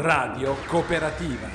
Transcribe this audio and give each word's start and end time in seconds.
Radio 0.00 0.54
Cooperativa. 0.68 1.48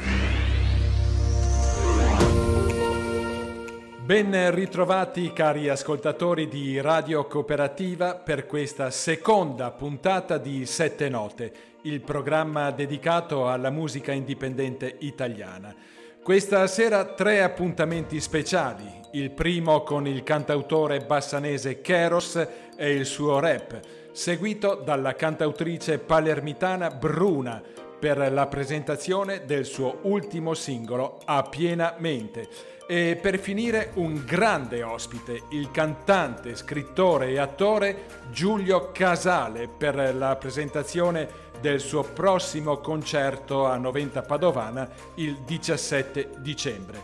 Ben 4.03 4.53
ritrovati 4.53 5.31
cari 5.31 5.69
ascoltatori 5.69 6.49
di 6.49 6.81
Radio 6.81 7.25
Cooperativa 7.25 8.15
per 8.15 8.45
questa 8.45 8.91
seconda 8.91 9.71
puntata 9.71 10.37
di 10.37 10.65
Sette 10.65 11.07
Note, 11.07 11.53
il 11.83 12.01
programma 12.01 12.69
dedicato 12.71 13.47
alla 13.47 13.69
musica 13.69 14.11
indipendente 14.11 14.93
italiana. 14.99 15.73
Questa 16.21 16.67
sera 16.67 17.05
tre 17.05 17.43
appuntamenti 17.43 18.19
speciali, 18.19 18.83
il 19.11 19.31
primo 19.31 19.83
con 19.83 20.05
il 20.05 20.21
cantautore 20.23 20.99
bassanese 20.99 21.79
Keros 21.79 22.45
e 22.75 22.91
il 22.91 23.05
suo 23.05 23.39
rap, 23.39 23.79
seguito 24.11 24.75
dalla 24.83 25.15
cantautrice 25.15 25.97
palermitana 25.97 26.89
Bruna 26.89 27.82
per 28.03 28.33
la 28.33 28.47
presentazione 28.47 29.45
del 29.45 29.63
suo 29.63 29.99
ultimo 30.01 30.53
singolo 30.55 31.19
A 31.23 31.43
piena 31.43 31.95
mente. 31.99 32.49
E 32.85 33.15
per 33.15 33.39
finire 33.39 33.91
un 33.93 34.25
grande 34.25 34.83
ospite, 34.83 35.43
il 35.51 35.71
cantante, 35.71 36.53
scrittore 36.57 37.29
e 37.29 37.39
attore 37.39 38.07
Giulio 38.29 38.91
Casale 38.91 39.69
per 39.69 40.13
la 40.13 40.35
presentazione 40.35 41.29
del 41.61 41.79
suo 41.79 42.03
prossimo 42.03 42.79
concerto 42.79 43.67
a 43.67 43.77
Noventa 43.77 44.21
Padovana 44.21 44.85
il 45.15 45.37
17 45.45 46.31
dicembre. 46.39 47.01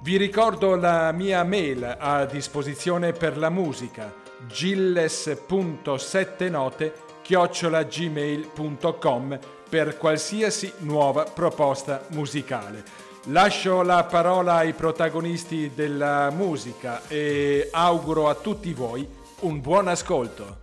Vi 0.00 0.16
ricordo 0.16 0.74
la 0.74 1.12
mia 1.12 1.44
mail 1.44 1.98
a 2.00 2.24
disposizione 2.24 3.12
per 3.12 3.38
la 3.38 3.48
musica 3.48 4.12
gilles.settenote 4.48 6.94
chiocciolagmail.com 7.22 9.60
per 9.72 9.96
qualsiasi 9.96 10.70
nuova 10.80 11.24
proposta 11.24 12.04
musicale. 12.08 12.84
Lascio 13.28 13.80
la 13.80 14.04
parola 14.04 14.56
ai 14.56 14.74
protagonisti 14.74 15.70
della 15.74 16.28
musica 16.28 17.08
e 17.08 17.70
auguro 17.72 18.28
a 18.28 18.34
tutti 18.34 18.74
voi 18.74 19.08
un 19.40 19.62
buon 19.62 19.88
ascolto. 19.88 20.58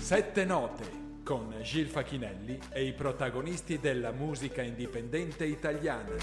Sette 0.00 0.46
note 0.46 0.84
con 1.22 1.54
Gil 1.60 1.86
Facchinelli 1.86 2.58
e 2.70 2.86
i 2.86 2.94
protagonisti 2.94 3.78
della 3.78 4.10
musica 4.10 4.62
indipendente 4.62 5.44
italiana. 5.44 6.14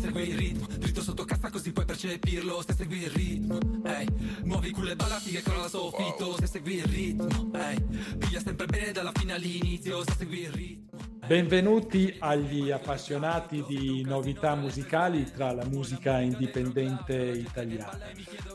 Segui 0.00 0.28
il 0.28 0.36
ritmo, 0.36 0.66
dritto 0.76 1.02
sotto 1.02 1.24
cassa 1.24 1.50
così 1.50 1.72
puoi 1.72 1.84
percepirlo. 1.84 2.62
Se 2.66 2.74
segui 2.74 3.02
il 3.02 3.10
ritmo, 3.10 3.58
ehi. 3.84 4.06
Muovi 4.44 4.70
culo 4.70 4.90
e 4.90 4.96
balla 4.96 5.18
figa 5.18 5.40
con 5.42 5.56
la 5.56 5.68
soffitto 5.68 6.36
Se 6.38 6.46
segui 6.46 6.76
il 6.76 6.84
ritmo, 6.84 7.50
ehi. 7.54 7.82
Piglia 8.18 8.40
sempre 8.40 8.66
bene 8.66 8.92
dalla 8.92 9.12
fine 9.14 9.34
all'inizio. 9.34 10.02
Se 10.04 10.14
segui 10.18 10.40
il 10.40 10.50
ritmo 10.50 11.08
Benvenuti 11.28 12.16
agli 12.20 12.70
appassionati 12.70 13.62
di 13.68 14.02
novità 14.02 14.54
musicali 14.54 15.30
tra 15.30 15.52
la 15.52 15.66
musica 15.66 16.20
indipendente 16.20 17.14
italiana. 17.16 17.98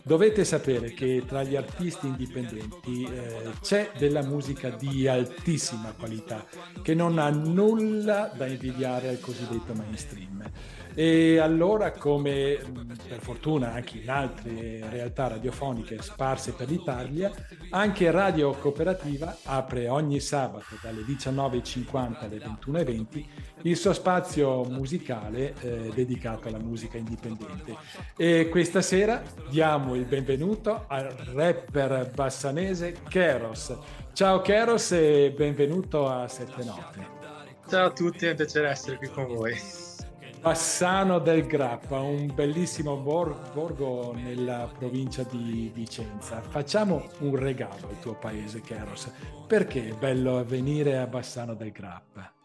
Dovete 0.02 0.44
sapere 0.44 0.92
che 0.92 1.24
tra 1.28 1.44
gli 1.44 1.56
artisti 1.56 2.08
indipendenti 2.08 3.04
eh, 3.04 3.52
c'è 3.62 3.92
della 3.96 4.24
musica 4.24 4.72
di 4.72 5.08
altissima 5.08 5.92
qualità 5.92 6.48
che 6.82 6.96
non 6.96 7.20
ha 7.20 7.30
nulla 7.30 8.34
da 8.36 8.48
invidiare 8.48 9.10
al 9.10 9.20
cosiddetto 9.20 9.76
mainstream. 9.76 10.44
E 10.96 11.40
allora, 11.40 11.92
come 11.92 12.60
per 13.08 13.20
fortuna 13.20 13.74
anche 13.74 13.98
in 13.98 14.10
altre 14.10 14.84
realtà 14.90 15.28
radiofoniche 15.28 16.02
sparse 16.02 16.54
per 16.54 16.70
l'Italia, 16.70 17.32
anche 17.70 18.12
Radio 18.12 18.52
Cooperativa 18.52 19.38
apre 19.44 19.88
ogni 19.88 20.20
sabato 20.20 20.78
dalle 20.82 21.02
19.50 21.02 22.16
alle 22.20 22.38
21.20 22.38 23.26
il 23.64 23.78
suo 23.78 23.94
spazio 23.94 24.64
musicale 24.66 25.54
eh, 25.62 25.92
dedicato 25.94 26.48
alla 26.48 26.60
musica 26.60 26.98
indipendente. 26.98 27.76
E 28.16 28.50
questa 28.50 28.82
sera 28.82 29.22
diamo 29.50 29.96
il 29.96 30.06
benvenuto 30.06 30.86
al 30.88 31.06
rapper 31.34 32.12
bassanese 32.14 32.96
Keros. 33.08 33.76
Ciao 34.14 34.42
Keros 34.42 34.92
e 34.92 35.34
benvenuto 35.36 36.08
a 36.08 36.28
Sette 36.28 36.64
Note. 36.64 37.22
Ciao 37.68 37.88
a 37.88 37.92
tutti, 37.92 38.26
è 38.26 38.32
un 38.32 38.36
piacere 38.36 38.70
essere 38.70 38.98
qui 38.98 39.08
con 39.08 39.26
voi. 39.26 39.83
Bassano 40.44 41.20
del 41.20 41.46
Grappa, 41.46 42.02
un 42.02 42.30
bellissimo 42.36 42.98
borgo 42.98 44.12
nella 44.14 44.70
provincia 44.78 45.24
di 45.24 45.72
Vicenza. 45.74 46.42
Facciamo 46.42 47.08
un 47.20 47.38
regalo 47.38 47.88
al 47.88 47.98
tuo 48.02 48.16
paese, 48.16 48.60
Keros. 48.60 49.10
Perché 49.48 49.88
è 49.88 49.94
bello 49.94 50.44
venire 50.44 50.98
a 50.98 51.08
Bassano 51.08 51.54
del 51.54 51.72
Grappa? 51.72 52.43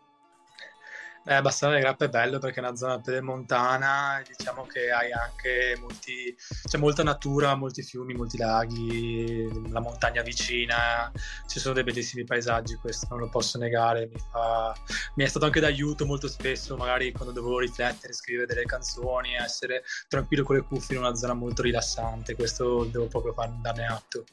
Eh, 1.31 1.43
Bassano 1.43 1.73
del 1.73 1.83
Grappa 1.83 2.07
è 2.07 2.09
bello 2.09 2.39
perché 2.39 2.59
è 2.59 2.63
una 2.63 2.75
zona 2.75 2.99
pedemontana, 2.99 4.23
diciamo 4.27 4.65
che 4.65 4.91
hai 4.91 5.13
anche 5.13 5.77
molti, 5.79 6.35
c'è 6.67 6.79
molta 6.79 7.03
natura, 7.03 7.55
molti 7.55 7.83
fiumi, 7.83 8.15
molti 8.15 8.39
laghi, 8.39 9.47
la 9.69 9.81
montagna 9.81 10.23
vicina, 10.23 11.13
ci 11.47 11.61
sono 11.61 11.75
dei 11.75 11.85
bellissimi 11.85 12.25
paesaggi, 12.25 12.77
questo 12.77 13.09
non 13.11 13.19
lo 13.19 13.29
posso 13.29 13.59
negare, 13.59 14.09
mi, 14.11 14.19
fa, 14.19 14.75
mi 15.17 15.25
è 15.25 15.27
stato 15.27 15.45
anche 15.45 15.61
d'aiuto 15.61 16.07
molto 16.07 16.29
spesso, 16.29 16.79
magari 16.79 17.13
quando 17.13 17.35
dovevo 17.35 17.59
riflettere, 17.59 18.15
scrivere 18.15 18.47
delle 18.47 18.65
canzoni, 18.65 19.35
essere 19.35 19.83
tranquillo 20.09 20.45
con 20.45 20.57
le 20.57 20.63
cuffie 20.63 20.97
in 20.97 21.03
una 21.03 21.15
zona 21.15 21.35
molto 21.35 21.61
rilassante, 21.61 22.37
questo 22.37 22.85
devo 22.85 23.07
proprio 23.07 23.35
darne 23.61 23.85
atto. 23.85 24.25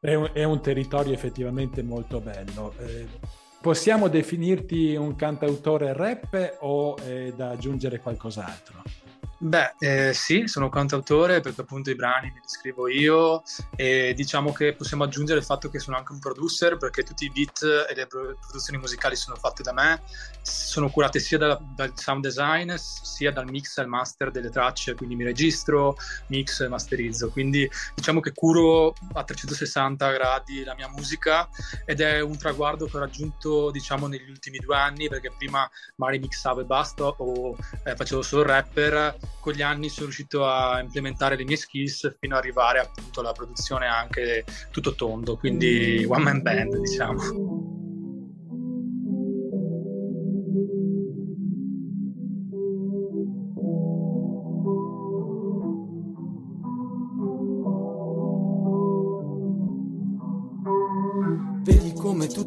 È 0.00 0.14
un, 0.14 0.30
è 0.32 0.44
un 0.44 0.62
territorio 0.62 1.12
effettivamente 1.12 1.82
molto 1.82 2.20
bello. 2.20 2.74
Eh 2.78 3.44
Possiamo 3.66 4.06
definirti 4.06 4.94
un 4.94 5.16
cantautore 5.16 5.92
rap 5.92 6.58
o 6.60 6.96
è 6.98 7.32
da 7.34 7.50
aggiungere 7.50 7.98
qualcos'altro? 7.98 8.84
Beh, 9.38 9.74
eh, 9.80 10.12
sì, 10.14 10.46
sono 10.46 10.70
cantautore 10.70 11.40
perché 11.40 11.60
appunto 11.60 11.90
i 11.90 11.94
brani 11.94 12.30
li 12.32 12.40
scrivo 12.46 12.88
io 12.88 13.42
e 13.76 14.14
diciamo 14.14 14.50
che 14.50 14.74
possiamo 14.74 15.04
aggiungere 15.04 15.40
il 15.40 15.44
fatto 15.44 15.68
che 15.68 15.78
sono 15.78 15.98
anche 15.98 16.12
un 16.12 16.20
producer 16.20 16.78
perché 16.78 17.02
tutti 17.02 17.26
i 17.26 17.30
beat 17.30 17.86
e 17.90 17.94
le 17.94 18.06
produzioni 18.06 18.78
musicali 18.78 19.14
sono 19.14 19.36
fatte 19.36 19.62
da 19.62 19.74
me, 19.74 20.02
sono 20.40 20.88
curate 20.88 21.18
sia 21.18 21.36
da, 21.36 21.60
dal 21.74 21.92
sound 21.94 22.22
design 22.22 22.72
sia 22.76 23.30
dal 23.30 23.50
mix 23.50 23.76
al 23.76 23.88
master 23.88 24.30
delle 24.30 24.48
tracce, 24.48 24.94
quindi 24.94 25.16
mi 25.16 25.24
registro, 25.24 25.96
mix 26.28 26.60
e 26.60 26.68
masterizzo, 26.68 27.28
quindi 27.28 27.70
diciamo 27.94 28.20
che 28.20 28.32
curo 28.32 28.94
a 29.12 29.22
360 29.22 30.12
gradi 30.12 30.64
la 30.64 30.74
mia 30.74 30.88
musica 30.88 31.46
ed 31.84 32.00
è 32.00 32.20
un 32.20 32.38
traguardo 32.38 32.86
che 32.86 32.96
ho 32.96 33.00
raggiunto 33.00 33.70
diciamo 33.70 34.06
negli 34.06 34.30
ultimi 34.30 34.56
due 34.56 34.76
anni 34.76 35.08
perché 35.08 35.30
prima 35.36 35.68
magari 35.96 36.20
mixavo 36.20 36.60
e 36.60 36.64
basta 36.64 37.04
o 37.04 37.54
eh, 37.84 37.94
facevo 37.94 38.22
solo 38.22 38.42
rapper 38.42 39.25
con 39.40 39.52
gli 39.52 39.62
anni 39.62 39.88
sono 39.88 40.06
riuscito 40.06 40.46
a 40.46 40.80
implementare 40.80 41.36
le 41.36 41.44
mie 41.44 41.56
skills 41.56 42.16
fino 42.18 42.36
ad 42.36 42.42
arrivare 42.42 42.80
appunto 42.80 43.20
alla 43.20 43.32
produzione 43.32 43.86
anche 43.86 44.44
tutto 44.70 44.94
tondo, 44.94 45.36
quindi 45.36 46.04
one 46.08 46.22
man 46.22 46.42
band 46.42 46.76
diciamo. 46.78 47.65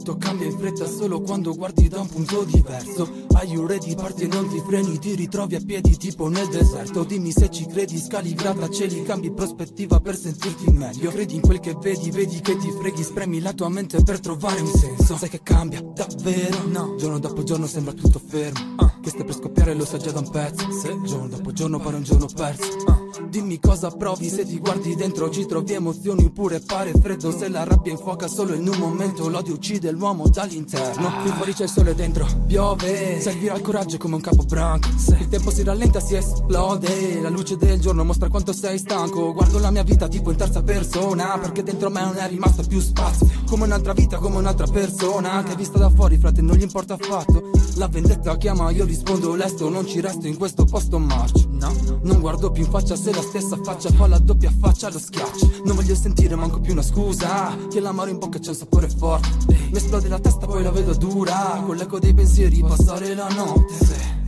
Tutto 0.10 0.18
cambia 0.18 0.48
in 0.48 0.58
fretta 0.58 0.88
solo 0.88 1.22
quando 1.22 1.54
guardi 1.54 1.88
da 1.88 2.00
un 2.00 2.08
punto 2.08 2.44
diverso 2.44 3.28
Are 3.34 3.46
you 3.46 3.66
ready? 3.66 3.94
Parti 3.96 4.24
e 4.24 4.28
non 4.28 4.48
ti 4.50 4.62
freni, 4.66 4.98
ti 4.98 5.14
ritrovi 5.14 5.56
a 5.56 5.62
piedi 5.64 5.98
tipo 5.98 6.28
nel 6.28 6.48
deserto 6.48 7.04
Dimmi 7.04 7.32
se 7.32 7.50
ci 7.50 7.66
credi, 7.66 8.00
scali 8.00 8.34
grattacieli, 8.34 9.04
cambi 9.04 9.32
prospettiva 9.32 10.00
per 10.00 10.16
sentirti 10.16 10.72
meglio 10.72 11.12
Credi 11.12 11.36
in 11.36 11.42
quel 11.42 11.60
che 11.60 11.76
vedi, 11.80 12.10
vedi 12.10 12.40
che 12.40 12.58
ti 12.58 12.72
freghi, 12.72 13.04
spremi 13.04 13.40
la 13.40 13.54
tua 13.54 13.70
mente 13.70 14.02
per 14.02 14.20
trovare 14.20 14.62
un 14.62 14.72
senso 14.72 15.18
Sai 15.18 15.30
che 15.30 15.42
cambia, 15.44 15.82
davvero? 15.82 16.68
No, 16.68 16.96
giorno 16.98 17.20
dopo 17.20 17.44
giorno 17.44 17.68
sembra 17.68 17.94
tutto 17.94 18.20
fermo 18.26 18.76
uh. 18.78 19.02
Che 19.02 19.10
stai 19.10 19.26
per 19.26 19.36
scoppiare 19.36 19.74
lo 19.76 19.86
sai 19.86 20.00
già 20.00 20.12
da 20.12 20.20
un 20.20 20.30
pezzo 20.30 20.72
Se 20.72 20.98
giorno 21.04 21.28
dopo 21.28 21.52
giorno 21.52 21.80
pare 21.80 21.98
un 21.98 22.04
giorno 22.04 22.28
perso 22.34 22.78
uh. 22.88 23.09
Dimmi 23.30 23.60
cosa 23.60 23.92
provi 23.92 24.28
se 24.28 24.44
ti 24.44 24.58
guardi 24.58 24.96
dentro 24.96 25.30
Ci 25.30 25.46
trovi 25.46 25.74
emozioni 25.74 26.26
oppure 26.26 26.62
pare 26.62 26.92
freddo 27.00 27.32
Se 27.32 27.48
la 27.48 27.64
rabbia 27.64 27.92
infuoca 27.92 28.28
solo 28.28 28.56
in 28.56 28.68
un 28.68 28.78
momento 28.80 29.30
L'odio 29.30 29.54
uccide 29.54 29.92
l'uomo 29.92 30.28
dall'interno. 30.28 31.22
Qui 31.22 31.30
fuori 31.30 31.54
c'è 31.54 31.64
il 31.64 31.70
sole 31.70 31.94
dentro 31.94 32.26
Piove 32.48 33.22
Servirà 33.22 33.54
il 33.54 33.62
coraggio 33.62 33.98
come 33.98 34.16
un 34.16 34.22
capo 34.22 34.44
branco. 34.44 34.88
Il 35.20 35.28
tempo 35.28 35.52
si 35.52 35.62
rallenta, 35.62 36.00
si 36.00 36.16
esplode 36.16 37.22
La 37.22 37.30
luce 37.30 37.56
del 37.56 37.80
giorno 37.80 38.04
mostra 38.04 38.30
quanto 38.30 38.52
sei 38.52 38.80
stanco. 38.80 39.32
Guardo 39.32 39.60
la 39.60 39.70
mia 39.70 39.84
vita 39.84 40.08
tipo 40.08 40.32
in 40.32 40.38
terza 40.38 40.64
persona 40.64 41.38
Perché 41.38 41.62
dentro 41.62 41.92
me 41.92 42.02
non 42.02 42.18
è 42.18 42.28
rimasto 42.28 42.64
più 42.68 42.80
spazio. 42.80 43.30
Come 43.48 43.66
un'altra 43.66 43.94
vita, 43.94 44.18
come 44.18 44.38
un'altra 44.38 44.66
persona 44.66 45.44
Che 45.44 45.56
vista 45.56 45.78
da 45.78 45.92
fuori, 45.92 46.18
frate, 46.18 46.42
non 46.42 46.56
gli 46.56 46.64
importa 46.64 46.96
affatto. 46.96 47.52
La 47.76 47.88
vendetta 47.88 48.36
chiama, 48.38 48.72
io 48.72 48.86
rispondo 48.86 49.36
lesto 49.36 49.70
Non 49.70 49.86
ci 49.86 50.02
resto 50.02 50.26
in 50.26 50.36
questo 50.36 50.66
posto 50.66 50.98
marcio. 50.98 51.48
No, 51.52 51.72
non 52.02 52.20
guardo 52.20 52.50
più 52.52 52.64
in 52.64 52.70
faccia 52.70 52.96
se 52.96 53.12
la 53.20 53.26
stessa 53.26 53.60
faccia 53.62 53.92
fa 53.92 54.08
la 54.08 54.18
doppia 54.18 54.52
faccia 54.58 54.90
lo 54.90 54.98
schiaccio. 54.98 55.62
Non 55.66 55.76
voglio 55.76 55.94
sentire 55.94 56.36
manco 56.36 56.60
più 56.62 56.72
una 56.72 56.82
scusa. 56.82 57.56
Che 57.70 57.80
l'amaro 57.82 58.10
in 58.10 58.18
bocca 58.18 58.40
c'è 58.40 58.50
un 58.50 58.56
sapore 58.56 58.90
forte. 58.90 59.56
Mi 59.72 59.78
esplode 59.78 60.08
la 60.08 60.20
testa, 60.20 60.46
poi 60.46 60.64
la 60.64 60.72
vedo 60.72 60.94
dura. 60.94 61.62
Con 61.66 61.76
l'eco 61.76 62.00
dei 62.00 62.14
pensieri 62.14 62.62
passare 62.62 63.14
la 63.14 63.28
notte. 63.28 63.76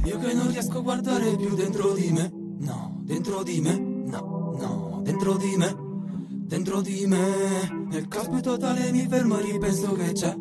Io 0.03 0.19
che 0.19 0.33
non 0.33 0.49
riesco 0.49 0.79
a 0.79 0.81
guardare 0.81 1.35
più 1.37 1.55
dentro 1.55 1.93
di 1.93 2.11
me. 2.11 2.31
No, 2.59 2.99
dentro 3.03 3.43
di 3.43 3.61
me. 3.61 3.77
No, 3.77 4.55
no, 4.59 4.99
dentro 5.03 5.37
di 5.37 5.55
me. 5.55 5.75
Dentro 6.27 6.81
di 6.81 7.05
me. 7.07 7.85
Nel 7.89 8.07
caos 8.09 8.41
totale 8.41 8.91
mi 8.91 9.07
fermo 9.07 9.37
e 9.37 9.41
ripenso 9.41 9.93
che 9.93 10.11
c'è. 10.11 10.35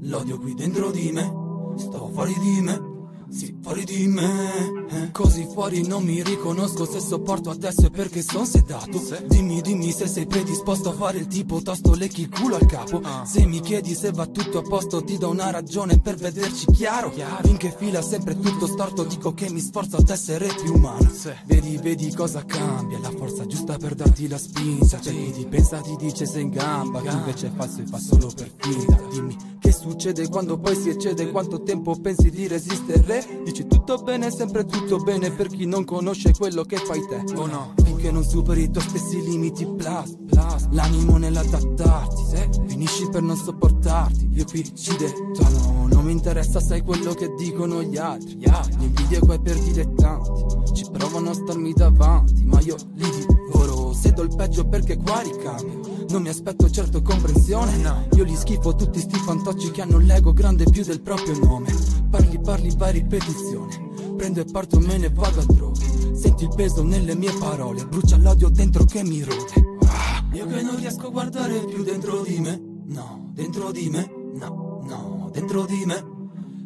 L'odio 0.00 0.38
qui 0.38 0.54
dentro 0.54 0.90
di 0.90 1.12
me. 1.12 1.42
Sto 1.76 2.10
fuori 2.12 2.34
di 2.40 2.60
me. 2.62 2.92
Sì, 3.34 3.52
fuori 3.60 3.84
di 3.84 4.06
me, 4.06 4.86
eh. 4.90 5.10
così 5.10 5.44
fuori 5.52 5.84
non 5.84 6.04
mi 6.04 6.22
riconosco 6.22 6.86
se 6.86 7.00
sopporto 7.00 7.50
adesso 7.50 7.86
è 7.86 7.90
perché 7.90 8.22
son 8.22 8.46
sedato. 8.46 8.96
Se. 9.00 9.24
Dimmi, 9.26 9.60
dimmi 9.60 9.90
se 9.90 10.06
sei 10.06 10.24
predisposto 10.24 10.90
a 10.90 10.92
fare 10.92 11.18
il 11.18 11.26
tipo 11.26 11.60
tosto, 11.60 11.96
lecchi 11.96 12.20
il 12.20 12.30
culo 12.30 12.54
al 12.54 12.66
capo. 12.66 13.00
Ah. 13.02 13.24
Se 13.24 13.44
mi 13.44 13.60
chiedi 13.60 13.92
se 13.96 14.12
va 14.12 14.26
tutto 14.26 14.58
a 14.58 14.62
posto, 14.62 15.02
ti 15.02 15.18
do 15.18 15.30
una 15.30 15.50
ragione 15.50 15.98
per 15.98 16.14
vederci 16.14 16.66
chiaro. 16.66 17.12
Finché 17.42 17.74
fila 17.76 18.02
sempre 18.02 18.38
tutto 18.38 18.68
storto, 18.68 19.02
dico 19.02 19.34
che 19.34 19.50
mi 19.50 19.58
sforzo 19.58 19.96
ad 19.96 20.08
essere 20.08 20.46
più 20.62 20.72
umano. 20.72 21.10
Vedi, 21.46 21.76
vedi 21.78 22.14
cosa 22.14 22.44
cambia, 22.44 23.00
la 23.00 23.10
forza 23.10 23.44
giusta 23.46 23.76
per 23.78 23.96
darti 23.96 24.28
la 24.28 24.38
spinta. 24.38 24.98
C'è 24.98 25.10
chi 25.10 25.32
ti 25.32 25.46
pensa, 25.46 25.80
ti 25.80 25.96
dice 25.96 26.24
sei 26.24 26.42
in 26.42 26.50
gamba, 26.50 27.00
chi 27.00 27.08
invece 27.08 27.48
è 27.48 27.50
falso 27.52 27.80
e 27.80 27.86
fa 27.86 27.98
solo 27.98 28.30
per 28.32 28.48
finta. 28.58 29.00
Dimmi 29.10 29.54
che 29.64 29.72
succede 29.72 30.28
quando 30.28 30.58
poi 30.58 30.76
si 30.76 30.90
eccede, 30.90 31.30
quanto 31.30 31.62
tempo 31.62 31.98
pensi 31.98 32.28
di 32.28 32.46
resistere? 32.46 33.23
Dici 33.44 33.66
tutto 33.66 33.98
bene, 33.98 34.30
sempre 34.30 34.64
tutto 34.64 34.98
bene 34.98 35.30
per 35.30 35.48
chi 35.48 35.66
non 35.66 35.84
conosce 35.84 36.32
quello 36.32 36.62
che 36.62 36.76
fai 36.76 37.04
te. 37.06 37.22
Oh 37.34 37.46
no, 37.46 37.74
finché 37.82 38.10
non 38.10 38.24
superi 38.24 38.64
i 38.64 38.70
tuoi 38.70 38.84
stessi 38.88 39.22
limiti, 39.22 39.66
plus, 39.66 40.16
plus. 40.26 40.68
L'animo 40.70 41.16
nell'adattarti, 41.16 42.22
se 42.28 42.48
finisci 42.66 43.08
per 43.10 43.22
non 43.22 43.36
sopportarti. 43.36 44.30
Io 44.32 44.44
qui 44.44 44.74
ci 44.74 44.96
detto, 44.96 45.48
no, 45.48 45.88
non 45.88 46.04
mi 46.04 46.12
interessa, 46.12 46.60
sai 46.60 46.82
quello 46.82 47.14
che 47.14 47.34
dicono 47.36 47.82
gli 47.82 47.96
altri. 47.96 48.36
Gli 48.36 48.48
altri, 48.48 48.78
l'invidia 48.78 49.20
qua 49.20 49.34
è 49.34 49.40
per 49.40 49.58
dilettanti. 49.58 50.72
Ci 50.74 50.86
provano 50.90 51.30
a 51.30 51.34
starmi 51.34 51.72
davanti, 51.72 52.44
ma 52.44 52.60
io 52.60 52.76
li 52.94 53.08
divoro. 53.26 53.92
Se 53.92 54.12
do 54.12 54.22
il 54.22 54.34
peggio 54.34 54.66
perché 54.66 54.96
qua 54.96 55.20
ricambio. 55.20 55.93
Non 56.08 56.22
mi 56.22 56.28
aspetto 56.28 56.70
certo 56.70 57.02
comprensione. 57.02 58.08
Io 58.14 58.24
li 58.24 58.36
schifo 58.36 58.74
tutti 58.74 59.00
sti 59.00 59.16
fantocci 59.16 59.70
che 59.70 59.82
hanno 59.82 59.98
l'ego 59.98 60.32
grande 60.32 60.64
più 60.64 60.84
del 60.84 61.00
proprio 61.00 61.38
nome. 61.38 61.74
Parli, 62.10 62.38
parli, 62.40 62.74
vai 62.76 62.92
ripetizione. 62.92 63.92
Prendo 64.16 64.40
e 64.40 64.44
parto, 64.44 64.78
me 64.78 64.98
ne 64.98 65.10
vado 65.10 65.40
altrove. 65.40 66.14
Senti 66.14 66.44
il 66.44 66.52
peso 66.54 66.82
nelle 66.84 67.14
mie 67.14 67.32
parole, 67.32 67.86
brucia 67.86 68.16
l'odio 68.16 68.48
dentro 68.48 68.84
che 68.84 69.02
mi 69.02 69.22
rode. 69.22 69.76
Ah, 69.86 70.24
io 70.32 70.46
che 70.46 70.62
non 70.62 70.76
riesco 70.76 71.08
a 71.08 71.10
guardare 71.10 71.64
più 71.64 71.82
dentro 71.82 72.22
di 72.22 72.38
me. 72.38 72.60
No, 72.86 73.30
dentro 73.32 73.72
di 73.72 73.88
me. 73.90 74.10
No, 74.34 74.80
no, 74.84 75.30
dentro 75.32 75.64
di 75.64 75.84
me. 75.84 76.04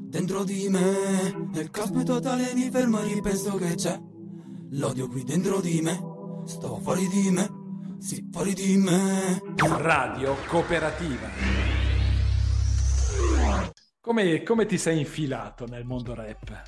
Dentro 0.09 0.45
di 0.45 0.69
me. 0.69 1.49
Nel 1.53 1.71
caos 1.71 1.91
totale 2.05 2.53
mi 2.55 2.71
fermo 2.71 3.01
e 3.01 3.15
ripenso 3.15 3.55
che 3.57 3.75
c'è. 3.75 4.01
L'odio 4.73 5.09
qui 5.09 5.25
dentro 5.25 5.61
di 5.61 5.81
me. 5.81 5.99
Sto 6.45 6.79
fuori 6.83 7.09
di 7.09 7.31
me. 7.31 7.58
Sì, 7.99 8.29
fuori 8.31 8.55
di 8.55 8.77
me. 8.77 9.43
Radio 9.57 10.37
Cooperativa. 10.47 11.29
Come, 14.01 14.43
come, 14.45 14.67
ti 14.67 14.79
sei 14.79 15.01
infilato 15.01 15.67
nel 15.67 15.85
mondo 15.85 16.15
rap? 16.15 16.63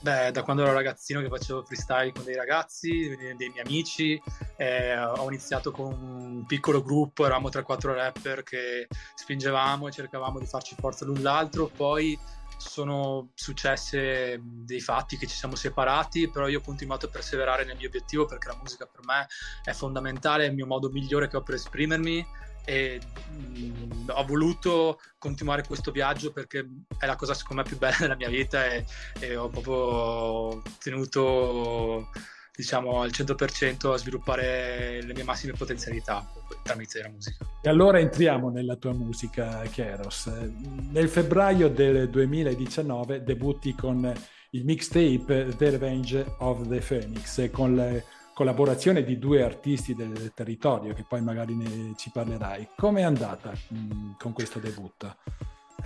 Beh, 0.00 0.32
da 0.32 0.42
quando 0.42 0.64
ero 0.64 0.72
ragazzino 0.72 1.20
che 1.20 1.28
facevo 1.28 1.62
freestyle 1.62 2.12
con 2.12 2.24
dei 2.24 2.34
ragazzi, 2.34 3.14
dei, 3.16 3.36
dei 3.36 3.48
miei 3.48 3.64
amici, 3.64 4.20
eh, 4.56 4.98
ho 4.98 5.26
iniziato 5.28 5.70
con 5.70 5.92
un 5.94 6.44
piccolo 6.46 6.82
gruppo, 6.82 7.24
eravamo 7.24 7.48
3-4 7.48 7.94
rapper 7.94 8.42
che 8.42 8.88
spingevamo 9.14 9.86
e 9.86 9.92
cercavamo 9.92 10.40
di 10.40 10.46
farci 10.46 10.74
forza 10.78 11.04
l'un 11.04 11.22
l'altro, 11.22 11.70
poi 11.74 12.18
sono 12.56 13.30
successe 13.34 14.40
dei 14.42 14.80
fatti 14.80 15.16
che 15.16 15.26
ci 15.26 15.36
siamo 15.36 15.54
separati, 15.54 16.30
però 16.30 16.48
io 16.48 16.58
ho 16.58 16.62
continuato 16.62 17.06
a 17.06 17.10
perseverare 17.10 17.64
nel 17.64 17.76
mio 17.76 17.88
obiettivo 17.88 18.24
perché 18.26 18.48
la 18.48 18.58
musica 18.60 18.86
per 18.86 19.04
me 19.04 19.26
è 19.62 19.72
fondamentale, 19.72 20.44
è 20.44 20.48
il 20.48 20.54
mio 20.54 20.66
modo 20.66 20.90
migliore 20.90 21.28
che 21.28 21.36
ho 21.36 21.42
per 21.42 21.54
esprimermi 21.54 22.24
e 22.64 23.00
mh, 23.28 24.06
ho 24.08 24.24
voluto 24.24 25.00
continuare 25.18 25.66
questo 25.66 25.90
viaggio 25.90 26.32
perché 26.32 26.66
è 26.98 27.06
la 27.06 27.16
cosa 27.16 27.34
secondo 27.34 27.62
me 27.62 27.68
più 27.68 27.76
bella 27.78 27.96
della 27.98 28.16
mia 28.16 28.28
vita 28.28 28.64
e, 28.64 28.84
e 29.20 29.36
ho 29.36 29.48
proprio 29.48 30.62
tenuto 30.82 32.08
diciamo 32.54 33.00
al 33.00 33.10
100% 33.10 33.92
a 33.92 33.96
sviluppare 33.96 35.02
le 35.02 35.12
mie 35.12 35.24
massime 35.24 35.52
potenzialità 35.52 36.30
tramite 36.62 37.02
la 37.02 37.08
musica. 37.08 37.44
E 37.60 37.68
allora 37.68 37.98
entriamo 37.98 38.50
nella 38.50 38.76
tua 38.76 38.92
musica, 38.92 39.62
Keros. 39.70 40.26
Nel 40.26 41.08
febbraio 41.08 41.68
del 41.68 42.08
2019 42.08 43.22
debutti 43.24 43.74
con 43.74 44.12
il 44.50 44.64
mixtape 44.64 45.54
The 45.56 45.70
Revenge 45.70 46.24
of 46.38 46.68
the 46.68 46.78
Phoenix 46.78 47.50
con 47.50 47.74
le 47.74 48.04
collaborazione 48.32 49.04
di 49.04 49.18
due 49.18 49.42
artisti 49.42 49.94
del 49.94 50.32
territorio, 50.34 50.92
che 50.92 51.04
poi 51.08 51.22
magari 51.22 51.54
ne 51.54 51.94
ci 51.96 52.10
parlerai. 52.12 52.70
Come 52.76 53.00
è 53.00 53.04
andata 53.04 53.50
mh, 53.50 54.16
con 54.18 54.32
questo 54.32 54.58
debutto? 54.58 55.16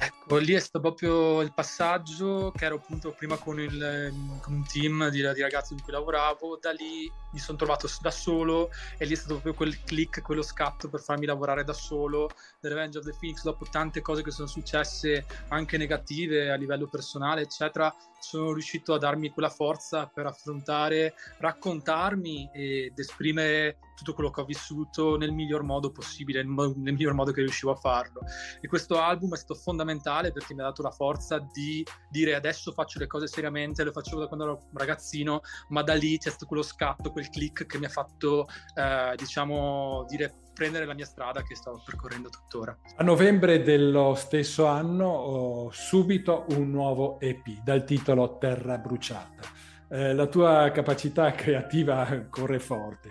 Ecco, 0.00 0.36
lì 0.36 0.52
è 0.52 0.60
stato 0.60 0.78
proprio 0.78 1.40
il 1.40 1.52
passaggio 1.52 2.52
che 2.54 2.66
ero 2.66 2.76
appunto 2.76 3.10
prima 3.10 3.36
con, 3.36 3.58
il, 3.58 4.38
con 4.40 4.54
un 4.54 4.64
team 4.64 5.08
di, 5.08 5.16
di, 5.16 5.40
ragazzi 5.40 5.74
con 5.74 5.82
cui 5.82 5.92
lavoravo, 5.92 6.56
da 6.60 6.70
lì 6.70 7.10
mi 7.32 7.38
sono 7.40 7.58
trovato 7.58 7.90
da 8.00 8.12
solo 8.12 8.70
e 8.96 9.04
lì 9.06 9.14
è 9.14 9.16
stato 9.16 9.34
proprio 9.34 9.54
quel 9.54 9.82
click, 9.82 10.22
quello 10.22 10.42
scatto 10.42 10.88
per 10.88 11.00
farmi 11.00 11.26
lavorare 11.26 11.64
da 11.64 11.72
solo. 11.72 12.30
The 12.60 12.68
Revenge 12.68 12.98
of 12.98 13.04
the 13.06 13.14
Phoenix, 13.18 13.42
dopo 13.42 13.66
tante 13.68 14.00
cose 14.00 14.22
che 14.22 14.30
sono 14.30 14.46
successe 14.46 15.26
anche 15.48 15.76
negative 15.76 16.52
a 16.52 16.54
livello 16.54 16.86
personale, 16.86 17.42
eccetera, 17.42 17.92
sono 18.20 18.52
riuscito 18.52 18.94
a 18.94 18.98
darmi 18.98 19.30
quella 19.30 19.50
forza 19.50 20.06
per 20.06 20.26
affrontare, 20.26 21.14
raccontarmi 21.38 22.50
ed 22.52 22.96
esprimere 22.96 23.78
tutto 23.96 24.14
quello 24.14 24.30
che 24.30 24.40
ho 24.40 24.44
vissuto 24.44 25.16
nel 25.16 25.32
miglior 25.32 25.64
modo 25.64 25.90
possibile, 25.90 26.44
nel 26.44 26.76
miglior 26.76 27.14
modo 27.14 27.32
che 27.32 27.40
riuscivo 27.40 27.72
a 27.72 27.76
farlo. 27.76 28.20
E 28.60 28.68
questo 28.68 29.00
album 29.00 29.34
è 29.34 29.36
stato 29.36 29.54
fondamentale 29.54 29.87
perché 30.32 30.54
mi 30.54 30.60
ha 30.60 30.64
dato 30.64 30.82
la 30.82 30.90
forza 30.90 31.38
di 31.52 31.84
dire 32.10 32.34
adesso 32.34 32.72
faccio 32.72 32.98
le 32.98 33.06
cose 33.06 33.26
seriamente, 33.26 33.84
le 33.84 33.92
facevo 33.92 34.20
da 34.20 34.26
quando 34.26 34.44
ero 34.44 34.60
ragazzino, 34.74 35.40
ma 35.68 35.82
da 35.82 35.94
lì 35.94 36.18
c'è 36.18 36.30
stato 36.30 36.46
quello 36.46 36.62
scatto, 36.62 37.10
quel 37.10 37.28
click 37.30 37.66
che 37.66 37.78
mi 37.78 37.86
ha 37.86 37.90
fatto, 37.90 38.46
eh, 38.74 39.14
diciamo, 39.16 40.04
dire 40.08 40.34
prendere 40.58 40.86
la 40.86 40.94
mia 40.94 41.04
strada 41.04 41.42
che 41.42 41.54
sto 41.54 41.80
percorrendo 41.84 42.28
tuttora. 42.28 42.76
A 42.96 43.04
novembre 43.04 43.62
dello 43.62 44.14
stesso 44.16 44.66
anno 44.66 45.06
ho 45.06 45.70
subito 45.70 46.46
un 46.50 46.70
nuovo 46.70 47.20
EP 47.20 47.62
dal 47.62 47.84
titolo 47.84 48.38
Terra 48.38 48.76
bruciata. 48.76 49.42
Eh, 49.90 50.12
la 50.12 50.26
tua 50.26 50.70
capacità 50.72 51.30
creativa 51.32 52.26
corre 52.28 52.58
forte. 52.58 53.10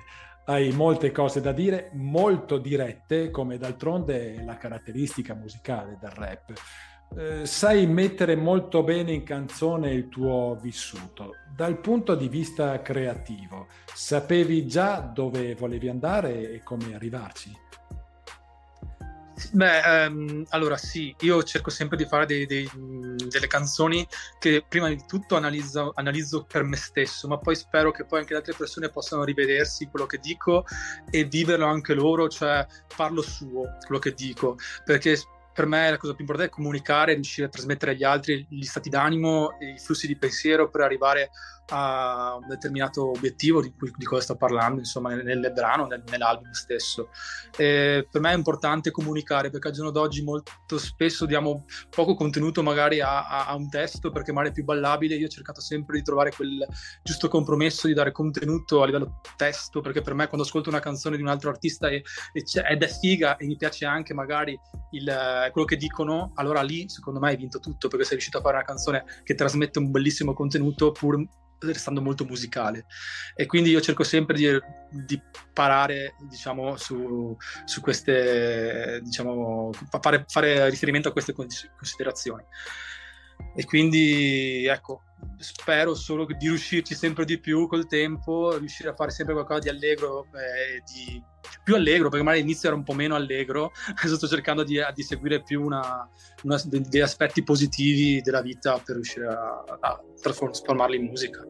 Hai 0.49 0.71
molte 0.71 1.11
cose 1.11 1.41
da 1.41 1.51
dire, 1.51 1.89
molto 1.95 2.57
dirette, 2.57 3.29
come 3.31 3.57
d'altronde 3.57 4.33
è 4.33 4.43
la 4.45 4.55
caratteristica 4.55 5.33
musicale 5.33 5.97
del 5.99 6.09
rap. 6.11 6.53
Eh, 7.17 7.45
sai 7.45 7.85
mettere 7.85 8.37
molto 8.37 8.81
bene 8.81 9.11
in 9.11 9.23
canzone 9.23 9.91
il 9.91 10.07
tuo 10.07 10.57
vissuto. 10.61 11.33
Dal 11.53 11.81
punto 11.81 12.15
di 12.15 12.29
vista 12.29 12.81
creativo, 12.81 13.67
sapevi 13.93 14.65
già 14.65 14.99
dove 14.99 15.53
volevi 15.53 15.89
andare 15.89 16.49
e 16.49 16.63
come 16.63 16.95
arrivarci? 16.95 17.66
Beh, 19.51 20.03
ehm, 20.03 20.45
allora 20.49 20.77
sì, 20.77 21.15
io 21.19 21.43
cerco 21.43 21.69
sempre 21.69 21.95
di 21.95 22.05
fare 22.05 22.25
dei, 22.25 22.47
dei, 22.47 22.67
delle 22.73 23.47
canzoni 23.47 24.05
che 24.39 24.65
prima 24.67 24.89
di 24.89 25.03
tutto 25.05 25.35
analizzo, 25.35 25.91
analizzo, 25.95 26.43
per 26.43 26.63
me 26.63 26.75
stesso, 26.75 27.27
ma 27.27 27.37
poi 27.37 27.55
spero 27.55 27.91
che 27.91 28.05
poi 28.05 28.19
anche 28.19 28.31
le 28.33 28.39
altre 28.39 28.55
persone 28.57 28.89
possano 28.89 29.23
rivedersi 29.23 29.89
quello 29.89 30.07
che 30.07 30.17
dico 30.17 30.65
e 31.11 31.25
viverlo 31.25 31.65
anche 31.67 31.93
loro, 31.93 32.27
cioè 32.27 32.65
farlo 32.87 33.21
suo, 33.21 33.77
quello 33.85 33.99
che 33.99 34.13
dico, 34.13 34.57
perché 34.83 35.19
per 35.53 35.65
me 35.65 35.89
la 35.89 35.97
cosa 35.97 36.13
più 36.13 36.21
importante 36.21 36.51
è 36.51 36.55
comunicare, 36.55 37.13
riuscire 37.13 37.47
a 37.47 37.49
trasmettere 37.49 37.91
agli 37.91 38.03
altri 38.03 38.45
gli 38.47 38.63
stati 38.63 38.89
d'animo, 38.89 39.57
i 39.59 39.79
flussi 39.79 40.05
di 40.05 40.15
pensiero 40.15 40.69
per 40.69 40.81
arrivare 40.81 41.23
a 41.23 41.29
un 41.73 42.47
determinato 42.47 43.09
obiettivo 43.09 43.61
di, 43.61 43.73
cui, 43.77 43.91
di 43.95 44.05
cosa 44.05 44.21
sto 44.21 44.35
parlando, 44.35 44.79
insomma, 44.79 45.13
nel, 45.13 45.37
nel 45.39 45.51
brano, 45.51 45.85
nel, 45.85 46.03
nell'album 46.09 46.51
stesso. 46.51 47.09
E 47.57 48.07
per 48.09 48.21
me 48.21 48.31
è 48.31 48.35
importante 48.35 48.91
comunicare 48.91 49.49
perché 49.49 49.67
al 49.67 49.73
giorno 49.73 49.91
d'oggi 49.91 50.23
molto 50.23 50.77
spesso 50.77 51.25
diamo 51.25 51.65
poco 51.89 52.15
contenuto 52.15 52.63
magari 52.63 53.01
a, 53.01 53.27
a, 53.27 53.47
a, 53.47 53.55
un 53.55 53.69
testo 53.69 54.11
perché 54.11 54.31
magari 54.31 54.51
è 54.51 54.53
più 54.53 54.63
ballabile. 54.63 55.15
Io 55.15 55.25
ho 55.25 55.29
cercato 55.29 55.61
sempre 55.61 55.97
di 55.97 56.03
trovare 56.03 56.31
quel 56.31 56.65
giusto 57.03 57.27
compromesso 57.27 57.87
di 57.87 57.93
dare 57.93 58.11
contenuto 58.11 58.81
a 58.81 58.85
livello 58.85 59.19
testo 59.35 59.81
perché 59.81 60.01
per 60.01 60.13
me 60.13 60.27
quando 60.27 60.45
ascolto 60.45 60.69
una 60.69 60.79
canzone 60.79 61.15
di 61.17 61.21
un 61.21 61.27
altro 61.27 61.49
artista 61.49 61.89
e, 61.89 62.03
e 62.33 62.43
ed 62.69 62.83
è 62.83 62.87
figa 62.87 63.37
e 63.37 63.45
mi 63.45 63.55
piace 63.55 63.85
anche 63.85 64.13
magari 64.13 64.57
il, 64.91 65.49
quello 65.51 65.67
che 65.67 65.75
dicono, 65.75 66.31
allora 66.35 66.61
lì 66.61 66.87
secondo 66.89 67.19
me 67.19 67.29
hai 67.29 67.37
vinto 67.37 67.59
tutto 67.59 67.87
perché 67.87 68.03
sei 68.03 68.13
riuscito 68.13 68.37
a 68.37 68.41
fare 68.41 68.55
una 68.55 68.65
canzone 68.65 69.05
che 69.23 69.35
trasmette 69.35 69.79
un 69.79 69.91
bellissimo 69.91 70.33
contenuto 70.33 70.91
pur 70.91 71.25
restando 71.59 72.01
molto 72.01 72.25
musicale. 72.25 72.85
E 73.35 73.45
quindi 73.45 73.69
io 73.69 73.81
cerco 73.81 74.03
sempre 74.03 74.37
di, 74.37 74.47
di 75.05 75.21
parare, 75.53 76.15
diciamo, 76.29 76.77
su, 76.77 77.35
su 77.65 77.81
queste, 77.81 78.99
diciamo, 79.03 79.71
fare, 79.99 80.25
fare 80.27 80.69
riferimento 80.69 81.09
a 81.09 81.11
queste 81.11 81.33
considerazioni. 81.33 82.43
E 83.59 83.65
quindi, 83.65 84.67
ecco, 84.67 85.01
spero 85.39 85.95
solo 85.95 86.25
di 86.25 86.47
riuscirci 86.47 86.93
sempre 86.93 87.25
di 87.25 87.39
più 87.39 87.67
col 87.67 87.87
tempo, 87.87 88.55
riuscire 88.55 88.89
a 88.89 88.93
fare 88.93 89.09
sempre 89.09 89.33
qualcosa 89.33 89.61
di 89.61 89.69
allegro, 89.69 90.27
eh, 90.35 90.83
di 90.85 91.19
più 91.63 91.73
allegro, 91.73 92.09
perché 92.09 92.23
magari 92.23 92.43
all'inizio 92.43 92.69
era 92.69 92.77
un 92.77 92.83
po' 92.83 92.93
meno 92.93 93.15
allegro, 93.15 93.71
adesso 93.97 94.15
sto 94.15 94.27
cercando 94.27 94.63
di, 94.63 94.79
di 94.93 95.01
seguire 95.01 95.41
più 95.41 95.63
una, 95.63 96.07
una, 96.43 96.61
degli 96.65 96.99
aspetti 96.99 97.43
positivi 97.43 98.21
della 98.21 98.41
vita 98.41 98.77
per 98.77 98.93
riuscire 98.93 99.25
a, 99.25 99.63
a 99.79 100.03
trasformarli 100.21 100.95
in 100.95 101.05
musica. 101.05 101.41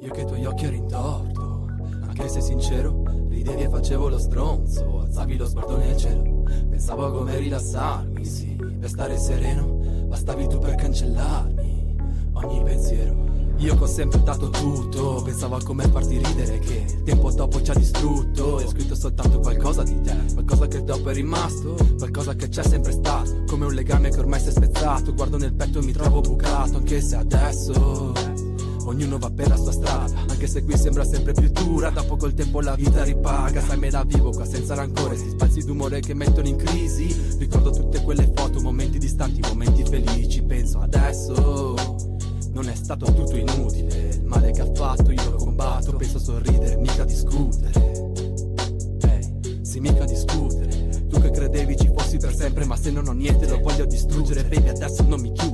Io 0.00 0.10
che 0.10 0.20
i 0.20 0.26
tuoi 0.26 0.44
occhi 0.44 0.64
eri 0.64 0.76
in 0.76 0.88
anche 2.18 2.28
se 2.30 2.40
sincero, 2.40 3.02
ridevi 3.28 3.64
e 3.64 3.68
facevo 3.68 4.08
lo 4.08 4.18
stronzo, 4.18 5.00
alzavi 5.02 5.36
lo 5.36 5.46
sguardo 5.46 5.76
nel 5.76 5.96
cielo, 5.98 6.44
pensavo 6.70 7.04
a 7.04 7.12
come 7.12 7.36
rilassarmi, 7.36 8.24
sì, 8.24 8.56
per 8.56 8.88
stare 8.88 9.18
sereno, 9.18 9.66
bastavi 10.06 10.48
tu 10.48 10.58
per 10.58 10.76
cancellarmi 10.76 11.96
ogni 12.32 12.62
pensiero. 12.62 13.24
Io 13.58 13.74
che 13.74 13.84
ho 13.84 13.86
sempre 13.86 14.22
dato 14.22 14.50
tutto, 14.50 15.22
pensavo 15.24 15.56
a 15.56 15.62
come 15.62 15.88
farti 15.88 16.18
ridere 16.18 16.58
che 16.58 16.84
il 16.86 17.02
tempo 17.04 17.30
dopo 17.30 17.62
ci 17.62 17.70
ha 17.70 17.74
distrutto. 17.74 18.60
E 18.60 18.64
ho 18.64 18.68
scritto 18.68 18.94
soltanto 18.94 19.38
qualcosa 19.38 19.82
di 19.82 19.98
te, 20.02 20.14
qualcosa 20.34 20.68
che 20.68 20.84
dopo 20.84 21.08
è 21.08 21.14
rimasto, 21.14 21.74
qualcosa 21.96 22.34
che 22.34 22.50
c'è 22.50 22.62
sempre 22.62 22.92
stato, 22.92 23.44
come 23.46 23.64
un 23.64 23.72
legame 23.72 24.10
che 24.10 24.18
ormai 24.18 24.40
si 24.40 24.48
è 24.48 24.50
spezzato. 24.50 25.14
Guardo 25.14 25.38
nel 25.38 25.54
petto 25.54 25.78
e 25.78 25.84
mi 25.84 25.92
trovo 25.92 26.20
bucato, 26.20 26.76
anche 26.76 27.00
se 27.00 27.16
adesso 27.16 28.12
Ognuno 28.86 29.18
va 29.18 29.30
per 29.30 29.48
la 29.48 29.56
sua 29.56 29.72
strada, 29.72 30.14
anche 30.28 30.46
se 30.46 30.62
qui 30.62 30.76
sembra 30.76 31.04
sempre 31.04 31.32
più 31.32 31.50
dura. 31.50 31.90
Dopo 31.90 32.16
col 32.16 32.34
tempo 32.34 32.60
la 32.60 32.76
vita 32.76 33.02
ripaga, 33.02 33.60
sai 33.60 33.78
me 33.78 33.90
la 33.90 34.04
vivo 34.04 34.30
qua 34.30 34.44
senza 34.44 34.74
rancore. 34.74 35.16
Si 35.16 35.28
spazi 35.30 35.64
d'umore 35.64 35.98
che 35.98 36.14
mettono 36.14 36.46
in 36.46 36.56
crisi. 36.56 37.14
Ricordo 37.38 37.70
tutte 37.70 38.00
quelle 38.02 38.30
foto, 38.32 38.60
momenti 38.60 38.98
distanti, 38.98 39.40
momenti 39.40 39.84
felici. 39.84 40.40
Penso 40.42 40.78
adesso 40.78 41.74
non 42.52 42.68
è 42.68 42.74
stato 42.76 43.12
tutto 43.12 43.36
inutile. 43.36 44.10
Il 44.14 44.24
male 44.24 44.52
che 44.52 44.60
ha 44.60 44.72
fatto 44.72 45.10
io 45.10 45.30
lo 45.30 45.36
combatto. 45.36 45.96
Penso 45.96 46.18
a 46.18 46.20
sorridere, 46.20 46.76
mica 46.76 47.04
discutere. 47.04 47.72
Hey, 49.00 49.60
sì, 49.62 49.80
mica 49.80 50.04
discutere. 50.04 51.06
Tu 51.08 51.20
che 51.20 51.30
credevi 51.30 51.76
ci 51.76 51.90
fossi 51.92 52.18
per 52.18 52.34
sempre, 52.34 52.64
ma 52.64 52.76
se 52.76 52.92
non 52.92 53.08
ho 53.08 53.12
niente 53.12 53.48
lo 53.48 53.58
voglio 53.58 53.84
distruggere. 53.84 54.44
Baby, 54.44 54.68
adesso 54.68 55.02
non 55.02 55.20
mi 55.20 55.32
chiudo. 55.32 55.45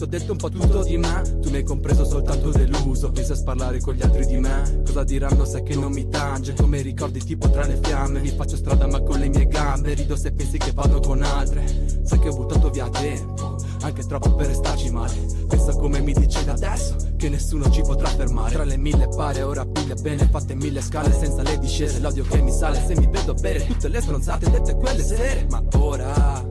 Ti 0.00 0.06
ho 0.06 0.08
detto 0.08 0.32
un 0.32 0.38
po' 0.38 0.48
tutto 0.48 0.82
di 0.82 0.96
me, 0.96 1.20
tu 1.42 1.50
mi 1.50 1.56
hai 1.56 1.62
compreso 1.62 2.06
soltanto 2.06 2.48
deluso. 2.48 3.12
Pensi 3.12 3.32
a 3.32 3.34
sparlare 3.34 3.82
con 3.82 3.92
gli 3.92 4.00
altri 4.00 4.24
di 4.24 4.38
me? 4.38 4.80
Cosa 4.82 5.04
diranno 5.04 5.44
se 5.44 5.62
che 5.62 5.74
non 5.74 5.92
mi 5.92 6.08
tange? 6.08 6.54
Come 6.54 6.80
ricordi 6.80 7.22
tipo 7.22 7.50
tra 7.50 7.66
le 7.66 7.78
fiamme? 7.82 8.20
Mi 8.20 8.30
faccio 8.30 8.56
strada 8.56 8.86
ma 8.86 9.02
con 9.02 9.18
le 9.18 9.28
mie 9.28 9.46
gambe. 9.46 9.92
Rido 9.92 10.16
se 10.16 10.32
pensi 10.32 10.56
che 10.56 10.72
vado 10.72 11.00
con 11.00 11.22
altre. 11.22 12.00
Sai 12.02 12.18
che 12.18 12.28
ho 12.28 12.34
buttato 12.34 12.70
via 12.70 12.88
tempo, 12.88 13.58
anche 13.82 14.06
troppo 14.06 14.34
per 14.36 14.46
restarci 14.46 14.90
male. 14.90 15.12
Pensa 15.46 15.74
come 15.74 16.00
mi 16.00 16.14
dice 16.14 16.46
da 16.46 16.52
adesso, 16.52 16.96
che 17.18 17.28
nessuno 17.28 17.70
ci 17.70 17.82
potrà 17.82 18.08
fermare. 18.08 18.54
Tra 18.54 18.64
le 18.64 18.78
mille 18.78 19.06
pare, 19.06 19.42
ora 19.42 19.66
piglia 19.66 19.96
bene, 19.96 20.26
fatte 20.30 20.54
mille 20.54 20.80
scale 20.80 21.12
senza 21.12 21.42
le 21.42 21.58
discese. 21.58 22.00
L'odio 22.00 22.24
che 22.24 22.40
mi 22.40 22.52
sale 22.52 22.82
se 22.86 22.96
mi 22.98 23.06
vedo 23.06 23.34
bere 23.34 23.66
tutte 23.66 23.88
le 23.88 24.00
stronzate 24.00 24.50
dette 24.50 24.76
quelle 24.76 25.02
sere. 25.02 25.46
Ma 25.50 25.62
ora 25.74 26.49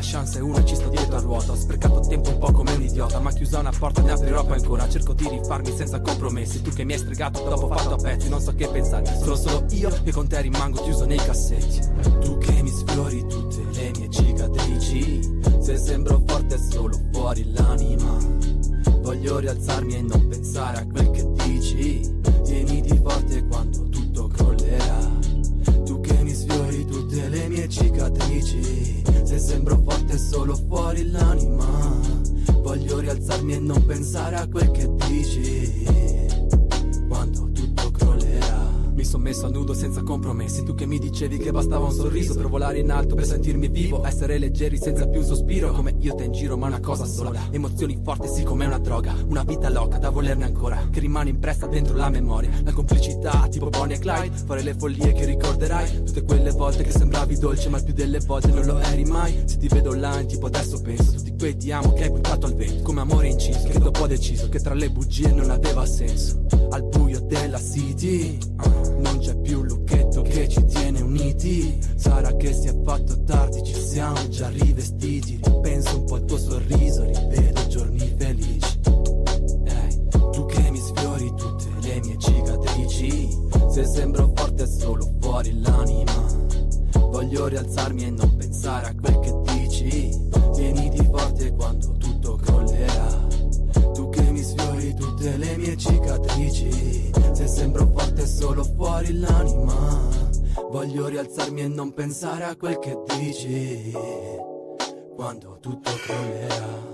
la 0.00 0.02
chance 0.02 0.38
è 0.38 0.40
una, 0.40 0.64
ci 0.64 0.74
sto 0.74 0.88
dietro 0.88 1.16
a 1.16 1.20
ruota 1.20 1.52
Ho 1.52 1.56
sprecato 1.56 2.00
tempo 2.00 2.30
un 2.30 2.38
po' 2.38 2.52
come 2.52 2.72
un 2.72 2.82
idiota 2.82 3.20
Ma 3.20 3.30
chiusa 3.30 3.58
una 3.58 3.72
porta 3.76 4.00
ne 4.00 4.12
aprirò 4.12 4.44
poi 4.44 4.56
ancora. 4.56 4.88
Cerco 4.88 5.12
di 5.12 5.28
rifarmi 5.28 5.76
senza 5.76 6.00
compromessi. 6.00 6.62
Tu 6.62 6.70
che 6.70 6.84
mi 6.84 6.94
hai 6.94 6.98
stregato 6.98 7.42
dopo 7.46 7.68
fatto 7.68 7.94
a 7.94 7.96
pezzi 7.96 8.28
Non 8.28 8.40
so 8.40 8.54
che 8.54 8.66
pensare. 8.68 9.04
Sono 9.18 9.36
solo 9.36 9.66
io 9.70 9.90
che 10.02 10.10
con 10.10 10.26
te 10.26 10.40
rimango 10.40 10.82
chiuso 10.82 11.04
nei 11.04 11.18
cassetti. 11.18 11.80
Tu 12.20 12.38
che 12.38 12.62
mi 12.62 12.70
sfiori 12.70 13.26
tutte 13.26 13.62
le 13.72 13.90
mie 13.98 14.10
cicatrici. 14.10 15.38
Se 15.60 15.76
sembro 15.76 16.22
forte 16.26 16.54
è 16.54 16.58
solo 16.58 16.98
fuori 17.12 17.52
l'anima. 17.52 18.16
Voglio 19.02 19.38
rialzarmi 19.38 19.96
e 19.96 20.02
non 20.02 20.28
pensare 20.28 20.78
a 20.78 20.86
quel 20.86 21.10
che 21.10 21.26
dici. 21.44 22.18
Tieniti 22.42 22.98
forte 23.02 23.44
quando 23.46 23.89
cicatrici. 27.70 29.02
Se 29.22 29.38
sembro 29.38 29.80
forte 29.82 30.18
solo 30.18 30.54
fuori 30.54 31.08
l'anima. 31.08 31.98
Voglio 32.60 32.98
rialzarmi 32.98 33.54
e 33.54 33.58
non 33.58 33.86
pensare 33.86 34.36
a 34.36 34.48
quel 34.48 34.70
che 34.72 34.88
dici 35.06 36.29
mi 39.00 39.06
son 39.06 39.22
messo 39.22 39.46
a 39.46 39.48
nudo 39.48 39.72
senza 39.72 40.02
compromessi. 40.02 40.62
Tu 40.62 40.74
che 40.74 40.84
mi 40.84 40.98
dicevi 40.98 41.38
che 41.38 41.50
bastava 41.50 41.86
un 41.86 41.92
sorriso 41.92 42.34
Per 42.34 42.48
volare 42.48 42.80
in 42.80 42.90
alto, 42.90 43.14
per 43.14 43.24
sentirmi 43.24 43.68
vivo 43.68 44.04
Essere 44.04 44.36
leggeri 44.38 44.76
senza 44.76 45.06
più 45.06 45.20
un 45.20 45.26
sospiro. 45.26 45.72
Come 45.72 45.94
io 46.00 46.14
te 46.14 46.24
in 46.24 46.32
giro 46.32 46.58
ma 46.58 46.66
una 46.66 46.80
cosa 46.80 47.06
sola. 47.06 47.48
Emozioni 47.50 47.98
forti 48.02 48.28
sì 48.28 48.42
come 48.42 48.66
una 48.66 48.78
droga. 48.78 49.14
Una 49.26 49.42
vita 49.42 49.70
loca 49.70 49.96
da 49.96 50.10
volerne 50.10 50.44
ancora 50.44 50.88
Che 50.90 51.00
rimane 51.00 51.30
impressa 51.30 51.66
dentro 51.66 51.96
la 51.96 52.10
memoria. 52.10 52.50
La 52.62 52.72
complicità 52.72 53.48
tipo 53.50 53.70
Bonnie 53.70 53.96
e 53.96 53.98
Clyde. 53.98 54.36
Fare 54.44 54.62
le 54.62 54.74
follie 54.74 55.12
che 55.12 55.24
ricorderai. 55.24 56.04
Tutte 56.04 56.22
quelle 56.22 56.50
volte 56.50 56.82
che 56.82 56.90
sembravi 56.90 57.38
dolce 57.38 57.70
Ma 57.70 57.78
il 57.78 57.84
più 57.84 57.94
delle 57.94 58.20
volte 58.20 58.48
non 58.48 58.66
lo 58.66 58.78
eri 58.80 59.04
mai. 59.04 59.42
Se 59.46 59.56
ti 59.56 59.68
vedo 59.68 59.90
online 59.90 60.26
tipo 60.26 60.46
adesso 60.46 60.78
penso 60.82 61.12
Tutti 61.12 61.34
quei 61.38 61.56
ti 61.56 61.72
amo 61.72 61.94
che 61.94 62.02
hai 62.02 62.10
buttato 62.10 62.44
al 62.44 62.54
vento. 62.54 62.82
Come 62.82 63.00
amore 63.00 63.28
inciso 63.28 63.66
che 63.66 63.78
dopo 63.78 64.02
ho 64.02 64.06
deciso 64.06 64.50
Che 64.50 64.60
tra 64.60 64.74
le 64.74 64.90
bugie 64.90 65.32
non 65.32 65.50
aveva 65.50 65.86
senso. 65.86 66.44
Al 66.68 66.82
buio 66.84 67.20
della 67.20 67.58
city 67.58 68.38
uh. 68.58 68.89
C'è 69.20 69.36
più 69.36 69.62
lucchetto 69.62 70.22
che 70.22 70.48
ci 70.48 70.64
tiene 70.64 71.02
uniti. 71.02 71.78
Sarà 71.94 72.34
che 72.36 72.54
si 72.54 72.68
è 72.68 72.74
fatto 72.82 73.22
tardi, 73.24 73.62
ci 73.62 73.74
siamo 73.74 74.26
già 74.28 74.48
rivestiti. 74.48 75.38
Ripenso 75.42 75.98
un 75.98 76.04
po' 76.06 76.14
al 76.14 76.24
tuo 76.24 76.38
sorriso, 76.38 77.04
rivedo 77.04 77.66
giorni 77.68 78.14
felici. 78.16 78.80
Hey, 79.66 80.08
Tu 80.32 80.46
che 80.46 80.70
mi 80.70 80.78
sfiori 80.78 81.34
tutte 81.36 81.68
le 81.82 82.00
mie 82.00 82.16
cicatrici. 82.18 83.38
Se 83.68 83.84
sembro 83.84 84.32
forte 84.34 84.62
è 84.62 84.66
solo 84.66 85.12
fuori 85.20 85.60
l'anima. 85.60 86.26
Voglio 87.10 87.46
rialzarmi 87.46 88.04
e 88.04 88.10
non 88.10 88.36
pensare 88.36 88.86
a 88.86 88.94
quel 88.98 89.18
che 89.18 89.34
dici. 89.52 90.18
Tieniti 90.54 91.04
forte 91.04 91.52
quando 91.52 91.92
tutto 91.98 92.36
crollerà. 92.36 93.28
Tu 93.92 94.08
che 94.08 94.22
mi 94.30 94.42
sfiori 94.42 94.94
tutte 94.94 95.36
le 95.36 95.56
mie 95.58 95.76
cicatrici 95.76 97.09
sembro 97.50 97.86
forte 97.86 98.26
solo 98.26 98.62
fuori 98.62 99.18
l'anima 99.18 100.08
Voglio 100.70 101.08
rialzarmi 101.08 101.62
e 101.62 101.68
non 101.68 101.92
pensare 101.92 102.44
a 102.44 102.54
quel 102.54 102.78
che 102.78 102.96
dici 103.18 103.92
Quando 105.14 105.58
tutto 105.60 105.90
crollerà 105.90 106.90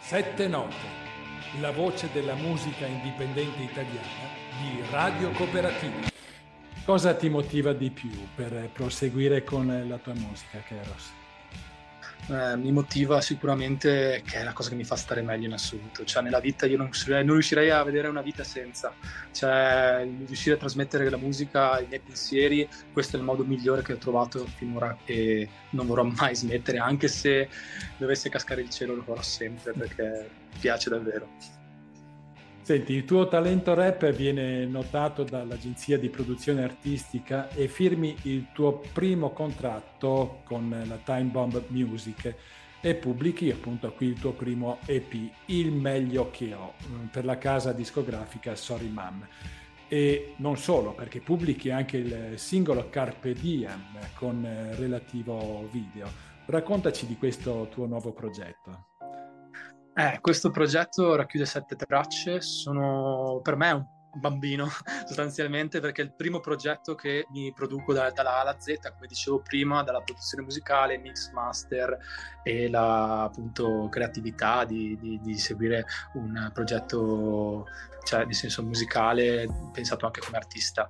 Sette 0.00 0.48
note, 0.48 0.76
la 1.60 1.72
voce 1.72 2.10
della 2.12 2.34
musica 2.34 2.84
indipendente 2.84 3.62
italiana 3.62 4.28
di 4.60 4.82
Radio 4.90 5.30
Cooperativa. 5.30 6.08
Cosa 6.84 7.14
ti 7.14 7.30
motiva 7.30 7.72
di 7.72 7.90
più 7.90 8.10
per 8.34 8.68
proseguire 8.74 9.42
con 9.44 9.86
la 9.88 9.96
tua 9.96 10.12
musica, 10.12 10.62
Keros? 10.68 11.23
Eh, 12.28 12.56
mi 12.56 12.72
motiva 12.72 13.20
sicuramente 13.20 14.22
che 14.24 14.38
è 14.38 14.44
la 14.44 14.52
cosa 14.52 14.70
che 14.70 14.74
mi 14.74 14.84
fa 14.84 14.96
stare 14.96 15.22
meglio 15.22 15.46
in 15.46 15.52
assoluto. 15.52 16.04
Cioè, 16.04 16.22
nella 16.22 16.40
vita 16.40 16.66
io 16.66 16.76
non 16.76 16.86
riuscirei, 16.86 17.24
non 17.24 17.34
riuscirei 17.34 17.70
a 17.70 17.82
vedere 17.82 18.08
una 18.08 18.22
vita 18.22 18.44
senza. 18.44 18.94
Cioè, 19.30 20.08
riuscire 20.26 20.56
a 20.56 20.58
trasmettere 20.58 21.08
la 21.10 21.16
musica, 21.16 21.78
i 21.80 21.86
miei 21.86 22.00
pensieri, 22.00 22.68
questo 22.92 23.16
è 23.16 23.18
il 23.18 23.24
modo 23.24 23.44
migliore 23.44 23.82
che 23.82 23.92
ho 23.92 23.98
trovato 23.98 24.46
finora 24.56 24.96
e 25.04 25.48
non 25.70 25.86
vorrò 25.86 26.04
mai 26.04 26.34
smettere, 26.34 26.78
anche 26.78 27.08
se 27.08 27.48
dovesse 27.98 28.28
cascare 28.30 28.62
il 28.62 28.70
cielo 28.70 28.94
lo 28.94 29.02
farò 29.02 29.22
sempre 29.22 29.72
perché 29.72 30.28
piace 30.58 30.90
davvero. 30.90 31.28
Senti, 32.64 32.94
il 32.94 33.04
tuo 33.04 33.28
talento 33.28 33.74
rap 33.74 34.10
viene 34.12 34.64
notato 34.64 35.22
dall'agenzia 35.22 35.98
di 35.98 36.08
produzione 36.08 36.64
artistica 36.64 37.50
e 37.50 37.68
firmi 37.68 38.16
il 38.22 38.46
tuo 38.54 38.80
primo 38.90 39.32
contratto 39.32 40.40
con 40.44 40.74
la 40.88 40.96
Time 41.04 41.24
Bomb 41.24 41.62
Music 41.68 42.34
e 42.80 42.94
pubblichi 42.94 43.50
appunto 43.50 43.92
qui 43.92 44.06
il 44.06 44.18
tuo 44.18 44.32
primo 44.32 44.78
EP, 44.86 45.12
Il 45.44 45.72
meglio 45.72 46.30
che 46.30 46.54
ho, 46.54 46.72
per 47.10 47.26
la 47.26 47.36
casa 47.36 47.72
discografica 47.72 48.56
Sorry 48.56 48.88
Mom. 48.88 49.28
E 49.86 50.32
non 50.38 50.56
solo, 50.56 50.94
perché 50.94 51.20
pubblichi 51.20 51.68
anche 51.68 51.98
il 51.98 52.38
singolo 52.38 52.88
Carpe 52.88 53.34
Diem 53.34 53.98
con 54.14 54.42
relativo 54.78 55.68
video. 55.70 56.10
Raccontaci 56.46 57.06
di 57.06 57.18
questo 57.18 57.68
tuo 57.70 57.84
nuovo 57.84 58.14
progetto. 58.14 58.93
Eh, 59.96 60.18
questo 60.20 60.50
progetto 60.50 61.14
racchiude 61.14 61.46
sette 61.46 61.76
tracce, 61.76 62.40
sono 62.40 63.38
per 63.42 63.54
me 63.54 63.70
un 63.70 63.86
bambino 64.14 64.68
sostanzialmente 65.06 65.80
perché 65.80 66.02
è 66.02 66.04
il 66.04 66.14
primo 66.14 66.40
progetto 66.40 66.94
che 66.94 67.26
mi 67.30 67.52
produco 67.52 67.92
da, 67.92 68.10
dalla 68.10 68.36
A 68.36 68.40
alla 68.40 68.56
Z, 68.58 68.74
come 68.94 69.06
dicevo 69.06 69.40
prima, 69.40 69.82
dalla 69.82 70.00
produzione 70.00 70.44
musicale, 70.44 70.98
mix 70.98 71.30
master 71.32 71.96
e 72.42 72.68
la 72.68 73.24
appunto 73.24 73.88
creatività 73.90 74.64
di, 74.64 74.96
di, 75.00 75.20
di 75.20 75.38
seguire 75.38 75.86
un 76.14 76.50
progetto 76.52 77.66
cioè 78.04 78.26
di 78.26 78.34
senso 78.34 78.62
musicale 78.62 79.46
pensato 79.72 80.06
anche 80.06 80.20
come 80.20 80.36
artista. 80.36 80.88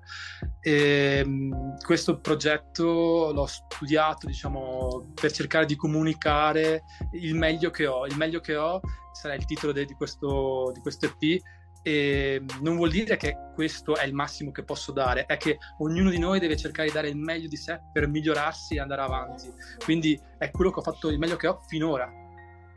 E, 0.61 1.23
ehm, 1.25 1.79
questo 1.79 2.21
progetto 2.21 3.31
l'ho 3.33 3.47
studiato 3.47 4.27
diciamo 4.27 5.13
per 5.15 5.33
cercare 5.33 5.65
di 5.65 5.77
comunicare 5.77 6.83
il 7.13 7.35
meglio 7.35 7.71
che 7.71 7.87
ho. 7.87 8.07
Il 8.07 8.17
meglio 8.17 8.41
che 8.41 8.57
ho 8.57 8.81
sarà 9.13 9.35
il 9.35 9.45
titolo 9.47 9.73
de, 9.73 9.85
di, 9.85 9.95
questo, 9.95 10.73
di 10.75 10.81
questo 10.81 11.07
EP 11.07 11.41
e 11.87 12.43
non 12.63 12.77
vuol 12.77 12.89
dire 12.89 13.19
che 13.19 13.37
questo 13.53 13.95
è 13.95 14.07
il 14.07 14.15
massimo 14.15 14.51
che 14.51 14.65
posso 14.65 14.91
dare, 14.91 15.27
è 15.27 15.37
che 15.37 15.59
ognuno 15.81 16.09
di 16.09 16.19
noi 16.19 16.41
deve 16.41 16.57
cercare 16.57 16.89
di 16.89 16.95
dare 16.95 17.09
il 17.09 17.17
meglio 17.17 17.47
di 17.47 17.57
sé 17.57 17.79
per 17.93 18.09
migliorarsi 18.09 18.77
e 18.77 18.81
andare 18.81 19.03
avanti. 19.03 19.53
Quindi 19.85 20.19
è 20.39 20.51
quello 20.51 20.71
che 20.71 20.79
ho 20.79 20.83
fatto, 20.83 21.11
il 21.11 21.19
meglio 21.19 21.37
che 21.37 21.47
ho 21.47 21.61
finora, 21.69 22.11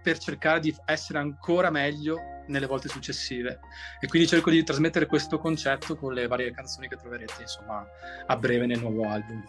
per 0.04 0.18
cercare 0.18 0.60
di 0.60 0.76
essere 0.84 1.20
ancora 1.20 1.70
meglio 1.70 2.18
nelle 2.48 2.66
volte 2.66 2.90
successive. 2.90 3.60
E 4.02 4.08
quindi 4.08 4.28
cerco 4.28 4.50
di 4.50 4.62
trasmettere 4.62 5.06
questo 5.06 5.40
concetto 5.40 5.96
con 5.96 6.14
le 6.14 6.28
varie 6.28 6.52
canzoni 6.52 6.90
che 6.90 6.98
troverete, 6.98 7.44
insomma, 7.44 7.88
a 8.26 8.36
breve 8.36 8.66
nel 8.66 8.80
nuovo 8.80 9.08
album. 9.08 9.42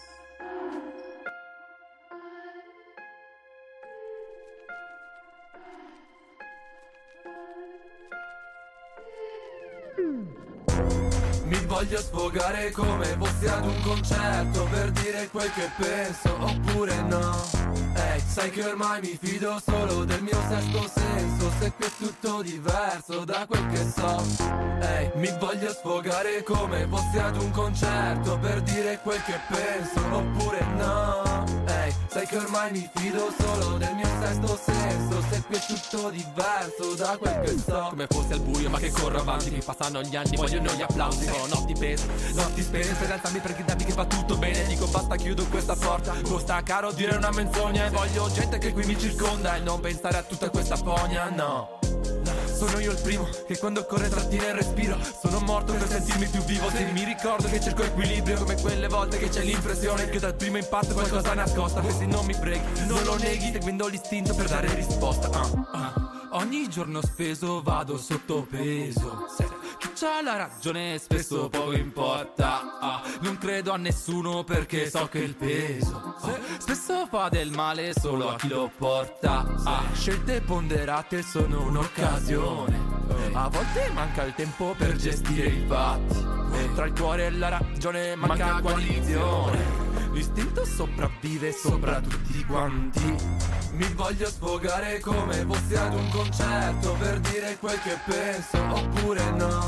Voglio 11.78 11.99
sfogare 11.99 12.73
come 12.73 13.04
fossi 13.16 13.47
ad 13.47 13.64
un 13.64 13.80
concerto 13.82 14.64
Per 14.64 14.90
dire 14.90 15.28
quel 15.30 15.49
che 15.52 15.70
penso 15.76 16.37
oppure 16.40 17.02
no? 17.02 17.40
Ehi, 17.94 18.20
sai 18.26 18.50
che 18.50 18.64
ormai 18.64 19.00
mi 19.00 19.16
fido 19.23 19.61
solo 19.64 20.04
del 20.04 20.20
mio 20.20 20.40
sesto 20.49 20.90
senso 20.92 21.52
Se 21.61 21.73
qui 21.76 21.87
è 21.87 21.90
tutto 21.97 22.42
diverso 22.42 23.25
da 23.25 23.47
quel 23.47 23.64
che 23.68 23.92
so. 23.97 24.25
Ehi, 24.80 25.11
mi 25.14 25.32
voglio 25.38 25.70
sfogare 25.70 26.42
come 26.42 26.85
fossi 26.90 27.18
ad 27.18 27.37
un 27.37 27.50
concerto 27.52 28.38
Per 28.38 28.61
dire 28.62 28.99
quel 29.00 29.23
che 29.23 29.38
penso 29.47 30.00
oppure 30.16 30.64
no 30.75 31.67
sai 32.09 32.27
che 32.27 32.37
ormai 32.37 32.71
mi 32.73 32.91
fido 32.95 33.33
solo 33.38 33.77
del 33.77 33.95
mio 33.95 34.09
sesto 34.21 34.59
senso. 34.65 35.23
Se 35.31 35.43
qui 35.47 35.57
è 35.57 35.61
tutto 35.61 36.11
diverso 36.11 36.95
da 36.97 37.17
quel 37.17 37.41
che 37.41 37.57
so. 37.59 37.87
Come 37.91 38.07
fossi 38.09 38.33
al 38.33 38.41
buio 38.41 38.71
ma 38.71 38.79
che 38.79 38.91
corro 38.91 39.19
avanti. 39.19 39.50
Mi 39.50 39.62
passano 39.62 40.00
gli 40.03 40.17
anni, 40.17 40.37
vogliono 40.37 40.73
gli 40.73 40.83
applausi. 40.83 41.25
Sono 41.25 41.47
notti 41.47 41.75
pesi, 41.79 42.07
notti 42.35 42.62
spese. 42.62 42.95
Per 42.95 43.11
alzarmi 43.11 43.38
per 43.41 43.55
gridarmi 43.55 43.85
che 43.85 43.93
va 43.93 44.05
tutto 44.07 44.37
bene. 44.37 44.65
Dico 44.67 44.87
basta 44.87 45.17
chiudo 45.17 45.47
questa 45.47 45.75
porta. 45.75 46.15
Costa 46.23 46.62
caro 46.62 46.93
dire 46.93 47.17
una 47.17 47.31
menzogna. 47.31 47.87
E 47.87 47.91
voglio 47.91 48.31
gente 48.33 48.59
che 48.59 48.73
qui 48.73 48.85
mi 48.85 48.99
circonda. 48.99 49.57
E 49.57 49.61
non 49.61 49.81
pensare 49.81 50.19
a 50.19 50.23
tutta 50.23 50.50
questa 50.50 50.77
fogna, 50.77 51.29
no 51.29 51.79
sono 52.59 52.81
io 52.81 52.91
il 52.91 53.00
primo 53.00 53.29
che 53.47 53.57
quando 53.57 53.85
corre 53.85 54.09
trattiene 54.09 54.47
il 54.47 54.55
respiro. 54.55 54.99
Sono 55.23 55.38
morto 55.38 55.73
per 55.75 55.87
sentirmi 55.87 56.27
più 56.27 56.43
vivo. 56.43 56.69
Se 56.71 56.85
mi 56.91 57.05
ricordo 57.05 57.49
che 57.49 57.61
cerco 57.61 57.85
equilibrio 57.85 58.37
Come 58.37 58.61
quelle 58.61 58.88
volte 58.88 59.19
che 59.19 59.29
c'è 59.29 59.43
l'impressione 59.43 60.09
Che 60.09 60.19
dal 60.19 60.35
primo 60.35 60.59
impatto 60.59 60.93
qualcosa 60.93 61.35
nascosta. 61.35 61.81
E 61.83 61.93
se 61.93 62.07
non 62.07 62.27
mi 62.27 62.35
preghi, 62.35 62.87
non 62.87 63.03
lo 63.05 63.17
neghi 63.17 63.53
Seguendo 63.53 63.87
l'istinto 63.87 64.35
per 64.35 64.49
dare 64.49 64.75
risposta. 64.75 65.29
Uh, 65.29 65.59
uh. 65.59 66.17
Ogni 66.38 66.68
giorno 66.68 67.02
speso 67.02 67.62
vado 67.62 67.99
sotto 67.99 68.47
peso 68.49 69.26
Chi 69.76 69.88
c'ha 69.92 70.23
la 70.23 70.37
ragione 70.37 70.97
spesso 70.99 71.49
poco 71.49 71.73
importa. 71.73 72.78
Ah, 72.78 73.02
Non 73.23 73.38
credo 73.38 73.73
a 73.73 73.76
nessuno 73.76 74.45
perché 74.45 74.88
so 74.88 75.09
che 75.09 75.18
il 75.18 75.35
peso 75.35 76.14
ah, 76.21 76.38
Spesso 76.59 77.09
fa 77.11 77.28
del 77.28 77.50
male 77.50 77.92
solo 77.92 78.28
a 78.30 78.37
chi 78.37 78.47
lo 78.47 78.71
porta. 78.78 79.52
Ah, 79.64 79.83
Scelte 79.95 80.40
ponderate 80.40 81.23
sono 81.23 81.66
un'occasione. 81.66 82.97
A 83.33 83.49
volte 83.49 83.90
manca 83.92 84.23
il 84.23 84.35
tempo 84.35 84.76
per 84.78 84.95
gestire 84.95 85.49
i 85.49 85.64
fatti. 85.66 86.24
Tra 86.77 86.87
il 86.87 86.92
cuore 86.92 87.27
e 87.27 87.31
la 87.33 87.48
ragione 87.48 88.14
manca 88.14 88.61
coalizione 88.61 89.88
L'istinto 90.18 90.64
sopravvive 90.64 91.52
sopra 91.52 92.00
tutti 92.00 92.44
quanti 92.44 93.14
Mi 93.74 93.87
voglio 93.94 94.26
sfogare 94.26 94.98
come 94.98 95.46
fossi 95.46 95.76
ad 95.76 95.94
un 95.94 96.11
concerto 96.11 96.94
Per 96.94 97.20
dire 97.20 97.57
quel 97.61 97.81
che 97.81 97.96
penso 98.04 98.59
oppure 98.59 99.31
no? 99.31 99.62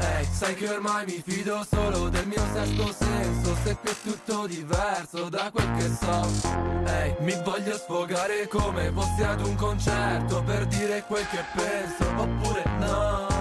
Ehi, 0.00 0.26
sai 0.28 0.56
che 0.56 0.68
ormai 0.68 1.04
mi 1.06 1.22
fido 1.24 1.64
solo 1.70 2.08
del 2.08 2.26
mio 2.26 2.42
sesto 2.52 2.92
senso 2.92 3.56
Se 3.62 3.76
qui 3.76 3.90
è 3.90 3.94
tutto 4.02 4.46
diverso 4.48 5.28
da 5.28 5.52
quel 5.52 5.70
che 5.76 5.88
so. 5.88 6.28
Ehi, 6.86 7.14
mi 7.20 7.40
voglio 7.44 7.76
sfogare 7.76 8.48
come 8.48 8.90
fossi 8.92 9.22
ad 9.22 9.46
un 9.46 9.54
concerto 9.54 10.42
Per 10.42 10.66
dire 10.66 11.04
quel 11.06 11.24
che 11.28 11.44
penso 11.54 12.04
oppure 12.20 12.64
no 12.80 13.33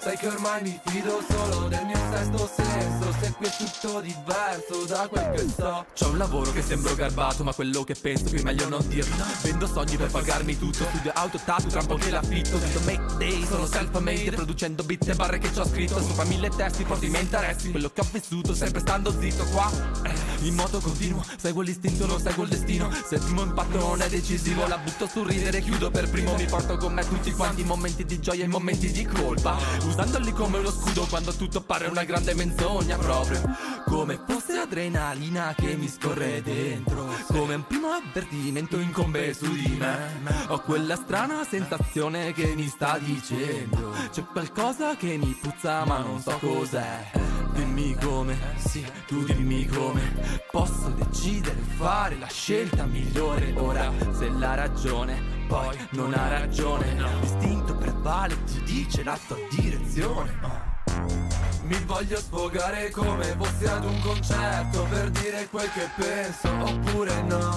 sai 0.00 0.16
che 0.16 0.28
ormai 0.28 0.62
mi 0.62 0.80
fido 0.86 1.20
solo 1.28 1.68
del 1.68 1.84
mio 1.84 1.98
sesto 2.10 2.50
senso. 2.56 3.12
Se 3.20 3.32
qui 3.36 3.46
è 3.46 3.50
tutto 3.50 4.00
diverso 4.00 4.84
da 4.86 5.06
quel 5.08 5.30
che 5.32 5.46
so. 5.54 5.84
C'ho 5.98 6.08
un 6.08 6.18
lavoro 6.18 6.50
che 6.52 6.62
sembro 6.62 6.94
garbato 6.94 7.44
Ma 7.44 7.52
quello 7.52 7.84
che 7.84 7.94
penso 7.94 8.24
qui 8.30 8.42
meglio 8.42 8.68
non 8.68 8.86
dirlo. 8.88 9.24
Vendo 9.42 9.66
sogni 9.66 9.96
per 9.96 10.10
pagarmi 10.10 10.58
tutto. 10.58 10.84
Studio 10.84 11.12
auto, 11.14 11.38
tatu, 11.44 11.68
tra 11.68 11.80
un 11.80 11.86
po' 11.86 11.96
che 11.96 12.10
l'affitto. 12.10 12.58
Tutto 12.58 12.80
make 12.84 13.16
day, 13.18 13.44
sono 13.44 13.66
self-made. 13.66 14.30
Producendo 14.32 14.82
beat 14.84 15.08
e 15.08 15.14
barre 15.14 15.38
che 15.38 15.52
ci 15.52 15.58
ho 15.58 15.66
scritto. 15.66 16.00
Sopra 16.00 16.24
mille 16.24 16.48
testi, 16.48 16.84
porti 16.84 17.06
i 17.06 17.10
miei 17.10 17.22
interessi. 17.22 17.70
Quello 17.70 17.90
che 17.92 18.00
ho 18.00 18.06
vissuto, 18.10 18.54
sempre 18.54 18.80
stando 18.80 19.14
zitto 19.18 19.44
qua. 19.46 19.70
Eh, 20.04 20.46
In 20.46 20.54
moto 20.54 20.80
continuo, 20.80 21.22
seguo 21.36 21.60
l'istinto, 21.60 22.06
non 22.06 22.20
seguo 22.20 22.44
il 22.44 22.50
destino. 22.50 22.90
Se 23.06 23.16
il 23.16 23.20
primo 23.20 23.42
impatto 23.42 23.76
non 23.78 24.00
è 24.00 24.08
decisivo. 24.08 24.66
La 24.66 24.78
butto 24.78 25.06
sul 25.06 25.26
ridere, 25.26 25.60
chiudo 25.60 25.90
per 25.90 26.08
primo. 26.08 26.34
Mi 26.36 26.46
porto 26.46 26.78
con 26.78 26.94
me 26.94 27.06
tutti 27.06 27.32
quanti. 27.32 27.64
Momenti 27.64 28.06
di 28.06 28.18
gioia 28.20 28.44
e 28.44 28.48
momenti 28.48 28.90
di 28.90 29.04
colpa 29.04 29.58
Usandoli 29.90 30.32
come 30.32 30.58
uno 30.58 30.70
scudo 30.70 31.04
quando 31.06 31.32
tutto 31.34 31.60
pare 31.62 31.88
una 31.88 32.04
grande 32.04 32.32
menzogna 32.32 32.96
proprio. 32.96 33.42
Come 33.86 34.20
fosse 34.24 34.56
adrenalina 34.56 35.52
che 35.56 35.74
mi 35.74 35.88
scorre 35.88 36.40
dentro. 36.42 37.08
Come 37.26 37.56
un 37.56 37.66
primo 37.66 37.88
avvertimento 37.88 38.78
incombe 38.78 39.34
su 39.34 39.52
di 39.52 39.76
me. 39.76 40.22
Ho 40.46 40.60
quella 40.60 40.94
strana 40.94 41.42
sensazione 41.42 42.32
che 42.32 42.54
mi 42.54 42.68
sta 42.68 42.98
dicendo. 42.98 43.92
C'è 44.12 44.24
qualcosa 44.26 44.94
che 44.94 45.16
mi 45.16 45.36
puzza 45.38 45.84
ma 45.84 45.98
non 45.98 46.20
so 46.20 46.38
cos'è. 46.38 47.10
Dimmi 47.54 47.96
come, 48.00 48.38
sì, 48.58 48.86
tu 49.08 49.24
dimmi 49.24 49.66
come. 49.66 50.38
Posso 50.52 50.88
decidere, 50.90 51.58
fare 51.76 52.16
la 52.16 52.28
scelta 52.28 52.84
migliore. 52.84 53.52
Ora 53.56 53.92
se 54.16 54.28
la 54.28 54.54
ragione 54.54 55.39
poi 55.50 55.76
non 55.90 56.14
ha 56.14 56.28
ragione. 56.28 56.94
L'istinto 57.20 57.74
prevale, 57.74 58.36
ti 58.44 58.62
dice 58.62 59.02
la 59.02 59.18
tua 59.26 59.36
direzione 59.50 60.69
mi 61.70 61.78
voglio 61.84 62.16
sfogare 62.18 62.90
come 62.90 63.24
fossi 63.38 63.64
ad 63.64 63.84
un 63.84 64.00
concerto 64.00 64.86
Per 64.90 65.10
dire 65.10 65.46
quel 65.48 65.70
che 65.72 65.88
penso 65.94 66.48
oppure 66.48 67.22
no? 67.22 67.54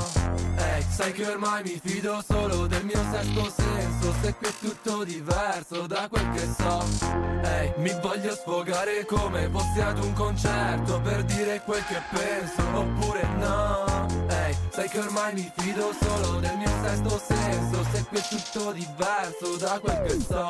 Ehi, 0.56 0.84
sai 0.88 1.12
che 1.14 1.26
ormai 1.26 1.64
mi 1.64 1.82
fido 1.84 2.24
solo 2.24 2.68
del 2.68 2.86
mio 2.86 3.02
sesto 3.12 3.52
senso 3.56 4.14
Se 4.22 4.36
qui 4.36 4.48
è 4.48 4.52
tutto 4.60 5.04
diverso 5.04 5.88
da 5.88 6.08
quel 6.08 6.30
che 6.32 6.48
so. 6.56 6.86
Ehi, 7.44 7.74
mi 7.78 7.92
voglio 8.02 8.36
sfogare 8.36 9.04
come 9.06 9.50
fossi 9.50 9.82
ad 9.82 9.98
un 9.98 10.14
concerto 10.14 11.02
Per 11.02 11.24
dire 11.24 11.62
quel 11.66 11.84
che 11.86 12.02
penso 12.12 12.62
oppure 12.72 13.28
no? 13.38 14.06
Ehi, 14.30 14.56
sai 14.70 14.90
che 14.90 15.00
ormai 15.00 15.34
mi 15.34 15.52
fido 15.58 15.92
solo 16.00 16.40
del 16.40 16.56
mio 16.58 16.72
sesto 16.84 17.20
senso 17.20 17.84
Se 17.92 18.06
qui 18.10 18.18
è 18.20 18.22
tutto 18.22 18.72
diverso 18.74 19.58
da 19.58 19.80
quel 19.80 20.02
che 20.04 20.20
so. 20.20 20.50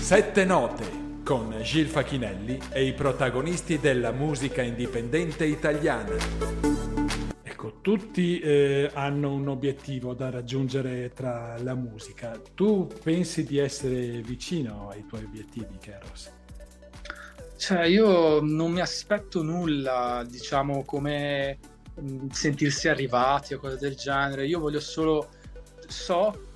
Sette 0.00 0.44
note 0.44 1.07
con 1.28 1.54
Gil 1.60 1.88
Facchinelli 1.88 2.58
e 2.70 2.86
i 2.86 2.94
protagonisti 2.94 3.78
della 3.78 4.12
musica 4.12 4.62
indipendente 4.62 5.44
italiana. 5.44 6.16
Ecco, 7.42 7.80
tutti 7.82 8.38
eh, 8.38 8.90
hanno 8.94 9.34
un 9.34 9.46
obiettivo 9.48 10.14
da 10.14 10.30
raggiungere 10.30 11.12
tra 11.12 11.58
la 11.58 11.74
musica. 11.74 12.40
Tu 12.54 12.88
pensi 13.02 13.44
di 13.44 13.58
essere 13.58 14.22
vicino 14.22 14.88
ai 14.88 15.04
tuoi 15.04 15.24
obiettivi, 15.24 15.76
Keros? 15.78 16.32
Cioè, 17.58 17.84
io 17.84 18.40
non 18.40 18.72
mi 18.72 18.80
aspetto 18.80 19.42
nulla, 19.42 20.24
diciamo, 20.26 20.82
come 20.84 21.58
mh, 21.94 22.28
sentirsi 22.28 22.88
arrivati 22.88 23.52
o 23.52 23.58
cose 23.58 23.76
del 23.76 23.96
genere. 23.96 24.46
Io 24.46 24.60
voglio 24.60 24.80
solo, 24.80 25.28
so 25.86 26.52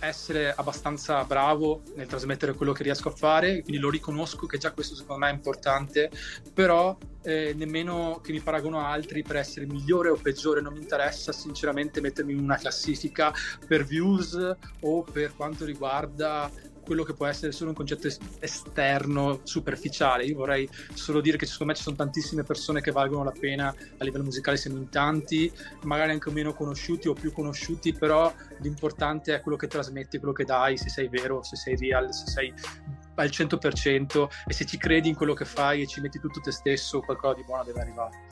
essere 0.00 0.52
abbastanza 0.54 1.24
bravo 1.24 1.82
nel 1.94 2.06
trasmettere 2.06 2.54
quello 2.54 2.72
che 2.72 2.82
riesco 2.82 3.08
a 3.08 3.12
fare, 3.12 3.62
quindi 3.62 3.80
lo 3.80 3.90
riconosco 3.90 4.46
che 4.46 4.58
già 4.58 4.72
questo 4.72 4.94
secondo 4.94 5.24
me 5.24 5.30
è 5.30 5.34
importante, 5.34 6.10
però 6.52 6.96
eh, 7.22 7.52
nemmeno 7.54 8.20
che 8.22 8.32
mi 8.32 8.40
paragono 8.40 8.80
a 8.80 8.90
altri 8.90 9.22
per 9.22 9.36
essere 9.36 9.66
migliore 9.66 10.08
o 10.08 10.16
peggiore, 10.16 10.60
non 10.60 10.72
mi 10.72 10.80
interessa 10.80 11.32
sinceramente 11.32 12.00
mettermi 12.00 12.32
in 12.32 12.40
una 12.40 12.56
classifica 12.56 13.32
per 13.66 13.84
views 13.84 14.56
o 14.80 15.02
per 15.02 15.34
quanto 15.36 15.64
riguarda 15.64 16.50
quello 16.90 17.04
che 17.04 17.14
può 17.14 17.26
essere 17.26 17.52
solo 17.52 17.70
un 17.70 17.76
concetto 17.76 18.08
esterno, 18.40 19.42
superficiale. 19.44 20.24
Io 20.24 20.34
vorrei 20.34 20.68
solo 20.92 21.20
dire 21.20 21.36
che 21.36 21.46
secondo 21.46 21.70
me 21.70 21.78
ci 21.78 21.84
sono 21.84 21.94
tantissime 21.94 22.42
persone 22.42 22.80
che 22.80 22.90
valgono 22.90 23.22
la 23.22 23.30
pena 23.30 23.68
a 23.68 24.02
livello 24.02 24.24
musicale, 24.24 24.56
siamo 24.56 24.76
in 24.76 24.88
tanti, 24.88 25.52
magari 25.84 26.10
anche 26.10 26.32
meno 26.32 26.52
conosciuti 26.52 27.06
o 27.06 27.12
più 27.12 27.30
conosciuti, 27.30 27.92
però 27.92 28.34
l'importante 28.58 29.36
è 29.36 29.40
quello 29.40 29.56
che 29.56 29.68
trasmetti, 29.68 30.18
quello 30.18 30.34
che 30.34 30.42
dai, 30.42 30.76
se 30.76 30.88
sei 30.88 31.06
vero, 31.06 31.44
se 31.44 31.54
sei 31.54 31.76
real, 31.76 32.12
se 32.12 32.26
sei 32.26 32.52
al 33.14 33.28
100% 33.28 34.28
e 34.48 34.52
se 34.52 34.64
ci 34.64 34.76
credi 34.76 35.10
in 35.10 35.14
quello 35.14 35.34
che 35.34 35.44
fai 35.44 35.82
e 35.82 35.86
ci 35.86 36.00
metti 36.00 36.18
tutto 36.18 36.40
te 36.40 36.50
stesso, 36.50 37.02
qualcosa 37.02 37.34
di 37.34 37.44
buono 37.44 37.62
deve 37.62 37.82
arrivare. 37.82 38.29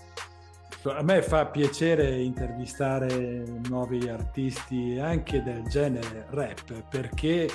A 0.84 1.02
me 1.02 1.22
fa 1.22 1.46
piacere 1.46 2.20
intervistare 2.20 3.42
nuovi 3.68 4.08
artisti 4.08 4.96
anche 4.98 5.42
del 5.42 5.64
genere 5.64 6.26
rap 6.30 6.84
perché, 6.88 7.48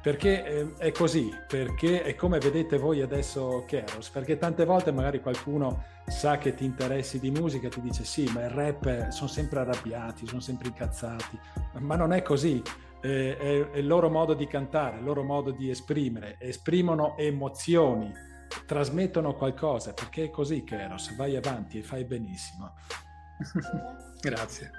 perché 0.00 0.44
eh, 0.44 0.74
è 0.78 0.92
così, 0.92 1.28
perché 1.48 2.02
è 2.02 2.14
come 2.14 2.38
vedete 2.38 2.78
voi 2.78 3.02
adesso 3.02 3.64
Keros, 3.66 4.10
perché 4.10 4.38
tante 4.38 4.64
volte 4.64 4.92
magari 4.92 5.20
qualcuno 5.20 5.82
sa 6.06 6.38
che 6.38 6.54
ti 6.54 6.64
interessi 6.64 7.18
di 7.18 7.32
musica 7.32 7.66
e 7.66 7.70
ti 7.70 7.80
dice 7.80 8.04
sì, 8.04 8.30
ma 8.32 8.44
il 8.44 8.50
rap 8.50 9.08
sono 9.08 9.28
sempre 9.28 9.58
arrabbiati, 9.58 10.26
sono 10.26 10.40
sempre 10.40 10.68
incazzati, 10.68 11.38
ma 11.80 11.96
non 11.96 12.12
è 12.12 12.22
così. 12.22 12.62
È, 13.00 13.06
è, 13.06 13.70
è 13.70 13.78
il 13.78 13.86
loro 13.86 14.08
modo 14.08 14.34
di 14.34 14.46
cantare, 14.46 14.98
il 14.98 15.04
loro 15.04 15.24
modo 15.24 15.50
di 15.50 15.68
esprimere, 15.68 16.36
esprimono 16.38 17.16
emozioni, 17.16 18.12
trasmettono 18.66 19.34
qualcosa, 19.34 19.92
perché 19.92 20.24
è 20.24 20.30
così 20.30 20.64
che 20.64 20.76
Keros, 20.76 21.14
vai 21.16 21.36
avanti 21.36 21.78
e 21.78 21.82
fai 21.82 22.04
benissimo. 22.04 22.74
Grazie. 24.20 24.70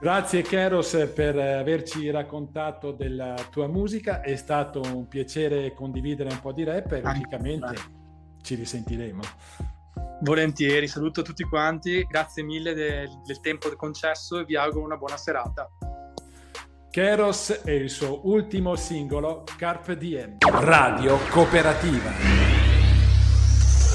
Grazie 0.00 0.40
Keros 0.40 1.10
per 1.14 1.38
averci 1.38 2.10
raccontato 2.10 2.92
della 2.92 3.34
tua 3.50 3.66
musica, 3.66 4.22
è 4.22 4.34
stato 4.34 4.80
un 4.80 5.06
piacere 5.08 5.74
condividere 5.74 6.30
un 6.30 6.40
po' 6.40 6.52
di 6.52 6.64
rap 6.64 6.92
e 6.92 7.02
logicamente 7.02 7.74
ci 8.40 8.54
risentiremo. 8.54 9.20
Volentieri, 10.22 10.88
saluto 10.88 11.20
tutti 11.20 11.44
quanti, 11.44 12.02
grazie 12.04 12.42
mille 12.42 12.72
del, 12.72 13.08
del 13.24 13.40
tempo 13.40 13.68
concesso 13.76 14.38
e 14.38 14.44
vi 14.44 14.56
auguro 14.56 14.84
una 14.84 14.96
buona 14.96 15.18
serata. 15.18 15.68
Keros 16.90 17.60
e 17.64 17.76
il 17.76 17.88
suo 17.88 18.26
ultimo 18.26 18.76
singolo 18.76 19.44
Carpe 19.56 19.96
Diem. 19.96 20.38
Radio 20.40 21.18
Cooperativa. 21.30 22.59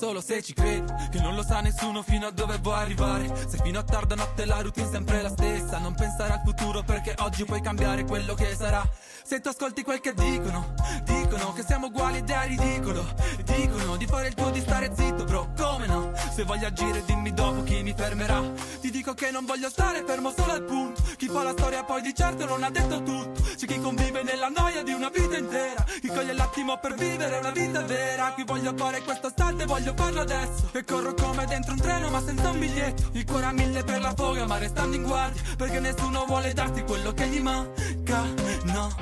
solo 0.00 0.22
se 0.22 0.42
ci 0.42 0.54
credi 0.54 0.90
Che 1.10 1.20
non 1.20 1.34
lo 1.34 1.42
sa 1.42 1.60
nessuno 1.60 2.02
fino 2.02 2.26
a 2.26 2.30
dove 2.30 2.56
vuoi 2.58 2.80
arrivare. 2.80 3.30
Se 3.46 3.58
fino 3.62 3.78
a 3.78 3.82
tarda 3.82 4.14
notte 4.14 4.46
la 4.46 4.62
routine 4.62 4.86
è 4.86 4.90
sempre 4.90 5.20
la 5.20 5.28
stessa 5.28 5.76
Non 5.76 5.94
pensare 5.94 6.32
al 6.32 6.40
futuro 6.42 6.82
perché 6.82 7.14
oggi 7.18 7.44
puoi 7.44 7.60
cambiare 7.60 8.04
quello 8.04 8.34
che 8.34 8.54
sarà. 8.56 8.82
Se 9.22 9.40
tu 9.40 9.48
ascolti 9.48 9.82
quel 9.82 10.00
che 10.00 10.14
dicono 10.14 10.72
Dicono 11.04 11.52
che 11.52 11.62
siamo 11.62 11.88
uguali 11.88 12.18
ed 12.18 12.30
è 12.30 12.46
ridicolo. 12.46 13.04
Dicono 13.44 13.96
di 13.96 14.06
fare 14.06 14.28
il 14.28 14.34
tuo 14.34 14.50
di 14.50 14.60
stare 14.60 14.90
zitto 14.96 15.24
bro 15.24 15.52
Come 15.56 15.86
no? 15.86 16.12
Se 16.32 16.44
voglio 16.44 16.68
agire 16.68 17.04
dimmi 17.04 17.34
dopo 17.34 17.62
chi 17.64 17.82
mi 17.82 17.92
fermerà. 17.94 18.40
Ti 18.80 18.90
dico 18.90 19.12
che 19.12 19.30
non 19.30 19.44
voglio 19.44 19.68
stare 19.68 20.02
fermo 20.06 20.32
solo 20.34 20.52
al 20.52 20.62
punto. 20.62 21.02
Chi 21.18 21.26
fa 21.26 21.42
la 21.42 21.52
storia 21.52 21.84
poi 21.84 22.00
di 22.00 22.14
certo 22.14 22.46
non 22.46 22.62
ha 22.62 22.70
detto 22.70 23.02
tutto. 23.02 23.42
C'è 23.56 23.66
chi 23.66 23.78
convive 23.78 24.22
nella 24.22 24.48
noia 24.48 24.82
di 24.82 24.92
una 24.92 25.10
vita 25.10 25.36
intera. 25.36 25.84
Chi 26.00 26.08
coglie 26.08 26.32
l'attimo 26.32 26.78
per 26.78 26.94
vivere 26.94 27.38
una 27.38 27.50
vita 27.50 27.82
vera. 27.82 28.32
Qui 28.32 28.44
voglio 28.44 28.72
fare 28.74 29.02
questo 29.02 29.26
istante 29.28 29.66
voglio 29.66 29.89
farlo 29.94 30.20
adesso 30.20 30.68
E 30.72 30.84
corro 30.84 31.14
come 31.14 31.46
dentro 31.46 31.72
un 31.72 31.80
treno 31.80 32.10
ma 32.10 32.20
senza 32.22 32.50
un 32.50 32.58
biglietto. 32.58 33.10
Il 33.12 33.24
cuore 33.24 33.46
a 33.46 33.52
mille 33.52 33.82
per 33.84 34.00
la 34.00 34.12
foga 34.14 34.46
ma 34.46 34.58
restando 34.58 34.96
in 34.96 35.02
guardia 35.02 35.42
Perché 35.56 35.80
nessuno 35.80 36.24
vuole 36.26 36.52
darti 36.52 36.82
quello 36.82 37.12
che 37.12 37.26
gli 37.28 37.40
manca. 37.40 38.22
No 38.64 38.94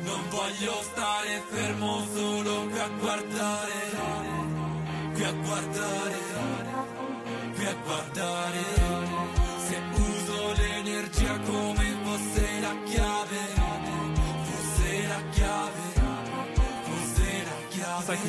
Non 0.00 0.20
voglio 0.30 0.80
stare 0.82 1.42
fermo 1.50 2.04
solo 2.14 2.66
qui 2.68 2.78
a 2.78 2.88
guardare 2.98 3.72
Qui 5.14 5.24
a 5.24 5.32
guardare 5.32 6.16
Qui 7.54 7.66
a 7.66 7.74
guardare 7.84 9.07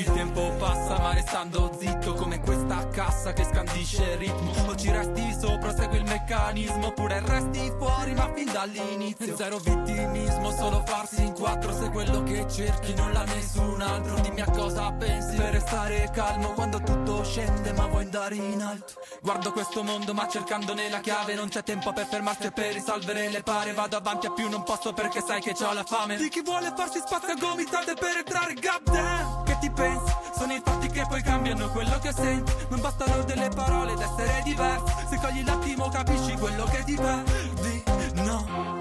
il 0.10 0.14
tempo 0.14 0.52
passa 0.58 1.00
ma 1.00 1.14
restando 1.14 1.72
zitto 1.80 2.14
Come 2.14 2.40
questa 2.40 2.88
cassa 2.90 3.34
che 3.34 3.44
scandisce 3.44 4.04
il 4.04 4.18
ritmo. 4.18 4.52
O 4.68 4.76
ci 4.76 4.92
resti 4.92 5.36
sopra, 5.40 5.76
segui 5.76 5.98
il 5.98 6.04
meccanismo 6.04 6.88
Oppure 6.88 7.22
resti 7.26 7.72
fuori 7.78 8.14
ma 8.14 8.32
fin 8.34 8.52
dall'inizio. 8.52 9.36
Zero 9.36 9.58
vittimismo, 9.58 10.52
solo 10.52 10.84
farsi 10.86 11.29
in 11.50 11.56
quattro 11.56 11.74
Se 11.74 11.90
quello 11.90 12.24
che 12.24 12.46
cerchi 12.48 12.94
non 12.94 13.12
l'ha 13.12 13.24
nessun 13.24 13.82
altro. 13.82 14.20
Dimmi 14.20 14.42
a 14.42 14.50
cosa 14.52 14.92
pensi 14.92 15.36
per 15.36 15.54
restare 15.54 16.10
calmo 16.14 16.54
Quando 16.54 16.82
tutto 16.82 17.24
scende 17.24 17.74
ma 17.74 17.88
vuoi 17.88 18.04
andare 18.04 18.36
in 18.36 18.62
alto? 18.62 18.94
Guardo 19.22 19.52
questo 19.52 19.84
mondo 19.84 20.14
ma 20.14 20.28
cercandone 20.28 20.90
la 20.90 21.00
chiave. 21.00 21.34
Non 21.36 21.50
c'è 21.50 21.64
tempo 21.64 21.92
per 21.92 22.06
fermarsi 22.06 22.48
e 22.48 22.52
per 22.52 22.74
risolvere 22.74 23.30
le 23.30 23.42
pare. 23.42 23.74
Vado 23.74 23.98
avanti 23.98 24.28
a 24.28 24.32
più 24.32 24.50
non 24.50 24.64
posso 24.64 24.94
perché 24.94 25.22
sai 25.22 25.42
che 25.42 25.56
ho 25.60 25.74
la 25.74 25.84
fame. 25.84 26.18
Di 26.18 26.30
chi 26.30 26.42
vuole 26.42 26.72
farsi 26.76 27.00
spazio 27.00 27.34
a 27.34 27.36
gomitate 27.36 27.94
per 27.94 28.18
entrare 28.18 28.54
goddamn 28.54 29.44
Che 29.44 29.58
ti 29.60 29.72
pensi? 29.72 30.14
Sono 30.38 30.54
i 30.54 30.62
fatti 30.64 30.88
che 30.88 31.06
poi 31.08 31.22
cambiano 31.22 31.70
quello 31.70 31.98
che 32.00 32.14
senti. 32.14 32.54
Non 32.70 32.82
bastano 32.82 33.24
delle 33.24 33.50
parole 33.50 33.94
ed 33.94 34.00
essere 34.00 34.42
diversi. 34.44 34.94
Se 35.10 35.18
cogli 35.18 35.44
l'attimo 35.44 35.90
capisci 35.90 36.38
quello 36.38 36.66
che 36.66 36.84
ti 36.84 36.96
perdi. 36.96 37.84
No 38.14 38.79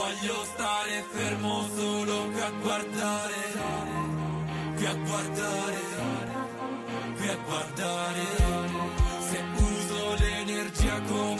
voglio 0.00 0.44
stare 0.44 1.04
fermo 1.10 1.68
solo 1.76 2.30
qui 2.30 2.40
a 2.40 2.50
guardare 2.62 3.42
Qui 4.76 4.86
a 4.86 4.94
guardare 4.94 5.80
Qui 7.16 7.28
a 7.28 7.36
guardare. 7.44 8.26
Se 9.28 9.38
uso 9.56 10.14
l'energia 10.18 11.00
come 11.02 11.39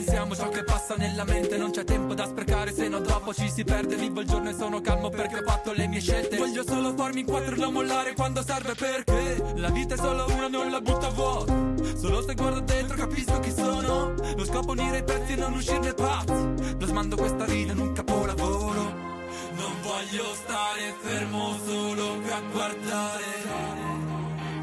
pensiamo, 0.00 0.34
ciò 0.34 0.48
che 0.48 0.64
passa 0.64 0.94
nella 0.96 1.24
mente. 1.24 1.56
Non 1.56 1.70
c'è 1.70 1.84
tempo 1.84 2.14
da 2.14 2.26
sprecare, 2.26 2.72
se 2.72 2.88
no 2.88 3.00
dopo 3.00 3.34
ci 3.34 3.50
si 3.50 3.64
perde. 3.64 3.96
Vivo 3.96 4.20
il 4.20 4.26
giorno 4.26 4.50
e 4.50 4.54
sono 4.54 4.80
calmo 4.80 5.10
perché 5.10 5.38
ho 5.38 5.42
fatto 5.42 5.72
le 5.72 5.86
mie 5.86 6.00
scelte. 6.00 6.36
Voglio 6.36 6.64
solo 6.66 6.94
farmi 6.94 7.20
in 7.20 7.26
quattro 7.26 7.54
e 7.54 7.58
non 7.58 7.72
mollare 7.72 8.14
quando 8.14 8.42
serve 8.42 8.74
perché 8.74 9.52
La 9.56 9.70
vita 9.70 9.94
è 9.94 9.98
solo 9.98 10.26
una, 10.32 10.48
non 10.48 10.70
la 10.70 10.80
butta 10.80 11.08
vuota 11.10 11.52
Solo 11.96 12.22
se 12.22 12.34
guardo 12.34 12.60
dentro 12.60 12.96
capisco 12.96 13.38
chi 13.40 13.52
sono. 13.52 14.14
Lo 14.36 14.44
scopo 14.44 14.72
unire 14.72 14.98
i 14.98 15.04
pezzi 15.04 15.32
e 15.32 15.36
non 15.36 15.52
uscirne 15.52 15.92
pazzi. 15.92 16.76
Plasmando 16.76 17.16
questa 17.16 17.44
vita 17.44 17.72
in 17.72 17.78
un 17.78 17.92
capolavoro. 17.92 19.08
Non 19.52 19.72
voglio 19.82 20.34
stare 20.34 20.94
fermo 21.00 21.56
solo 21.66 22.20
qui 22.20 22.30
a 22.30 22.40
guardare. 22.50 23.24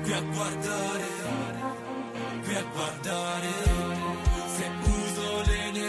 Qui 0.01 0.13
a 0.13 0.21
guardare. 0.21 1.05
Qui 2.43 2.55
a 2.55 2.63
guardare 2.73 3.96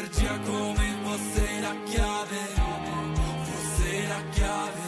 l'energia 0.08 0.38
come 0.44 0.96
fosse 1.02 1.60
la 1.60 1.74
chiave, 1.84 2.36
fosse 3.42 4.06
la 4.08 4.22
chiave, 4.30 4.80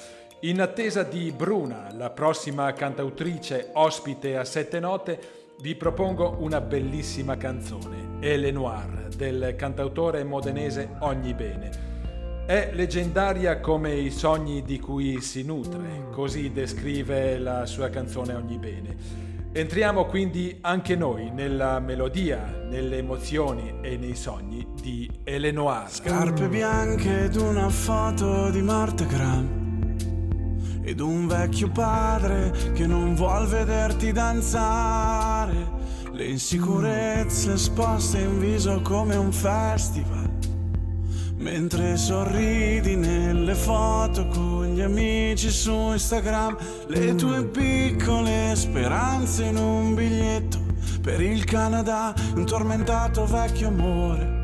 In 0.43 0.61
attesa 0.61 1.03
di 1.03 1.33
Bruna, 1.33 1.89
la 1.97 2.11
prossima 2.11 2.73
cantautrice 2.73 3.71
ospite 3.73 4.37
a 4.37 4.45
Sette 4.45 4.79
Note, 4.79 5.19
vi 5.63 5.75
propongo 5.75 6.37
una 6.39 6.61
bellissima 6.61 7.37
canzone, 7.37 8.19
Ele 8.21 8.53
Noir, 8.53 9.09
del 9.17 9.57
cantautore 9.57 10.23
modenese 10.23 10.91
Ogni 11.01 11.35
Bene. 11.35 12.45
È 12.47 12.71
leggendaria 12.73 13.59
come 13.59 13.97
i 13.97 14.13
sogni 14.13 14.63
di 14.63 14.79
cui 14.79 15.21
si 15.21 15.43
nutre, 15.43 16.07
così 16.13 16.53
descrive 16.53 17.37
la 17.39 17.67
sua 17.67 17.89
canzone 17.89 18.35
Ogni 18.35 18.59
Bene. 18.59 18.97
Entriamo 19.51 20.05
quindi 20.05 20.59
anche 20.61 20.95
noi 20.95 21.33
nella 21.33 21.81
melodia, 21.81 22.63
nelle 22.63 22.99
emozioni 22.99 23.81
e 23.83 23.97
nei 23.97 24.15
sogni 24.15 24.65
di 24.81 25.11
Elenoir. 25.25 25.91
Scarpe 25.91 26.47
bianche 26.47 27.25
ed 27.25 27.35
una 27.35 27.69
foto 27.69 28.51
di 28.51 28.63
Marta 28.63 29.05
Graham 29.05 29.68
ed 30.89 31.01
un 31.01 31.27
vecchio 31.27 31.69
padre 31.69 32.73
che 32.73 32.87
non 32.87 33.15
vuol 33.15 33.47
vederti 33.47 34.11
danzare. 34.11 35.77
Le 36.13 36.25
insicurezze 36.25 37.53
esposte 37.53 38.21
in 38.21 38.39
viso 38.39 38.81
come 38.81 39.15
un 39.15 39.31
festival. 39.31 40.31
Mentre 41.37 41.99
sorridi 41.99 42.97
nelle 42.97 43.55
foto 43.55 44.29
con 44.29 44.73
gli 44.73 44.81
amici 44.81 45.51
su 45.51 45.73
Instagram, 45.73 46.57
le 46.87 47.15
tue 47.17 47.45
piccole 47.45 48.55
speranze 48.57 49.45
in 49.45 49.59
un 49.59 49.95
biglietto 49.95 50.59
per 51.03 51.21
il 51.21 51.45
Canada, 51.45 52.15
un 52.35 52.47
tormentato 52.47 53.27
vecchio 53.27 53.69
amore 53.69 54.37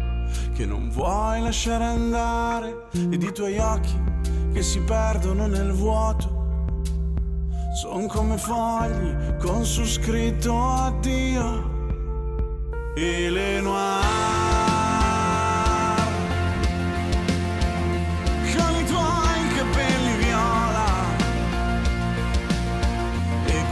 che 0.55 0.67
non 0.67 0.91
vuoi 0.91 1.41
lasciare 1.41 1.85
andare 1.85 2.89
ed 2.93 3.23
i 3.23 3.33
tuoi 3.33 3.59
occhi 3.59 4.13
che 4.55 4.63
si 4.63 4.81
perdono 4.81 5.47
nel 5.49 5.73
vuoto. 5.73 6.43
Sono 7.75 8.07
come 8.07 8.39
fogli 8.39 9.37
con 9.39 9.65
su 9.65 9.85
scritto 9.85 10.57
addio 10.57 11.73
e 12.95 13.29
le 13.31 13.61
noir. 13.61 14.23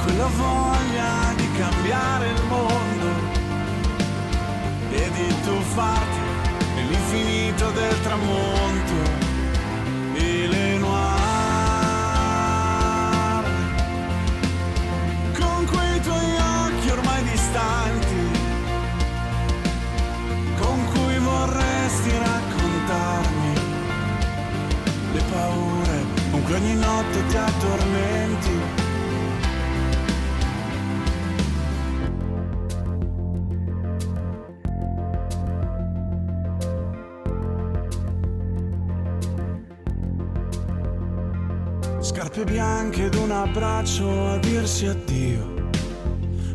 Quella 0.04 0.26
voglia 0.26 1.32
di 1.36 1.48
cambiare 1.52 2.28
il 2.28 2.42
mondo 2.48 3.06
e 4.90 5.10
di 5.12 5.34
tuffarti 5.44 6.18
nell'infinito 6.74 7.70
del 7.70 8.00
tramonto 8.02 8.51
cui 26.52 26.60
ogni 26.60 26.74
notte 26.74 27.26
ti 27.26 27.36
addormenti. 27.36 28.50
Scarpe 42.00 42.44
bianche 42.44 43.06
ed 43.06 43.14
un 43.14 43.30
abbraccio 43.30 44.28
a 44.28 44.38
dirsi 44.38 44.86
addio. 44.86 45.70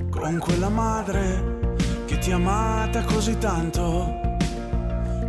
Con 0.10 0.38
quella 0.40 0.70
madre 0.70 1.76
che 2.06 2.18
ti 2.20 2.32
ha 2.32 2.36
amata 2.36 3.04
così 3.04 3.38
tanto 3.38 4.27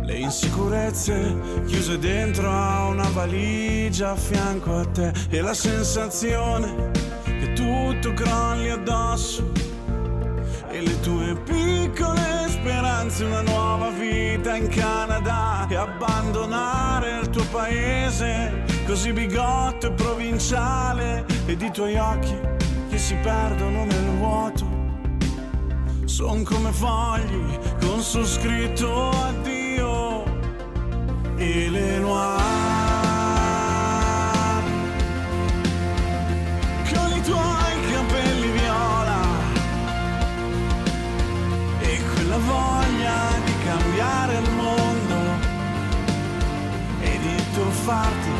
Le 0.09 0.17
insicurezze 0.17 1.61
chiuse 1.67 1.99
dentro 1.99 2.49
a 2.49 2.87
una 2.87 3.07
valigia 3.09 4.09
a 4.09 4.15
fianco 4.15 4.77
a 4.77 4.85
te. 4.85 5.13
E 5.29 5.39
la 5.39 5.53
sensazione 5.53 6.89
che 7.23 7.53
tutto 7.53 8.11
crolli 8.13 8.71
addosso. 8.71 9.51
E 10.71 10.81
le 10.81 10.99
tue 11.01 11.35
piccole 11.45 12.47
speranze, 12.47 13.23
una 13.23 13.41
nuova 13.41 13.91
vita 13.91 14.55
in 14.55 14.67
Canada. 14.69 15.67
E 15.69 15.75
abbandonare 15.75 17.19
il 17.19 17.29
tuo 17.29 17.45
paese 17.51 18.63
così 18.87 19.13
bigotto 19.13 19.89
e 19.89 19.91
provinciale. 19.91 21.23
Ed 21.45 21.61
i 21.61 21.69
tuoi 21.69 21.95
occhi 21.97 22.35
che 22.89 22.97
si 22.97 23.13
perdono 23.21 23.85
nel 23.85 24.09
vuoto. 24.17 24.65
Son 26.05 26.43
come 26.43 26.71
fogli 26.71 27.59
con 27.79 28.01
su 28.01 28.25
scritto 28.25 29.09
addio 29.09 29.58
e 31.41 31.69
le 31.69 31.99
noir 31.99 32.29
con 36.91 37.11
i 37.15 37.21
tuoi 37.21 37.73
capelli 37.91 38.49
viola 38.51 39.21
e 41.79 42.03
quella 42.13 42.37
voglia 42.37 43.15
di 43.45 43.53
cambiare 43.63 44.37
il 44.37 44.51
mondo 44.51 45.17
e 46.99 47.19
di 47.19 47.43
tuffarti 47.53 48.31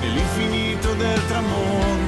nell'infinito 0.00 0.94
del 0.94 1.26
tramonto 1.26 2.05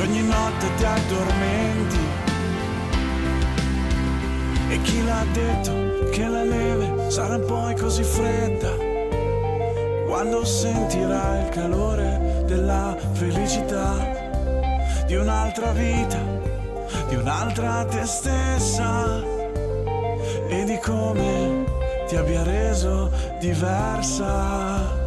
cui 0.00 0.08
ogni 0.08 0.22
notte 0.22 0.74
ti 0.76 0.84
addormenti. 0.84 1.98
E 4.68 4.80
chi 4.82 5.04
l'ha 5.04 5.24
detto 5.32 6.08
che 6.10 6.26
la 6.26 6.42
neve 6.42 7.10
sarà 7.10 7.38
poi 7.38 7.74
così 7.76 8.02
fredda? 8.02 8.88
Quando 10.06 10.44
sentirai 10.44 11.44
il 11.44 11.48
calore 11.50 12.44
della 12.46 12.96
felicità 13.12 14.18
di 15.06 15.14
un'altra 15.16 15.72
vita, 15.72 16.18
di 17.08 17.16
un'altra 17.16 17.84
te 17.84 18.04
stessa. 18.06 19.38
E 20.48 20.64
di 20.64 20.78
come 20.78 21.64
ti 22.08 22.16
abbia 22.16 22.42
reso 22.42 23.10
diversa. 23.38 24.99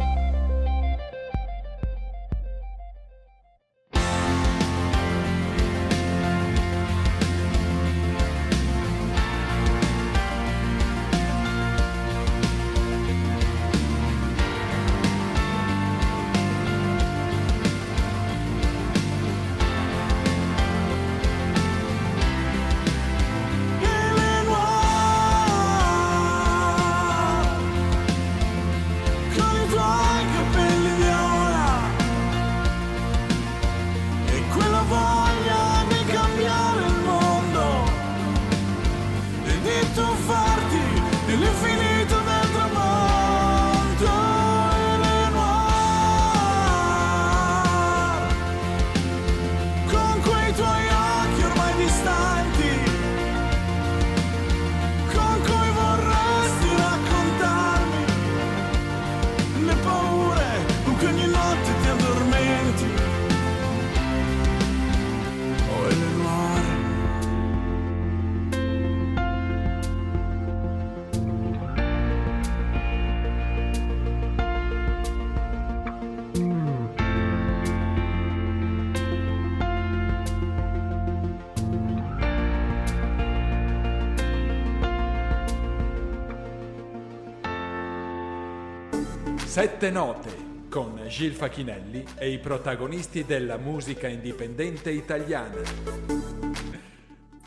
Sette 89.64 89.88
note 89.90 90.30
con 90.68 91.02
Gil 91.08 91.32
Facchinelli 91.32 92.04
e 92.18 92.28
i 92.28 92.38
protagonisti 92.38 93.24
della 93.24 93.56
musica 93.56 94.06
indipendente 94.08 94.90
italiana. 94.90 95.62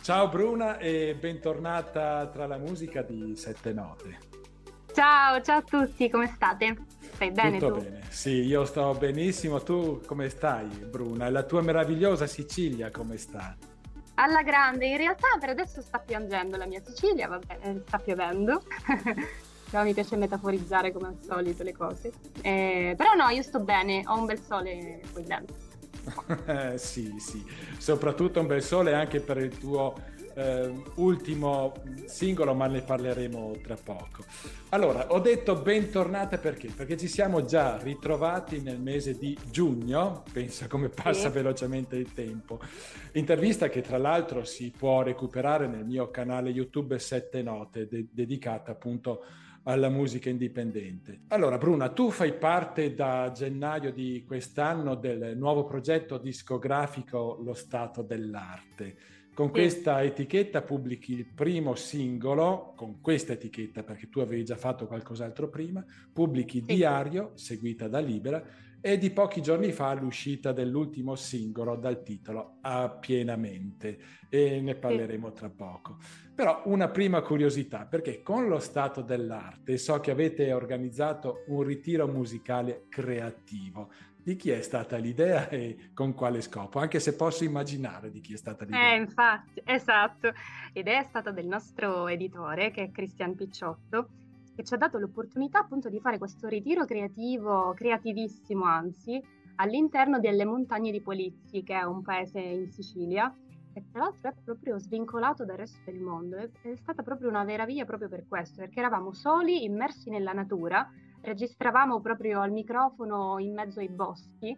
Ciao 0.01 0.27
Bruna 0.27 0.79
e 0.79 1.15
bentornata 1.15 2.25
tra 2.25 2.47
la 2.47 2.57
musica 2.57 3.03
di 3.03 3.35
Sette 3.35 3.71
note. 3.71 4.17
Ciao, 4.95 5.39
ciao 5.41 5.59
a 5.59 5.61
tutti, 5.61 6.09
come 6.09 6.25
state? 6.25 6.75
Stai 7.13 7.29
bene 7.29 7.59
Tutto 7.59 7.73
tu? 7.73 7.81
bene, 7.83 8.01
sì, 8.09 8.45
io 8.45 8.65
sto 8.65 8.95
benissimo. 8.95 9.61
Tu 9.61 10.01
come 10.03 10.29
stai, 10.29 10.65
Bruna? 10.89 11.27
E 11.27 11.29
la 11.29 11.43
tua 11.43 11.61
meravigliosa 11.61 12.25
Sicilia 12.25 12.89
come 12.89 13.17
sta? 13.17 13.55
Alla 14.15 14.41
grande, 14.41 14.87
in 14.87 14.97
realtà 14.97 15.27
per 15.39 15.49
adesso 15.49 15.83
sta 15.83 15.99
piangendo 15.99 16.57
la 16.57 16.65
mia 16.65 16.81
Sicilia, 16.83 17.27
vabbè, 17.27 17.59
eh, 17.61 17.83
sta 17.85 17.99
piovendo. 17.99 18.63
però 19.69 19.83
mi 19.83 19.93
piace 19.93 20.15
metaforizzare 20.15 20.91
come 20.91 21.07
al 21.07 21.17
solito 21.19 21.63
le 21.63 21.73
cose. 21.73 22.11
Eh, 22.41 22.93
però 22.97 23.13
no, 23.13 23.29
io 23.29 23.41
sto 23.41 23.59
bene, 23.59 24.03
ho 24.05 24.17
un 24.17 24.25
bel 24.25 24.41
sole 24.41 25.01
qui 25.13 25.23
dentro. 25.23 25.55
sì, 26.77 27.15
sì, 27.17 27.43
soprattutto 27.77 28.39
un 28.39 28.47
bel 28.47 28.63
sole 28.63 28.93
anche 28.93 29.19
per 29.19 29.37
il 29.37 29.57
tuo 29.57 29.93
eh, 30.37 30.71
ultimo 30.95 31.73
singolo, 32.05 32.53
ma 32.53 32.67
ne 32.67 32.81
parleremo 32.81 33.57
tra 33.63 33.75
poco. 33.75 34.23
Allora, 34.69 35.11
ho 35.11 35.19
detto 35.19 35.55
bentornata 35.55 36.37
perché? 36.37 36.69
Perché 36.69 36.95
ci 36.95 37.07
siamo 37.07 37.43
già 37.43 37.77
ritrovati 37.77 38.61
nel 38.61 38.79
mese 38.79 39.17
di 39.17 39.37
giugno, 39.49 40.23
pensa 40.31 40.67
come 40.67 40.89
passa 40.89 41.27
sì. 41.27 41.33
velocemente 41.33 41.95
il 41.95 42.13
tempo. 42.13 42.59
Intervista 43.13 43.67
che 43.67 43.81
tra 43.81 43.97
l'altro 43.97 44.45
si 44.45 44.71
può 44.77 45.01
recuperare 45.01 45.67
nel 45.67 45.85
mio 45.85 46.11
canale 46.11 46.51
YouTube 46.51 46.99
Sette 46.99 47.41
Note, 47.41 47.87
de- 47.87 48.07
dedicata 48.11 48.71
appunto 48.71 49.23
alla 49.67 49.89
musica 49.89 50.29
indipendente. 50.29 51.23
Allora, 51.27 51.57
Bruna, 51.57 51.89
tu 51.89 52.09
fai 52.09 52.33
parte 52.33 52.93
da 52.93 53.31
gennaio 53.33 53.91
di 53.91 54.23
quest'anno 54.25 54.95
del 54.95 55.37
nuovo 55.37 55.65
progetto 55.65 56.17
discografico 56.17 57.37
Lo 57.43 57.53
Stato 57.53 58.01
dell'Arte. 58.01 58.95
Con 59.33 59.51
questa 59.51 60.01
etichetta 60.01 60.61
pubblichi 60.61 61.13
il 61.13 61.25
primo 61.25 61.75
singolo, 61.75 62.73
con 62.75 63.01
questa 63.01 63.33
etichetta 63.33 63.83
perché 63.83 64.09
tu 64.09 64.19
avevi 64.19 64.45
già 64.45 64.55
fatto 64.55 64.87
qualcos'altro 64.87 65.49
prima, 65.49 65.85
pubblichi. 66.11 66.63
Diario, 66.63 67.33
seguita 67.35 67.89
da 67.89 67.99
Libera, 67.99 68.41
e 68.81 68.97
di 68.97 69.09
pochi 69.11 69.41
giorni 69.41 69.71
fa 69.71 69.93
l'uscita 69.93 70.51
dell'ultimo 70.51 71.15
singolo 71.15 71.75
dal 71.75 72.03
titolo 72.03 72.57
Appienamente 72.61 73.99
e 74.29 74.61
ne 74.61 74.75
parleremo 74.75 75.31
tra 75.31 75.49
poco. 75.49 75.97
Però 76.35 76.61
una 76.65 76.87
prima 76.89 77.21
curiosità, 77.21 77.85
perché 77.85 78.21
con 78.21 78.47
lo 78.47 78.59
stato 78.59 79.01
dell'arte 79.01 79.77
so 79.77 79.99
che 79.99 80.11
avete 80.11 80.53
organizzato 80.53 81.43
un 81.47 81.63
ritiro 81.63 82.07
musicale 82.07 82.85
creativo. 82.89 83.91
Di 84.15 84.35
chi 84.35 84.51
è 84.51 84.61
stata 84.61 84.97
l'idea 84.97 85.47
e 85.47 85.91
con 85.93 86.13
quale 86.13 86.41
scopo? 86.41 86.79
Anche 86.79 86.99
se 86.99 87.15
posso 87.15 87.45
immaginare 87.45 88.11
di 88.11 88.19
chi 88.19 88.33
è 88.33 88.37
stata 88.37 88.65
l'idea. 88.65 88.91
Eh, 88.91 88.97
infatti, 88.97 89.61
esatto. 89.63 90.33
L'idea 90.73 90.99
è 90.99 91.03
stata 91.03 91.31
del 91.31 91.47
nostro 91.47 92.07
editore, 92.07 92.71
che 92.71 92.83
è 92.83 92.91
Cristian 92.91 93.35
Picciotto, 93.35 94.09
che 94.57 94.63
ci 94.63 94.73
ha 94.73 94.77
dato 94.77 94.97
l'opportunità 94.97 95.59
appunto 95.59 95.87
di 95.87 95.99
fare 95.99 96.17
questo 96.17 96.47
ritiro 96.47 96.83
creativo, 96.85 97.73
creativissimo 97.75 98.63
anzi, 98.63 99.23
all'interno 99.57 100.19
delle 100.19 100.45
montagne 100.45 100.89
di 100.89 100.99
Polizzi, 100.99 101.61
che 101.61 101.77
è 101.79 101.83
un 101.83 102.01
paese 102.01 102.39
in 102.39 102.71
Sicilia, 102.71 103.31
e 103.73 103.83
tra 103.91 104.05
l'altro 104.05 104.31
è 104.31 104.33
proprio 104.43 104.79
svincolato 104.79 105.45
dal 105.45 105.57
resto 105.57 105.79
del 105.85 106.01
mondo. 106.01 106.37
È, 106.37 106.49
è 106.63 106.75
stata 106.75 107.03
proprio 107.03 107.29
una 107.29 107.43
meraviglia 107.43 107.85
proprio 107.85 108.09
per 108.09 108.25
questo, 108.27 108.61
perché 108.61 108.79
eravamo 108.79 109.13
soli, 109.13 109.63
immersi 109.63 110.09
nella 110.09 110.33
natura, 110.33 110.89
registravamo 111.21 112.01
proprio 112.01 112.41
al 112.41 112.51
microfono 112.51 113.37
in 113.37 113.53
mezzo 113.53 113.79
ai 113.79 113.89
boschi 113.89 114.57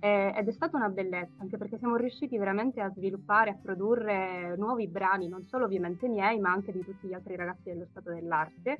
ed 0.00 0.46
è 0.46 0.52
stata 0.52 0.76
una 0.76 0.90
bellezza, 0.90 1.40
anche 1.40 1.56
perché 1.56 1.78
siamo 1.78 1.96
riusciti 1.96 2.36
veramente 2.36 2.82
a 2.82 2.90
sviluppare, 2.90 3.50
a 3.50 3.58
produrre 3.60 4.56
nuovi 4.56 4.86
brani, 4.86 5.26
non 5.26 5.44
solo 5.46 5.64
ovviamente 5.64 6.06
miei, 6.06 6.38
ma 6.38 6.52
anche 6.52 6.70
di 6.70 6.84
tutti 6.84 7.08
gli 7.08 7.14
altri 7.14 7.34
ragazzi 7.34 7.70
dello 7.70 7.86
Stato 7.86 8.10
dell'Arte. 8.12 8.78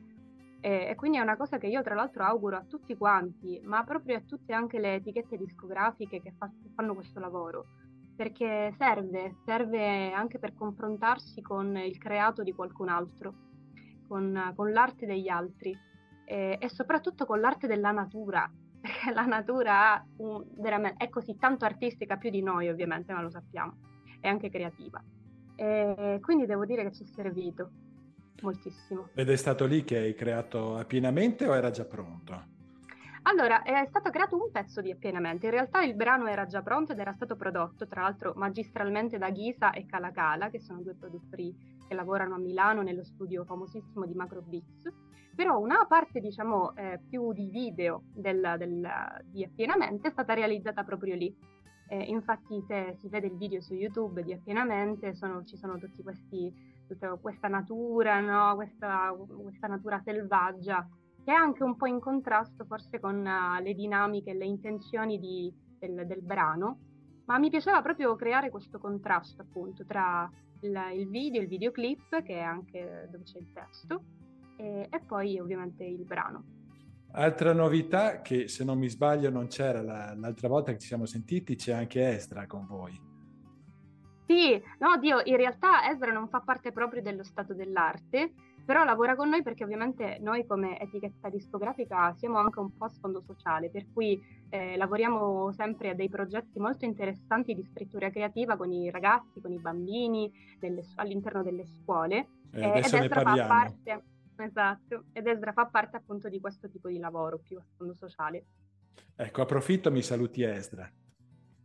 E, 0.60 0.88
e 0.88 0.94
quindi 0.96 1.18
è 1.18 1.20
una 1.20 1.36
cosa 1.36 1.58
che 1.58 1.68
io 1.68 1.82
tra 1.82 1.94
l'altro 1.94 2.24
auguro 2.24 2.56
a 2.56 2.64
tutti 2.68 2.96
quanti, 2.96 3.60
ma 3.64 3.84
proprio 3.84 4.16
a 4.16 4.22
tutte 4.22 4.52
anche 4.52 4.78
le 4.78 4.94
etichette 4.94 5.36
discografiche 5.36 6.20
che, 6.20 6.32
fa, 6.36 6.48
che 6.48 6.70
fanno 6.74 6.94
questo 6.94 7.20
lavoro 7.20 7.66
perché 8.18 8.74
serve, 8.76 9.36
serve 9.44 10.10
anche 10.10 10.40
per 10.40 10.52
confrontarsi 10.52 11.40
con 11.40 11.76
il 11.76 11.98
creato 11.98 12.42
di 12.42 12.52
qualcun 12.52 12.88
altro, 12.88 13.32
con, 14.08 14.52
con 14.56 14.72
l'arte 14.72 15.06
degli 15.06 15.28
altri 15.28 15.72
e, 16.24 16.58
e, 16.60 16.68
soprattutto 16.68 17.26
con 17.26 17.38
l'arte 17.38 17.68
della 17.68 17.92
natura, 17.92 18.50
perché 18.80 19.12
la 19.12 19.24
natura 19.24 20.04
un, 20.16 20.44
è 20.96 21.08
così 21.08 21.36
tanto 21.38 21.64
artistica 21.64 22.16
più 22.16 22.30
di 22.30 22.42
noi 22.42 22.68
ovviamente, 22.68 23.12
ma 23.12 23.22
lo 23.22 23.30
sappiamo, 23.30 23.76
è 24.18 24.26
anche 24.26 24.50
creativa. 24.50 25.00
E 25.54 26.18
quindi 26.20 26.44
devo 26.46 26.64
dire 26.64 26.82
che 26.82 26.92
ci 26.92 27.04
è 27.04 27.06
servito 27.06 27.70
moltissimo. 28.42 29.08
Ed 29.14 29.30
è 29.30 29.36
stato 29.36 29.66
lì 29.66 29.84
che 29.84 29.96
hai 29.96 30.14
creato 30.14 30.76
appienamente 30.76 31.46
o 31.46 31.54
era 31.54 31.70
già 31.70 31.84
pronto? 31.84 32.56
Allora, 33.22 33.62
è 33.62 33.84
stato 33.88 34.08
creato 34.10 34.36
un 34.36 34.50
pezzo 34.50 34.80
di 34.80 34.90
Appienamente. 34.90 35.46
In 35.46 35.52
realtà 35.52 35.82
il 35.82 35.94
brano 35.94 36.28
era 36.28 36.46
già 36.46 36.62
pronto 36.62 36.92
ed 36.92 36.98
era 36.98 37.12
stato 37.12 37.36
prodotto, 37.36 37.86
tra 37.86 38.02
l'altro, 38.02 38.32
magistralmente 38.36 39.18
da 39.18 39.28
Ghisa 39.30 39.72
e 39.72 39.84
Calacala, 39.84 40.48
che 40.48 40.60
sono 40.60 40.80
due 40.80 40.94
produttori 40.94 41.54
che 41.86 41.94
lavorano 41.94 42.36
a 42.36 42.38
Milano 42.38 42.80
nello 42.80 43.04
studio 43.04 43.44
famosissimo 43.44 44.06
di 44.06 44.14
Macro 44.14 44.40
Beats. 44.40 44.90
Però 45.34 45.58
una 45.58 45.84
parte, 45.86 46.20
diciamo, 46.20 46.74
eh, 46.74 47.00
più 47.06 47.32
di 47.34 47.50
video 47.50 48.04
del, 48.14 48.54
del, 48.56 48.88
di 49.26 49.44
Appienamente 49.44 50.08
è 50.08 50.10
stata 50.10 50.32
realizzata 50.32 50.82
proprio 50.82 51.14
lì. 51.14 51.34
Eh, 51.90 52.02
infatti, 52.04 52.62
se 52.66 52.94
si 52.98 53.08
vede 53.08 53.26
il 53.26 53.36
video 53.36 53.60
su 53.60 53.74
YouTube 53.74 54.22
di 54.22 54.32
Appienamente, 54.32 55.14
sono, 55.14 55.44
ci 55.44 55.56
sono 55.56 55.76
tutti 55.76 56.02
questi, 56.02 56.50
tutta 56.88 57.14
questa 57.16 57.46
natura, 57.46 58.18
no? 58.20 58.54
questa, 58.56 59.14
questa 59.42 59.68
natura 59.68 60.00
selvaggia 60.00 60.88
che 61.28 61.34
è 61.34 61.36
anche 61.36 61.62
un 61.62 61.76
po' 61.76 61.84
in 61.84 62.00
contrasto 62.00 62.64
forse 62.64 62.98
con 63.00 63.16
uh, 63.16 63.62
le 63.62 63.74
dinamiche 63.74 64.30
e 64.30 64.34
le 64.34 64.46
intenzioni 64.46 65.18
di, 65.18 65.52
del, 65.78 66.06
del, 66.06 66.22
brano, 66.22 66.78
ma 67.26 67.38
mi 67.38 67.50
piaceva 67.50 67.82
proprio 67.82 68.16
creare 68.16 68.48
questo 68.48 68.78
contrasto 68.78 69.42
appunto 69.42 69.84
tra 69.84 70.26
il, 70.62 70.74
il 70.94 71.06
video, 71.10 71.42
il 71.42 71.48
videoclip, 71.48 72.22
che 72.22 72.32
è 72.32 72.40
anche 72.40 73.08
dove 73.10 73.24
c'è 73.24 73.40
il 73.40 73.52
testo, 73.52 74.02
e, 74.56 74.88
e 74.90 75.00
poi 75.00 75.38
ovviamente 75.38 75.84
il 75.84 76.06
brano. 76.06 76.44
Altra 77.12 77.52
novità 77.52 78.22
che 78.22 78.48
se 78.48 78.64
non 78.64 78.78
mi 78.78 78.88
sbaglio 78.88 79.28
non 79.28 79.48
c'era 79.48 79.82
la, 79.82 80.14
l'altra 80.16 80.48
volta 80.48 80.72
che 80.72 80.78
ci 80.78 80.86
siamo 80.86 81.04
sentiti, 81.04 81.56
c'è 81.56 81.72
anche 81.72 82.08
Esdra 82.08 82.46
con 82.46 82.64
voi. 82.66 83.07
Sì, 84.28 84.62
no, 84.80 84.98
Dio, 84.98 85.22
in 85.24 85.36
realtà 85.36 85.90
Esdra 85.90 86.12
non 86.12 86.28
fa 86.28 86.40
parte 86.40 86.70
proprio 86.70 87.00
dello 87.00 87.24
stato 87.24 87.54
dell'arte, 87.54 88.34
però 88.62 88.84
lavora 88.84 89.16
con 89.16 89.30
noi 89.30 89.42
perché 89.42 89.64
ovviamente 89.64 90.18
noi 90.20 90.44
come 90.44 90.78
etichetta 90.78 91.30
discografica 91.30 92.12
siamo 92.12 92.36
anche 92.36 92.58
un 92.58 92.76
po' 92.76 92.84
a 92.84 92.88
sfondo 92.90 93.22
sociale, 93.22 93.70
per 93.70 93.86
cui 93.90 94.20
eh, 94.50 94.76
lavoriamo 94.76 95.50
sempre 95.52 95.88
a 95.88 95.94
dei 95.94 96.10
progetti 96.10 96.58
molto 96.58 96.84
interessanti 96.84 97.54
di 97.54 97.64
scrittura 97.64 98.10
creativa 98.10 98.58
con 98.58 98.70
i 98.70 98.90
ragazzi, 98.90 99.40
con 99.40 99.50
i 99.50 99.58
bambini, 99.58 100.30
delle, 100.58 100.82
all'interno 100.96 101.42
delle 101.42 101.64
scuole. 101.64 102.28
Eh, 102.52 102.64
adesso 102.66 102.96
ed 102.96 103.04
Esdra 103.04 103.22
fa 103.22 103.46
parte, 103.46 104.02
esatto, 104.36 105.04
ed 105.14 105.26
Esdra 105.26 105.52
fa 105.52 105.64
parte 105.64 105.96
appunto 105.96 106.28
di 106.28 106.38
questo 106.38 106.68
tipo 106.68 106.88
di 106.88 106.98
lavoro 106.98 107.38
più 107.38 107.56
a 107.56 107.62
sfondo 107.62 107.94
sociale. 107.94 108.44
Ecco, 109.16 109.40
approfitto, 109.40 109.90
mi 109.90 110.02
saluti 110.02 110.42
Esdra. 110.42 110.86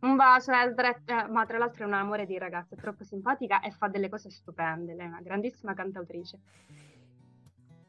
Un 0.04 0.16
bacio, 0.16 0.52
Esdra, 0.52 0.94
eh, 0.94 1.28
ma 1.28 1.46
tra 1.46 1.56
l'altro 1.56 1.84
è 1.84 1.86
un 1.86 1.94
amore 1.94 2.26
di 2.26 2.36
ragazza, 2.36 2.74
è 2.74 2.78
troppo 2.78 3.04
simpatica 3.04 3.62
e 3.62 3.70
fa 3.70 3.88
delle 3.88 4.10
cose 4.10 4.28
stupende, 4.28 4.94
lei 4.94 5.06
è 5.06 5.08
una 5.08 5.22
grandissima 5.22 5.72
cantautrice. 5.72 6.40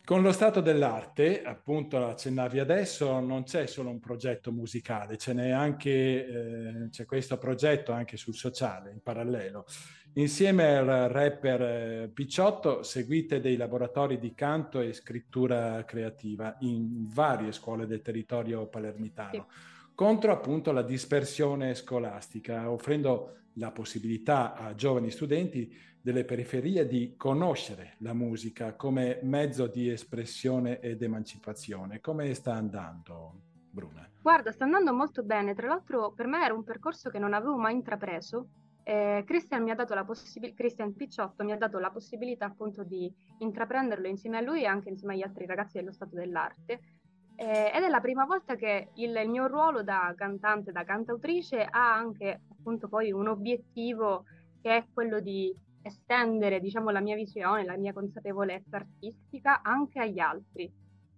Con 0.01 0.21
lo 0.21 0.31
stato 0.31 0.61
dell'arte, 0.61 1.43
appunto 1.43 2.07
accennavi 2.07 2.59
adesso, 2.59 3.19
non 3.19 3.43
c'è 3.43 3.65
solo 3.65 3.89
un 3.89 3.99
progetto 3.99 4.53
musicale, 4.53 5.17
ce 5.17 5.33
n'è 5.33 5.49
anche 5.49 5.89
eh, 5.91 6.89
c'è 6.89 7.05
questo 7.05 7.37
progetto 7.37 7.91
anche 7.91 8.15
sul 8.15 8.35
sociale 8.35 8.91
in 8.91 9.01
parallelo. 9.01 9.65
Insieme 10.13 10.77
al 10.77 11.09
rapper 11.09 11.61
eh, 11.61 12.11
Picciotto 12.13 12.81
seguite 12.81 13.41
dei 13.41 13.57
laboratori 13.57 14.19
di 14.19 14.33
canto 14.33 14.79
e 14.79 14.93
scrittura 14.93 15.83
creativa 15.83 16.55
in 16.59 17.07
varie 17.13 17.51
scuole 17.51 17.85
del 17.85 18.01
territorio 18.01 18.67
palermitano. 18.67 19.47
Sì 19.49 19.73
contro 19.95 20.33
appunto 20.33 20.71
la 20.73 20.83
dispersione 20.83 21.73
scolastica, 21.73 22.69
offrendo 22.69 23.37
la 23.53 23.71
possibilità 23.71 24.53
a 24.53 24.75
giovani 24.75 25.09
studenti 25.09 25.73
delle 26.01 26.25
periferie 26.25 26.85
di 26.85 27.15
conoscere 27.17 27.95
la 27.99 28.13
musica 28.13 28.75
come 28.75 29.19
mezzo 29.23 29.65
di 29.65 29.89
espressione 29.89 30.79
ed 30.79 31.01
emancipazione. 31.01 32.01
Come 32.01 32.31
sta 32.35 32.53
andando, 32.53 33.41
Bruna? 33.71 34.07
Guarda, 34.21 34.51
sta 34.51 34.65
andando 34.65 34.93
molto 34.93 35.23
bene. 35.23 35.55
Tra 35.55 35.67
l'altro, 35.67 36.11
per 36.11 36.27
me 36.27 36.43
era 36.43 36.53
un 36.53 36.63
percorso 36.63 37.09
che 37.09 37.17
non 37.17 37.33
avevo 37.33 37.57
mai 37.57 37.73
intrapreso. 37.73 38.49
Eh, 38.83 39.23
Christian, 39.25 39.63
mi 39.63 39.73
possib- 40.05 40.53
Christian 40.53 40.93
Picciotto 40.93 41.43
mi 41.43 41.53
ha 41.53 41.57
dato 41.57 41.79
la 41.79 41.89
possibilità 41.89 42.45
appunto 42.45 42.83
di 42.83 43.11
intraprenderlo 43.39 44.07
insieme 44.07 44.37
a 44.37 44.41
lui 44.41 44.61
e 44.61 44.67
anche 44.67 44.89
insieme 44.89 45.15
agli 45.15 45.23
altri 45.23 45.47
ragazzi 45.47 45.77
dello 45.77 45.91
Stato 45.91 46.13
dell'Arte 46.13 46.94
eh, 47.37 47.71
ed 47.73 47.83
è 47.83 47.89
la 47.89 47.99
prima 47.99 48.25
volta 48.25 48.55
che 48.55 48.89
il, 48.95 49.15
il, 49.15 49.29
mio 49.29 49.47
ruolo 49.47 49.83
da 49.83 50.13
cantante, 50.15 50.71
da 50.71 50.83
cantautrice 50.83 51.63
ha 51.63 51.93
anche 51.93 52.41
appunto 52.49 52.87
poi 52.87 53.11
un 53.11 53.27
obiettivo 53.27 54.23
che 54.61 54.77
è 54.77 54.85
quello 54.93 55.19
di 55.19 55.53
estendere 55.81 56.59
diciamo 56.59 56.89
la 56.89 57.01
mia 57.01 57.15
visione, 57.15 57.65
la 57.65 57.77
mia 57.77 57.93
consapevolezza 57.93 58.77
artistica 58.77 59.61
anche 59.61 59.99
agli 59.99 60.19
altri. 60.19 60.71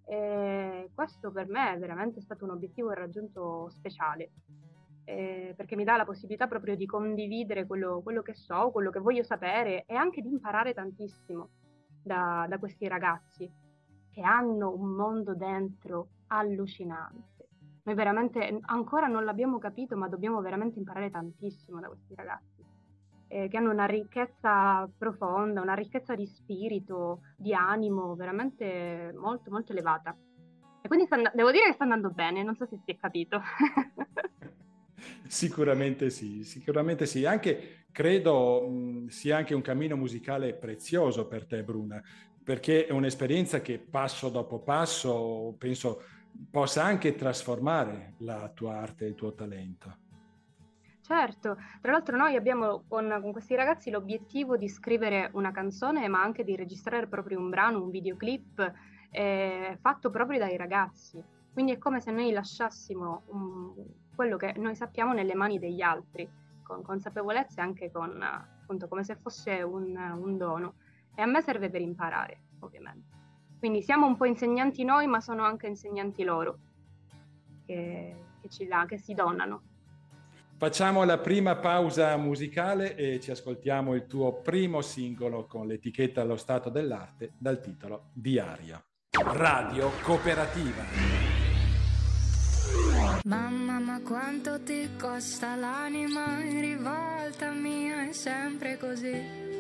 E 0.10 0.90
questo 0.94 1.32
per 1.32 1.48
me 1.48 1.74
è 1.74 1.78
veramente 1.78 2.22
stato 2.22 2.46
un 2.46 2.52
obiettivo 2.52 2.92
raggiunto 2.92 3.70
speciale, 3.70 4.32
eh, 5.04 5.54
perché 5.56 5.76
mi 5.76 5.84
dà 5.84 5.98
la 5.98 6.06
possibilità 6.06 6.48
proprio 6.48 6.76
di 6.76 6.86
condividere 6.86 7.68
quello, 7.68 8.02
quello, 8.02 8.22
che 8.22 8.34
so, 8.34 8.72
quello 8.72 8.90
che 8.90 9.00
voglio 9.00 9.24
sapere 9.24 9.84
e 9.86 9.96
anche 9.96 10.22
di 10.22 10.30
imparare 10.30 10.74
tantissimo 10.74 11.50
da, 12.02 12.46
da 12.48 12.58
questi 12.58 12.88
ragazzi 12.88 13.67
che 14.18 14.24
hanno 14.24 14.74
un 14.74 14.96
mondo 14.96 15.36
dentro 15.36 16.08
allucinante. 16.30 17.50
Noi 17.84 17.94
veramente 17.94 18.58
ancora 18.62 19.06
non 19.06 19.24
l'abbiamo 19.24 19.60
capito, 19.60 19.96
ma 19.96 20.08
dobbiamo 20.08 20.42
veramente 20.42 20.80
imparare 20.80 21.12
tantissimo 21.12 21.80
da 21.80 21.88
questi 21.88 22.16
ragazzi 22.16 22.66
eh, 23.28 23.48
che 23.48 23.58
hanno 23.58 23.70
una 23.70 23.86
ricchezza 23.86 24.90
profonda, 24.98 25.62
una 25.62 25.76
ricchezza 25.76 26.16
di 26.16 26.26
spirito, 26.26 27.22
di 27.38 27.54
animo 27.54 28.16
veramente 28.16 29.14
molto 29.16 29.52
molto 29.52 29.74
elevata. 29.74 30.18
E 30.82 30.88
quindi 30.88 31.06
and- 31.10 31.34
devo 31.36 31.52
dire 31.52 31.68
che 31.68 31.74
sta 31.74 31.84
andando 31.84 32.10
bene, 32.10 32.42
non 32.42 32.56
so 32.56 32.66
se 32.66 32.80
si 32.84 32.90
è 32.90 32.98
capito. 32.98 33.40
sicuramente 35.28 36.10
sì, 36.10 36.44
sicuramente 36.44 37.06
sì. 37.06 37.24
Anche 37.24 37.86
credo 37.92 38.68
mh, 38.68 39.08
sia 39.10 39.38
anche 39.38 39.54
un 39.54 39.62
cammino 39.62 39.96
musicale 39.96 40.56
prezioso 40.56 41.28
per 41.28 41.46
te, 41.46 41.64
Bruna, 41.64 42.02
perché 42.48 42.86
è 42.86 42.94
un'esperienza 42.94 43.60
che 43.60 43.78
passo 43.78 44.30
dopo 44.30 44.60
passo 44.60 45.54
penso 45.58 46.02
possa 46.50 46.82
anche 46.82 47.14
trasformare 47.14 48.14
la 48.20 48.50
tua 48.56 48.78
arte 48.78 49.04
e 49.04 49.10
il 49.10 49.16
tuo 49.16 49.34
talento. 49.34 49.98
Certo, 51.02 51.58
tra 51.82 51.92
l'altro 51.92 52.16
noi 52.16 52.38
abbiamo 52.38 52.86
con, 52.88 53.20
con, 53.22 53.34
questi 53.34 53.54
ragazzi 53.54 53.90
l'obiettivo 53.90 54.56
di 54.56 54.70
scrivere 54.70 55.30
una 55.34 55.52
canzone, 55.52 56.08
ma 56.08 56.22
anche 56.22 56.46
di 56.46 56.56
registrare 56.56 57.08
proprio 57.08 57.38
un 57.38 57.50
brano, 57.50 57.84
un 57.84 57.90
videoclip 57.90 58.74
eh, 59.12 59.78
fatto 59.82 60.10
proprio 60.10 60.40
dai 60.40 60.56
ragazzi. 60.56 61.22
Quindi 61.52 61.74
è 61.74 61.78
come 61.78 62.00
se 62.00 62.12
noi 62.12 62.32
lasciassimo 62.32 63.24
um, 63.26 63.76
quello 64.16 64.38
che 64.38 64.54
noi 64.56 64.76
sappiamo 64.76 65.12
nelle 65.12 65.36
mani 65.36 65.60
degli 65.60 65.82
altri, 65.82 66.26
con 66.64 66.82
consapevolezza 66.82 67.60
e 67.60 67.66
anche 67.66 67.92
con, 67.92 68.22
appunto, 68.22 68.88
come 68.88 69.04
se 69.04 69.18
fosse 69.18 69.62
un, 69.64 69.98
un 69.98 70.38
dono. 70.38 70.76
E 71.20 71.22
a 71.24 71.26
me 71.26 71.42
serve 71.42 71.72
per 71.72 71.82
imparare, 71.82 72.42
ovviamente. 72.60 73.16
Quindi 73.58 73.82
siamo 73.82 74.06
un 74.06 74.16
po' 74.16 74.26
insegnanti 74.26 74.84
noi, 74.84 75.08
ma 75.08 75.20
sono 75.20 75.44
anche 75.44 75.66
insegnanti 75.66 76.24
loro, 76.24 76.60
che, 77.66 78.16
che, 78.40 78.50
ci, 78.50 78.68
che 78.88 78.98
si 79.00 79.16
donano. 79.16 79.62
Facciamo 80.58 81.04
la 81.06 81.18
prima 81.18 81.56
pausa 81.56 82.16
musicale 82.18 82.96
e 82.96 83.20
ci 83.20 83.32
ascoltiamo 83.32 83.96
il 83.96 84.06
tuo 84.06 84.42
primo 84.42 84.82
singolo 84.82 85.48
con 85.48 85.66
l'etichetta 85.66 86.22
Allo 86.22 86.36
Stato 86.36 86.70
dell'Arte 86.70 87.34
dal 87.40 87.60
titolo 87.62 88.12
Diario. 88.14 88.84
Radio 89.20 89.90
Cooperativa. 90.04 90.84
Mamma, 93.24 93.80
ma 93.80 94.00
quanto 94.02 94.62
ti 94.62 94.88
costa 95.00 95.56
l'anima 95.56 96.44
in 96.44 96.62
rivolta 96.62 97.52
mia, 97.54 98.08
è 98.08 98.12
sempre 98.12 98.78
così. 98.78 99.57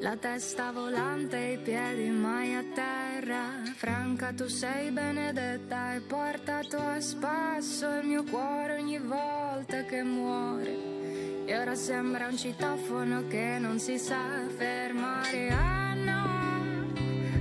La 0.00 0.16
testa 0.16 0.70
volante, 0.70 1.36
i 1.36 1.58
piedi 1.58 2.08
mai 2.08 2.54
a 2.54 2.62
terra. 2.72 3.62
Franca, 3.74 4.32
tu 4.32 4.46
sei 4.46 4.92
benedetta 4.92 5.94
e 5.94 6.00
portato 6.00 6.78
a 6.78 7.00
spasso 7.00 7.98
il 8.00 8.06
mio 8.06 8.22
cuore 8.22 8.78
ogni 8.78 8.98
volta 8.98 9.82
che 9.84 10.04
muore. 10.04 11.44
E 11.46 11.58
ora 11.58 11.74
sembra 11.74 12.28
un 12.28 12.36
citofono 12.36 13.26
che 13.26 13.58
non 13.58 13.80
si 13.80 13.98
sa 13.98 14.46
fermare. 14.56 15.48
Ah 15.50 15.94
no, 15.94 16.92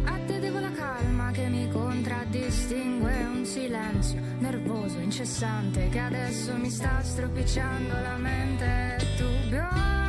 a 0.06 0.18
te 0.26 0.40
devo 0.40 0.60
la 0.60 0.72
calma 0.72 1.30
che 1.30 1.48
mi 1.50 1.70
contraddistingue. 1.70 3.14
Un 3.24 3.46
silenzio 3.46 4.20
nervoso, 4.40 4.98
incessante 4.98 5.90
che 5.90 6.00
adesso 6.00 6.56
mi 6.58 6.72
sta 6.72 7.04
stropicciando 7.04 7.94
la 8.02 8.16
mente. 8.18 8.98
Tu 9.16 9.50
bionda, 9.50 10.07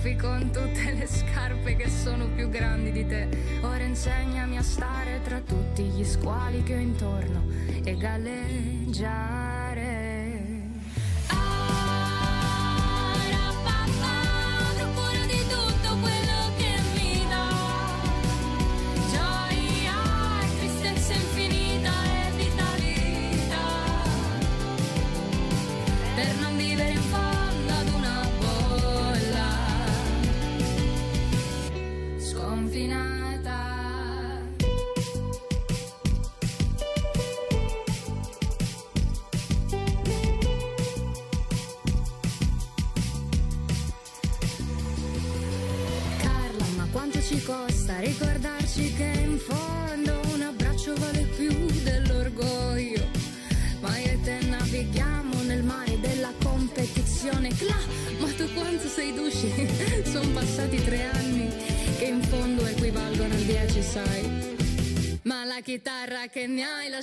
tuffi 0.00 0.16
con 0.16 0.50
tutte 0.50 0.92
le 0.92 1.06
scarpe 1.06 1.76
che 1.76 1.88
sono 1.90 2.26
più 2.28 2.48
grandi 2.48 2.90
di 2.90 3.06
te. 3.06 3.28
Ora 3.60 3.84
insegnami 3.84 4.56
a 4.56 4.62
stare 4.62 5.20
tra 5.22 5.40
tutti 5.40 5.82
gli 5.82 6.04
squali 6.04 6.62
che 6.62 6.74
ho 6.74 6.78
intorno 6.78 7.44
e 7.84 7.96
galleggiare. 7.96 9.49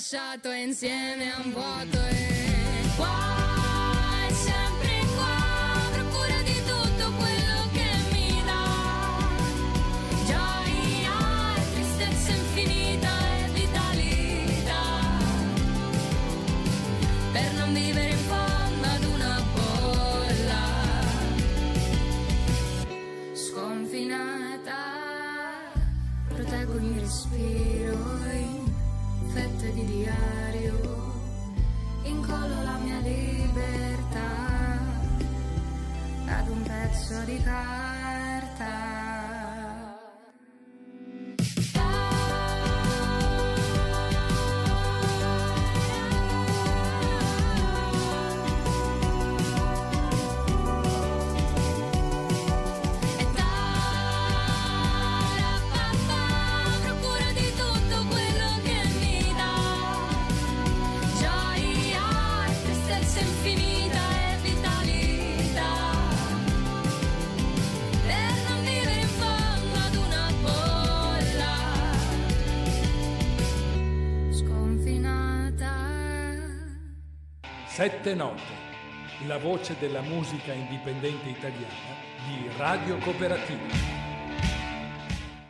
Lasciato 0.08 0.54
Sette 77.78 78.16
note, 78.16 78.42
la 79.28 79.38
voce 79.38 79.76
della 79.80 80.02
musica 80.02 80.52
indipendente 80.52 81.30
italiana 81.30 81.94
di 82.26 82.50
Radio 82.58 82.98
Cooperativa. 82.98 83.68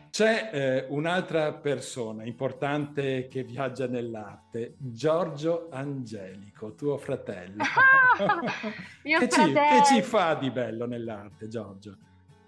C'è 0.09 0.49
eh, 0.51 0.86
un'altra 0.89 1.53
persona 1.53 2.25
importante 2.25 3.30
che 3.30 3.43
viaggia 3.43 3.88
nell'arte, 3.88 4.75
Giorgio 4.78 5.69
Angelico, 5.71 6.75
tuo 6.75 6.97
fratello. 6.97 7.63
Ah, 7.63 8.41
mio 9.05 9.19
che, 9.19 9.28
fratello. 9.30 9.86
Ci, 9.86 9.93
che 9.93 9.95
ci 9.95 10.01
fa 10.01 10.34
di 10.34 10.51
bello 10.51 10.86
nell'arte, 10.86 11.47
Giorgio? 11.47 11.97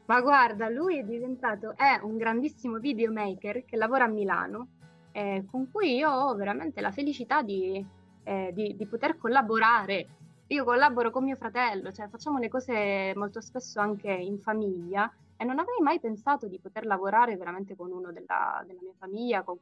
Ma 0.08 0.20
guarda, 0.20 0.68
lui 0.68 1.00
è 1.00 1.04
diventato, 1.04 1.74
è 1.78 2.02
un 2.04 2.18
grandissimo 2.18 2.80
videomaker 2.80 3.64
che 3.64 3.78
lavora 3.78 4.04
a 4.04 4.10
Milano, 4.10 4.68
eh, 5.14 5.46
con 5.50 5.72
cui 5.72 5.96
io 5.96 6.12
ho 6.12 6.36
veramente 6.36 6.82
la 6.82 6.92
felicità 6.92 7.42
di, 7.42 7.98
eh, 8.24 8.52
di, 8.54 8.76
di, 8.76 8.86
poter 8.86 9.18
collaborare. 9.18 10.08
Io 10.48 10.64
collaboro 10.64 11.12
con 11.12 11.24
mio 11.24 11.36
fratello, 11.36 11.92
cioè 11.92 12.08
facciamo 12.10 12.40
le 12.40 12.48
cose 12.48 13.14
molto 13.16 13.40
spesso 13.40 13.80
anche 13.80 14.12
in 14.12 14.40
famiglia 14.40 15.12
e 15.38 15.46
non 15.46 15.60
avrei 15.60 15.80
mai 15.82 16.00
pensato 16.00 16.48
di 16.48 16.60
poter 16.60 16.86
lavorare 16.86 17.38
veramente 17.38 17.76
con 17.76 17.92
uno 17.92 18.12
della, 18.12 18.64
della 18.66 18.82
mia 18.82 18.94
famiglia, 18.98 19.44
con, 19.44 19.58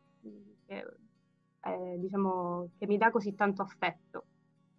che, 0.65 0.85
eh, 1.61 1.95
diciamo, 1.99 2.69
che 2.77 2.87
mi 2.87 2.97
dà 2.97 3.11
così 3.11 3.35
tanto 3.35 3.61
affetto. 3.61 4.23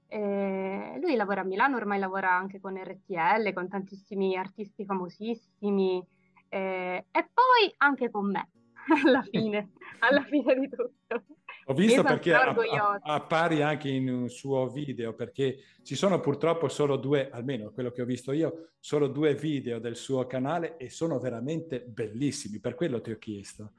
Eh, 0.07 0.99
lui 1.01 1.15
lavora 1.15 1.43
a 1.43 1.45
Milano, 1.45 1.77
ormai 1.77 1.99
lavora 1.99 2.33
anche 2.33 2.61
con 2.61 2.77
RTL, 2.77 3.53
con 3.53 3.69
tantissimi 3.69 4.37
artisti 4.37 4.87
famosissimi 4.87 6.03
eh, 6.49 7.05
e 7.11 7.31
poi 7.33 7.75
anche 7.79 8.11
con 8.11 8.31
me, 8.31 8.49
alla 9.05 9.23
fine, 9.23 9.71
alla 10.01 10.23
fine 10.23 10.55
di 10.59 10.69
tutto. 10.69 11.23
Ho 11.71 11.75
visto 11.75 12.03
perché 12.03 12.33
appari 12.35 13.61
anche 13.61 13.91
in 13.91 14.09
un 14.09 14.31
suo 14.31 14.69
video, 14.69 15.13
perché 15.13 15.59
ci 15.83 15.97
sono 15.97 16.19
purtroppo 16.19 16.69
solo 16.69 16.97
due, 16.97 17.29
almeno 17.31 17.71
quello 17.73 17.91
che 17.91 18.01
ho 18.01 18.07
visto 18.07 18.33
io, 18.33 18.71
solo 18.81 19.07
due 19.07 19.35
video 19.35 19.79
del 19.79 19.95
suo 19.95 20.27
canale 20.27 20.79
e 20.79 20.89
sono 20.89 21.19
veramente 21.19 21.81
bellissimi, 21.81 22.59
per 22.59 22.75
quello 22.75 23.03
ti 23.03 23.11
ho 23.11 23.19
chiesto. 23.19 23.73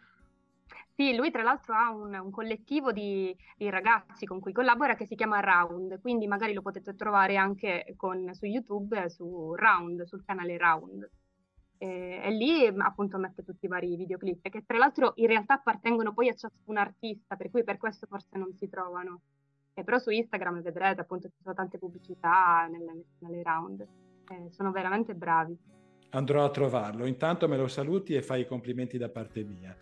Sì, 0.95 1.15
lui 1.15 1.31
tra 1.31 1.41
l'altro 1.41 1.73
ha 1.73 1.89
un, 1.89 2.13
un 2.13 2.29
collettivo 2.29 2.91
di, 2.91 3.35
di, 3.57 3.69
ragazzi 3.71 4.25
con 4.25 4.39
cui 4.39 4.51
collabora 4.51 4.95
che 4.95 5.07
si 5.07 5.15
chiama 5.15 5.39
Round, 5.39 5.99
quindi 5.99 6.27
magari 6.27 6.53
lo 6.53 6.61
potete 6.61 6.93
trovare 6.93 7.37
anche 7.37 7.93
con, 7.95 8.33
su 8.33 8.45
YouTube, 8.45 9.09
su 9.09 9.55
Round, 9.55 10.03
sul 10.03 10.23
canale 10.23 10.57
Round. 10.57 11.09
E, 11.81 12.19
e, 12.21 12.31
lì 12.31 12.67
appunto 12.67 13.17
mette 13.17 13.43
tutti 13.43 13.65
i 13.65 13.69
vari 13.69 13.95
videoclip 13.95 14.49
che 14.49 14.65
tra 14.65 14.77
l'altro 14.77 15.13
in 15.15 15.27
realtà 15.27 15.53
appartengono 15.53 16.13
poi 16.13 16.27
a 16.27 16.35
ciascun 16.35 16.75
artista, 16.75 17.37
per 17.37 17.49
cui 17.49 17.63
per 17.63 17.77
questo 17.77 18.05
forse 18.05 18.37
non 18.37 18.53
si 18.53 18.67
trovano. 18.67 19.21
E 19.73 19.83
però 19.85 19.97
su 19.97 20.09
Instagram 20.09 20.61
vedrete 20.61 21.01
appunto 21.01 21.29
ci 21.29 21.41
sono 21.41 21.55
tante 21.55 21.77
pubblicità 21.77 22.67
nelle, 22.69 23.05
nelle 23.19 23.41
Round, 23.41 23.79
eh, 23.81 24.51
sono 24.51 24.71
veramente 24.71 25.15
bravi. 25.15 25.57
Andrò 26.11 26.43
a 26.43 26.49
trovarlo, 26.49 27.05
intanto 27.05 27.47
me 27.47 27.55
lo 27.55 27.67
saluti 27.67 28.13
e 28.13 28.21
fai 28.21 28.41
i 28.41 28.47
complimenti 28.47 28.97
da 28.97 29.07
parte 29.07 29.43
mia. 29.45 29.75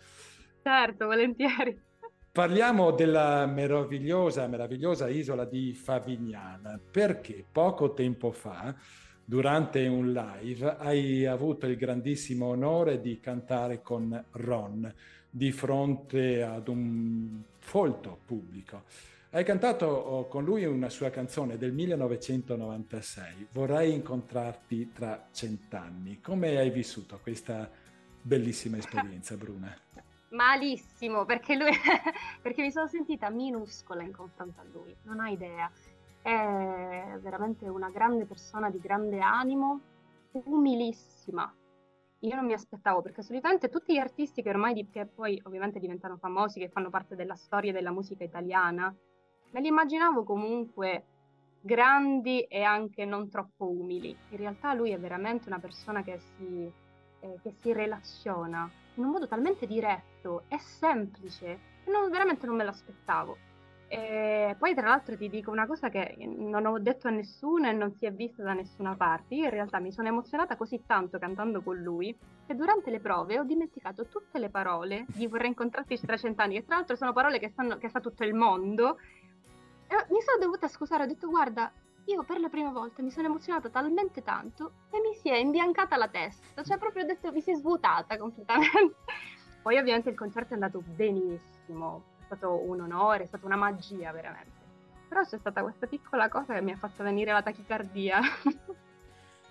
Certo, 0.62 1.06
volentieri. 1.06 1.86
Parliamo 2.30 2.92
della 2.92 3.46
meravigliosa, 3.46 4.46
meravigliosa 4.46 5.08
isola 5.08 5.44
di 5.44 5.74
Favignana, 5.74 6.78
perché 6.78 7.44
poco 7.50 7.94
tempo 7.94 8.30
fa, 8.30 8.72
durante 9.28 9.86
un 9.86 10.10
live, 10.10 10.76
hai 10.78 11.26
avuto 11.26 11.66
il 11.66 11.76
grandissimo 11.76 12.46
onore 12.46 12.98
di 12.98 13.20
cantare 13.20 13.82
con 13.82 14.24
Ron 14.30 14.90
di 15.28 15.52
fronte 15.52 16.42
ad 16.42 16.68
un 16.68 17.42
folto 17.58 18.20
pubblico. 18.24 18.84
Hai 19.28 19.44
cantato 19.44 19.84
oh, 19.84 20.28
con 20.28 20.44
lui 20.44 20.64
una 20.64 20.88
sua 20.88 21.10
canzone 21.10 21.58
del 21.58 21.74
1996, 21.74 23.48
Vorrei 23.52 23.92
incontrarti 23.92 24.92
tra 24.94 25.28
cent'anni. 25.30 26.22
Come 26.22 26.56
hai 26.56 26.70
vissuto 26.70 27.18
questa 27.22 27.70
bellissima 28.22 28.78
esperienza, 28.78 29.36
Bruna? 29.36 29.76
malissimo 30.30 31.26
perché, 31.26 31.54
lui, 31.54 31.72
perché 32.40 32.62
mi 32.62 32.70
sono 32.70 32.86
sentita 32.86 33.28
minuscola 33.28 34.02
in 34.02 34.12
confronto 34.12 34.60
a 34.62 34.64
lui, 34.72 34.96
non 35.02 35.20
hai 35.20 35.34
idea. 35.34 35.70
È 36.28 37.18
veramente 37.22 37.66
una 37.70 37.88
grande 37.88 38.26
persona 38.26 38.68
di 38.68 38.78
grande 38.78 39.18
animo, 39.18 39.80
umilissima. 40.32 41.50
Io 42.18 42.34
non 42.34 42.44
mi 42.44 42.52
aspettavo 42.52 43.00
perché 43.00 43.22
solitamente 43.22 43.70
tutti 43.70 43.94
gli 43.94 43.98
artisti 43.98 44.42
che 44.42 44.50
ormai 44.50 44.90
che 44.90 45.06
poi 45.06 45.40
ovviamente 45.46 45.78
diventano 45.78 46.18
famosi, 46.18 46.60
che 46.60 46.68
fanno 46.68 46.90
parte 46.90 47.16
della 47.16 47.34
storia 47.34 47.72
della 47.72 47.92
musica 47.92 48.24
italiana, 48.24 48.94
me 49.52 49.60
li 49.62 49.68
immaginavo 49.68 50.22
comunque 50.24 51.04
grandi 51.62 52.42
e 52.42 52.62
anche 52.62 53.06
non 53.06 53.30
troppo 53.30 53.66
umili. 53.66 54.14
In 54.28 54.36
realtà 54.36 54.74
lui 54.74 54.90
è 54.90 54.98
veramente 54.98 55.48
una 55.48 55.60
persona 55.60 56.02
che 56.02 56.18
si, 56.18 56.70
eh, 57.20 57.38
che 57.42 57.52
si 57.52 57.72
relaziona 57.72 58.70
in 58.96 59.04
un 59.04 59.12
modo 59.12 59.26
talmente 59.26 59.66
diretto 59.66 60.42
e 60.48 60.58
semplice 60.58 61.58
che 61.84 61.90
non, 61.90 62.10
veramente 62.10 62.44
non 62.44 62.56
me 62.56 62.64
l'aspettavo. 62.64 63.47
E 63.90 64.54
poi 64.58 64.74
tra 64.74 64.86
l'altro 64.86 65.16
ti 65.16 65.30
dico 65.30 65.50
una 65.50 65.66
cosa 65.66 65.88
che 65.88 66.14
non 66.18 66.66
ho 66.66 66.78
detto 66.78 67.08
a 67.08 67.10
nessuno 67.10 67.68
e 67.68 67.72
non 67.72 67.94
si 67.94 68.04
è 68.04 68.12
vista 68.12 68.42
da 68.42 68.52
nessuna 68.52 68.94
parte. 68.94 69.34
Io 69.34 69.44
in 69.44 69.50
realtà 69.50 69.80
mi 69.80 69.90
sono 69.90 70.08
emozionata 70.08 70.56
così 70.56 70.82
tanto 70.84 71.18
cantando 71.18 71.62
con 71.62 71.76
lui 71.76 72.14
che 72.46 72.54
durante 72.54 72.90
le 72.90 73.00
prove 73.00 73.38
ho 73.38 73.44
dimenticato 73.44 74.06
tutte 74.06 74.38
le 74.38 74.50
parole 74.50 75.06
di 75.08 75.26
vorrei 75.26 75.48
incontrarti 75.48 75.98
tra 76.00 76.18
cent'anni, 76.18 76.54
che 76.54 76.66
tra 76.66 76.76
l'altro 76.76 76.96
sono 76.96 77.14
parole 77.14 77.38
che, 77.38 77.48
stanno, 77.48 77.78
che 77.78 77.88
sa 77.88 78.00
tutto 78.00 78.24
il 78.24 78.34
mondo. 78.34 78.98
E 79.86 79.94
mi 80.10 80.20
sono 80.20 80.38
dovuta 80.38 80.68
scusare, 80.68 81.04
ho 81.04 81.06
detto 81.06 81.28
guarda, 81.28 81.72
io 82.04 82.22
per 82.24 82.40
la 82.40 82.50
prima 82.50 82.70
volta 82.70 83.02
mi 83.02 83.10
sono 83.10 83.26
emozionata 83.26 83.70
talmente 83.70 84.22
tanto 84.22 84.72
che 84.90 85.00
mi 85.00 85.14
si 85.14 85.30
è 85.30 85.36
imbiancata 85.36 85.96
la 85.96 86.08
testa, 86.08 86.62
cioè 86.62 86.76
proprio 86.76 87.04
ho 87.04 87.06
detto 87.06 87.32
mi 87.32 87.40
si 87.40 87.52
è 87.52 87.54
svuotata 87.54 88.18
completamente. 88.18 88.96
Poi 89.62 89.78
ovviamente 89.78 90.10
il 90.10 90.16
concerto 90.16 90.50
è 90.50 90.54
andato 90.54 90.82
benissimo, 90.84 92.16
stato 92.28 92.62
un 92.68 92.80
onore, 92.80 93.24
è 93.24 93.26
stata 93.26 93.46
una 93.46 93.56
magia 93.56 94.12
veramente. 94.12 94.66
Però 95.08 95.22
c'è 95.22 95.38
stata 95.38 95.62
questa 95.62 95.86
piccola 95.86 96.28
cosa 96.28 96.54
che 96.54 96.60
mi 96.60 96.72
ha 96.72 96.76
fatto 96.76 97.02
venire 97.02 97.32
la 97.32 97.42
tachicardia. 97.42 98.20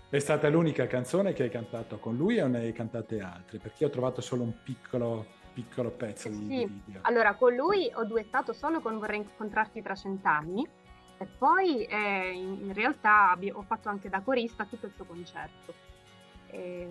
È 0.10 0.20
stata 0.20 0.48
l'unica 0.48 0.88
canzone 0.88 1.34
che 1.34 1.44
hai 1.44 1.50
cantato 1.50 1.98
con 1.98 2.16
lui 2.16 2.40
o 2.40 2.48
ne 2.48 2.60
hai 2.60 2.72
cantate 2.72 3.20
altre? 3.20 3.58
Perché 3.58 3.84
io 3.84 3.90
ho 3.90 3.92
trovato 3.92 4.22
solo 4.22 4.44
un 4.44 4.54
piccolo, 4.64 5.26
piccolo 5.52 5.90
pezzo 5.90 6.30
di, 6.30 6.36
sì. 6.36 6.66
video. 6.66 7.02
Allora, 7.02 7.34
con 7.34 7.54
lui 7.54 7.92
ho 7.94 8.06
duettato 8.06 8.54
solo 8.54 8.80
con 8.80 9.00
Vorrei 9.00 9.18
incontrarti 9.18 9.82
tra 9.82 9.96
cent'anni 9.96 10.66
e 11.18 11.26
poi 11.26 11.84
eh, 11.84 12.32
in, 12.32 12.72
realtà 12.74 13.38
ho 13.52 13.62
fatto 13.64 13.90
anche 13.90 14.08
da 14.08 14.22
corista 14.22 14.64
tutto 14.64 14.86
il 14.86 14.94
suo 14.96 15.04
concerto. 15.04 15.74
E, 16.52 16.90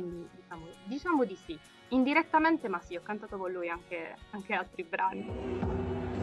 quindi 0.00 0.28
diciamo, 0.32 0.66
diciamo, 0.84 1.24
di 1.24 1.36
sì. 1.36 1.58
Indirettamente, 1.88 2.68
ma 2.68 2.80
sì, 2.80 2.96
ho 2.96 3.02
cantato 3.02 3.36
con 3.36 3.50
lui 3.50 3.68
anche, 3.68 4.14
anche 4.30 4.54
altri 4.54 4.84
brani. 4.84 6.17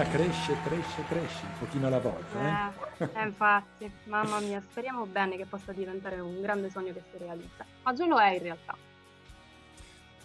Bruna 0.00 0.16
cresce, 0.16 0.56
cresce, 0.64 1.04
cresce, 1.08 1.44
un 1.44 1.58
pochino 1.58 1.86
alla 1.86 1.98
volta. 1.98 2.72
Eh? 2.96 3.04
Eh, 3.04 3.22
infatti, 3.22 3.92
mamma 4.04 4.40
mia, 4.40 4.62
speriamo 4.62 5.04
bene 5.04 5.36
che 5.36 5.44
possa 5.44 5.72
diventare 5.72 6.20
un 6.20 6.40
grande 6.40 6.70
sogno 6.70 6.92
che 6.94 7.02
si 7.10 7.18
realizza. 7.18 7.66
Ma 7.82 7.92
già 7.92 8.06
lo 8.06 8.18
è 8.18 8.32
in 8.32 8.42
realtà. 8.42 8.76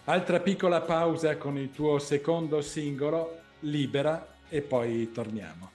Altra 0.05 0.39
piccola 0.39 0.79
pausa 0.81 1.35
con 1.37 1.57
il 1.57 1.71
tuo 1.71 1.99
secondo 1.99 2.61
singolo, 2.61 3.39
Libera, 3.61 4.35
e 4.47 4.61
poi 4.61 5.11
torniamo. 5.11 5.74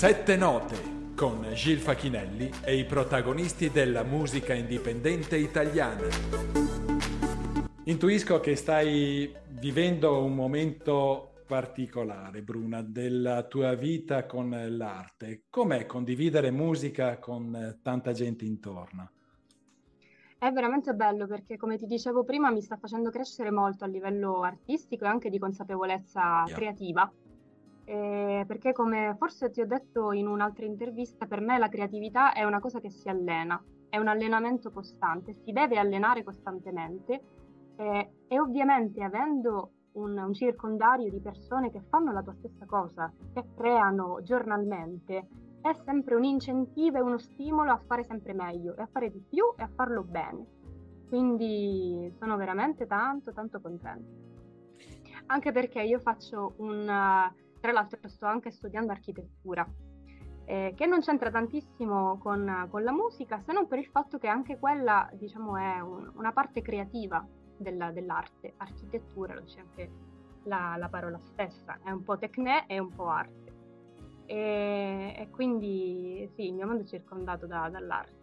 Sette 0.00 0.34
note 0.34 1.12
con 1.14 1.46
Gil 1.52 1.76
Facchinelli 1.76 2.50
e 2.64 2.74
i 2.74 2.86
protagonisti 2.86 3.68
della 3.68 4.02
musica 4.02 4.54
indipendente 4.54 5.36
italiana. 5.36 6.06
Intuisco 7.84 8.40
che 8.40 8.56
stai 8.56 9.30
vivendo 9.46 10.24
un 10.24 10.34
momento 10.34 11.42
particolare, 11.46 12.40
Bruna, 12.40 12.80
della 12.80 13.42
tua 13.42 13.74
vita 13.74 14.24
con 14.24 14.48
l'arte. 14.70 15.42
Com'è 15.50 15.84
condividere 15.84 16.50
musica 16.50 17.18
con 17.18 17.80
tanta 17.82 18.12
gente 18.12 18.46
intorno? 18.46 19.10
È 20.38 20.50
veramente 20.50 20.94
bello 20.94 21.26
perché, 21.26 21.58
come 21.58 21.76
ti 21.76 21.84
dicevo 21.84 22.24
prima, 22.24 22.50
mi 22.50 22.62
sta 22.62 22.78
facendo 22.78 23.10
crescere 23.10 23.50
molto 23.50 23.84
a 23.84 23.86
livello 23.86 24.40
artistico 24.40 25.04
e 25.04 25.08
anche 25.08 25.28
di 25.28 25.38
consapevolezza 25.38 26.44
Yeah. 26.46 26.56
creativa. 26.56 27.12
Eh, 27.90 28.44
perché, 28.46 28.72
come 28.72 29.16
forse 29.18 29.50
ti 29.50 29.60
ho 29.60 29.66
detto 29.66 30.12
in 30.12 30.28
un'altra 30.28 30.64
intervista, 30.64 31.26
per 31.26 31.40
me 31.40 31.58
la 31.58 31.68
creatività 31.68 32.32
è 32.32 32.44
una 32.44 32.60
cosa 32.60 32.78
che 32.78 32.88
si 32.88 33.08
allena, 33.08 33.60
è 33.88 33.98
un 33.98 34.06
allenamento 34.06 34.70
costante, 34.70 35.34
si 35.42 35.50
deve 35.50 35.76
allenare 35.76 36.22
costantemente 36.22 37.20
eh, 37.74 38.10
e 38.28 38.38
ovviamente 38.38 39.02
avendo 39.02 39.72
un, 39.94 40.16
un 40.16 40.32
circondario 40.32 41.10
di 41.10 41.18
persone 41.20 41.72
che 41.72 41.80
fanno 41.80 42.12
la 42.12 42.22
tua 42.22 42.34
stessa 42.34 42.64
cosa, 42.64 43.12
che 43.32 43.44
creano 43.56 44.22
giornalmente, 44.22 45.26
è 45.60 45.72
sempre 45.84 46.14
un 46.14 46.22
incentivo 46.22 46.98
e 46.98 47.00
uno 47.00 47.18
stimolo 47.18 47.72
a 47.72 47.82
fare 47.84 48.04
sempre 48.04 48.34
meglio 48.34 48.76
e 48.76 48.82
a 48.82 48.88
fare 48.88 49.10
di 49.10 49.18
più 49.18 49.52
e 49.56 49.64
a 49.64 49.70
farlo 49.74 50.04
bene. 50.04 50.46
Quindi 51.08 52.08
sono 52.20 52.36
veramente 52.36 52.86
tanto, 52.86 53.32
tanto 53.32 53.60
contenta. 53.60 54.28
Anche 55.26 55.50
perché 55.50 55.82
io 55.82 55.98
faccio 55.98 56.54
un... 56.58 56.88
Tra 57.60 57.72
l'altro 57.72 57.98
sto 58.08 58.26
anche 58.26 58.50
studiando 58.50 58.90
architettura, 58.92 59.68
eh, 60.46 60.72
che 60.74 60.86
non 60.86 61.00
c'entra 61.00 61.30
tantissimo 61.30 62.18
con, 62.18 62.66
con 62.70 62.82
la 62.82 62.92
musica, 62.92 63.40
se 63.40 63.52
non 63.52 63.68
per 63.68 63.78
il 63.78 63.86
fatto 63.86 64.18
che 64.18 64.28
anche 64.28 64.58
quella, 64.58 65.08
diciamo, 65.12 65.56
è 65.56 65.80
un- 65.80 66.10
una 66.14 66.32
parte 66.32 66.62
creativa 66.62 67.24
della- 67.56 67.92
dell'arte. 67.92 68.54
Architettura, 68.56 69.34
lo 69.34 69.40
dice 69.42 69.60
anche 69.60 69.90
la, 70.44 70.76
la 70.78 70.88
parola 70.88 71.18
stessa, 71.18 71.78
è 71.82 71.90
un 71.90 72.02
po' 72.02 72.16
tecnè 72.18 72.64
e 72.66 72.78
un 72.78 72.90
po' 72.94 73.08
arte. 73.08 73.52
E, 74.26 75.14
e 75.18 75.28
quindi 75.30 76.28
sì, 76.34 76.46
il 76.46 76.54
mio 76.54 76.66
mondo 76.66 76.82
è 76.82 76.86
circondato 76.86 77.46
da- 77.46 77.68
dall'arte. 77.68 78.18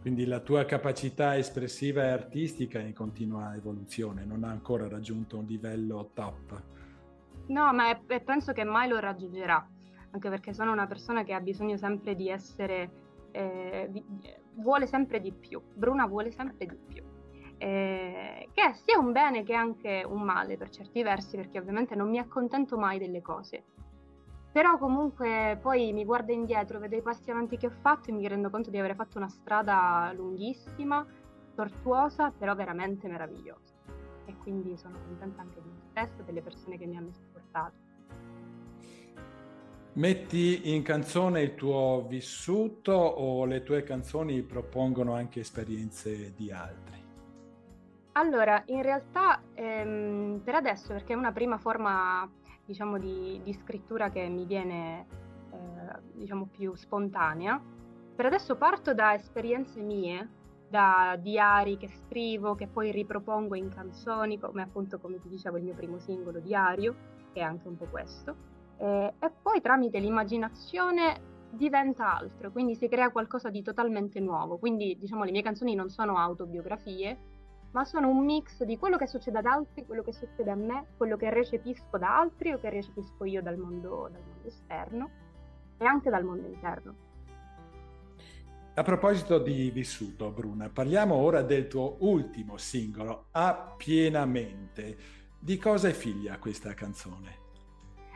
Quindi 0.00 0.26
la 0.26 0.40
tua 0.40 0.64
capacità 0.64 1.36
espressiva 1.36 2.02
e 2.02 2.08
artistica 2.08 2.78
è 2.78 2.84
in 2.84 2.94
continua 2.94 3.54
evoluzione, 3.54 4.24
non 4.24 4.44
ha 4.44 4.48
ancora 4.48 4.88
raggiunto 4.88 5.38
un 5.38 5.44
livello 5.44 6.10
top. 6.14 6.62
No, 7.48 7.72
ma 7.72 7.90
è- 7.90 8.00
e 8.06 8.20
penso 8.20 8.52
che 8.52 8.64
mai 8.64 8.88
lo 8.88 8.98
raggiungerà, 8.98 9.66
anche 10.10 10.28
perché 10.28 10.52
sono 10.52 10.72
una 10.72 10.86
persona 10.86 11.22
che 11.24 11.32
ha 11.32 11.40
bisogno 11.40 11.76
sempre 11.76 12.14
di 12.14 12.28
essere, 12.28 12.90
eh, 13.32 13.86
di- 13.90 14.04
vuole 14.54 14.86
sempre 14.86 15.20
di 15.20 15.32
più. 15.32 15.60
Bruna 15.74 16.06
vuole 16.06 16.30
sempre 16.30 16.66
di 16.66 16.76
più. 16.86 17.02
Eh, 17.60 18.48
che 18.52 18.62
è 18.62 18.72
sia 18.74 18.98
un 18.98 19.10
bene 19.12 19.42
che 19.42 19.54
anche 19.54 20.04
un 20.06 20.22
male 20.22 20.56
per 20.56 20.68
certi 20.70 21.02
versi, 21.02 21.36
perché 21.36 21.58
ovviamente 21.58 21.94
non 21.96 22.08
mi 22.08 22.18
accontento 22.18 22.76
mai 22.78 22.98
delle 22.98 23.20
cose. 23.22 23.64
Però 24.52 24.78
comunque 24.78 25.58
poi 25.60 25.92
mi 25.92 26.04
guardo 26.04 26.32
indietro, 26.32 26.78
vedo 26.78 26.96
i 26.96 27.02
passi 27.02 27.30
avanti 27.30 27.56
che 27.56 27.66
ho 27.66 27.70
fatto 27.70 28.10
e 28.10 28.12
mi 28.12 28.26
rendo 28.28 28.50
conto 28.50 28.70
di 28.70 28.78
aver 28.78 28.94
fatto 28.94 29.18
una 29.18 29.28
strada 29.28 30.12
lunghissima, 30.14 31.04
tortuosa, 31.54 32.30
però 32.30 32.54
veramente 32.54 33.08
meravigliosa. 33.08 33.74
E 34.24 34.36
quindi 34.36 34.76
sono 34.76 34.98
contenta 35.06 35.42
anche 35.42 35.60
di 35.62 35.68
me 35.68 35.80
stessa 35.90 36.22
delle 36.22 36.42
persone 36.42 36.76
che 36.78 36.86
mi 36.86 36.96
hanno 36.96 37.12
supportato. 37.48 37.86
Metti 39.94 40.74
in 40.74 40.82
canzone 40.82 41.42
il 41.42 41.54
tuo 41.54 42.04
vissuto 42.08 42.92
o 42.92 43.44
le 43.46 43.62
tue 43.64 43.82
canzoni 43.82 44.42
propongono 44.42 45.14
anche 45.14 45.40
esperienze 45.40 46.32
di 46.34 46.52
altri? 46.52 46.96
Allora, 48.12 48.62
in 48.66 48.82
realtà 48.82 49.42
ehm, 49.54 50.40
per 50.44 50.54
adesso, 50.54 50.88
perché 50.88 51.14
è 51.14 51.16
una 51.16 51.32
prima 51.32 51.58
forma, 51.58 52.30
diciamo, 52.64 52.98
di, 52.98 53.40
di 53.42 53.52
scrittura 53.52 54.10
che 54.10 54.28
mi 54.28 54.44
viene, 54.44 55.06
eh, 55.50 56.00
diciamo, 56.14 56.46
più 56.46 56.74
spontanea, 56.74 57.60
per 58.14 58.26
adesso 58.26 58.56
parto 58.56 58.94
da 58.94 59.14
esperienze 59.14 59.80
mie, 59.80 60.28
da 60.68 61.16
diari 61.20 61.76
che 61.76 61.88
scrivo, 61.88 62.54
che 62.54 62.66
poi 62.66 62.92
ripropongo 62.92 63.54
in 63.54 63.68
canzoni, 63.68 64.38
come 64.38 64.62
appunto, 64.62 64.98
come 64.98 65.18
ti 65.20 65.28
dicevo, 65.28 65.56
il 65.56 65.64
mio 65.64 65.74
primo 65.74 65.98
singolo, 65.98 66.40
Diario, 66.40 67.17
che 67.32 67.40
è 67.40 67.42
anche 67.42 67.68
un 67.68 67.76
po' 67.76 67.86
questo. 67.86 68.34
Eh, 68.78 69.14
e 69.18 69.30
poi 69.42 69.60
tramite 69.60 69.98
l'immaginazione 69.98 71.36
diventa 71.50 72.16
altro, 72.16 72.50
quindi 72.50 72.74
si 72.74 72.88
crea 72.88 73.10
qualcosa 73.10 73.50
di 73.50 73.62
totalmente 73.62 74.20
nuovo. 74.20 74.58
Quindi, 74.58 74.96
diciamo, 74.98 75.24
le 75.24 75.30
mie 75.30 75.42
canzoni 75.42 75.74
non 75.74 75.88
sono 75.88 76.18
autobiografie, 76.18 77.18
ma 77.72 77.84
sono 77.84 78.08
un 78.08 78.24
mix 78.24 78.62
di 78.64 78.78
quello 78.78 78.96
che 78.96 79.06
succede 79.06 79.38
ad 79.38 79.46
altri, 79.46 79.84
quello 79.84 80.02
che 80.02 80.12
succede 80.12 80.50
a 80.50 80.54
me, 80.54 80.86
quello 80.96 81.16
che 81.16 81.30
recepisco 81.30 81.98
da 81.98 82.18
altri 82.18 82.52
o 82.52 82.58
che 82.58 82.70
recepisco 82.70 83.24
io 83.24 83.42
dal 83.42 83.56
mondo, 83.56 84.08
dal 84.10 84.22
mondo 84.22 84.48
esterno 84.48 85.10
e 85.76 85.84
anche 85.84 86.10
dal 86.10 86.24
mondo 86.24 86.46
interno. 86.46 87.06
A 88.74 88.82
proposito 88.84 89.38
di 89.38 89.70
vissuto, 89.70 90.30
Bruna, 90.30 90.70
parliamo 90.70 91.14
ora 91.14 91.42
del 91.42 91.66
tuo 91.66 91.96
ultimo 92.00 92.56
singolo, 92.58 93.26
A 93.32 93.74
pienamente. 93.76 94.96
Di 95.40 95.56
cosa 95.56 95.88
è 95.88 95.92
figlia 95.92 96.36
questa 96.38 96.74
canzone? 96.74 97.46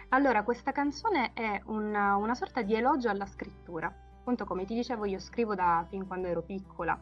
Allora, 0.08 0.42
questa 0.42 0.72
canzone 0.72 1.32
è 1.32 1.62
una, 1.66 2.16
una 2.16 2.34
sorta 2.34 2.62
di 2.62 2.74
elogio 2.74 3.08
alla 3.08 3.26
scrittura. 3.26 3.86
Appunto, 3.86 4.44
come 4.44 4.64
ti 4.64 4.74
dicevo, 4.74 5.04
io 5.04 5.20
scrivo 5.20 5.54
da 5.54 5.86
fin 5.88 6.06
quando 6.06 6.26
ero 6.26 6.42
piccola 6.42 6.98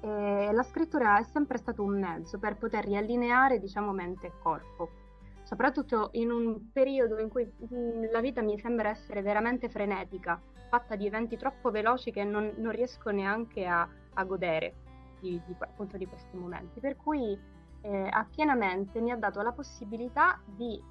e 0.00 0.50
la 0.52 0.62
scrittura 0.64 1.18
è 1.18 1.22
sempre 1.22 1.56
stato 1.58 1.84
un 1.84 2.00
mezzo 2.00 2.38
per 2.38 2.56
poter 2.56 2.84
riallineare, 2.84 3.60
diciamo, 3.60 3.92
mente 3.92 4.26
e 4.26 4.32
corpo. 4.42 4.90
Soprattutto 5.44 6.10
in 6.12 6.32
un 6.32 6.72
periodo 6.72 7.18
in 7.18 7.28
cui 7.28 7.44
mh, 7.44 8.10
la 8.10 8.20
vita 8.20 8.42
mi 8.42 8.58
sembra 8.58 8.88
essere 8.88 9.22
veramente 9.22 9.68
frenetica, 9.68 10.40
fatta 10.68 10.96
di 10.96 11.06
eventi 11.06 11.36
troppo 11.36 11.70
veloci 11.70 12.10
che 12.10 12.24
non, 12.24 12.54
non 12.56 12.72
riesco 12.72 13.10
neanche 13.10 13.66
a, 13.66 13.88
a 14.14 14.24
godere 14.24 14.74
di, 15.20 15.40
di, 15.46 15.54
appunto 15.58 15.96
di 15.96 16.06
questi 16.06 16.36
momenti. 16.36 16.80
Per 16.80 16.96
cui 16.96 17.38
eh, 17.82 18.08
a 18.10 18.26
pienamente 18.28 19.00
mi 19.00 19.10
ha 19.10 19.16
dato 19.16 19.40
la 19.42 19.52
possibilità 19.52 20.40
di 20.44 20.82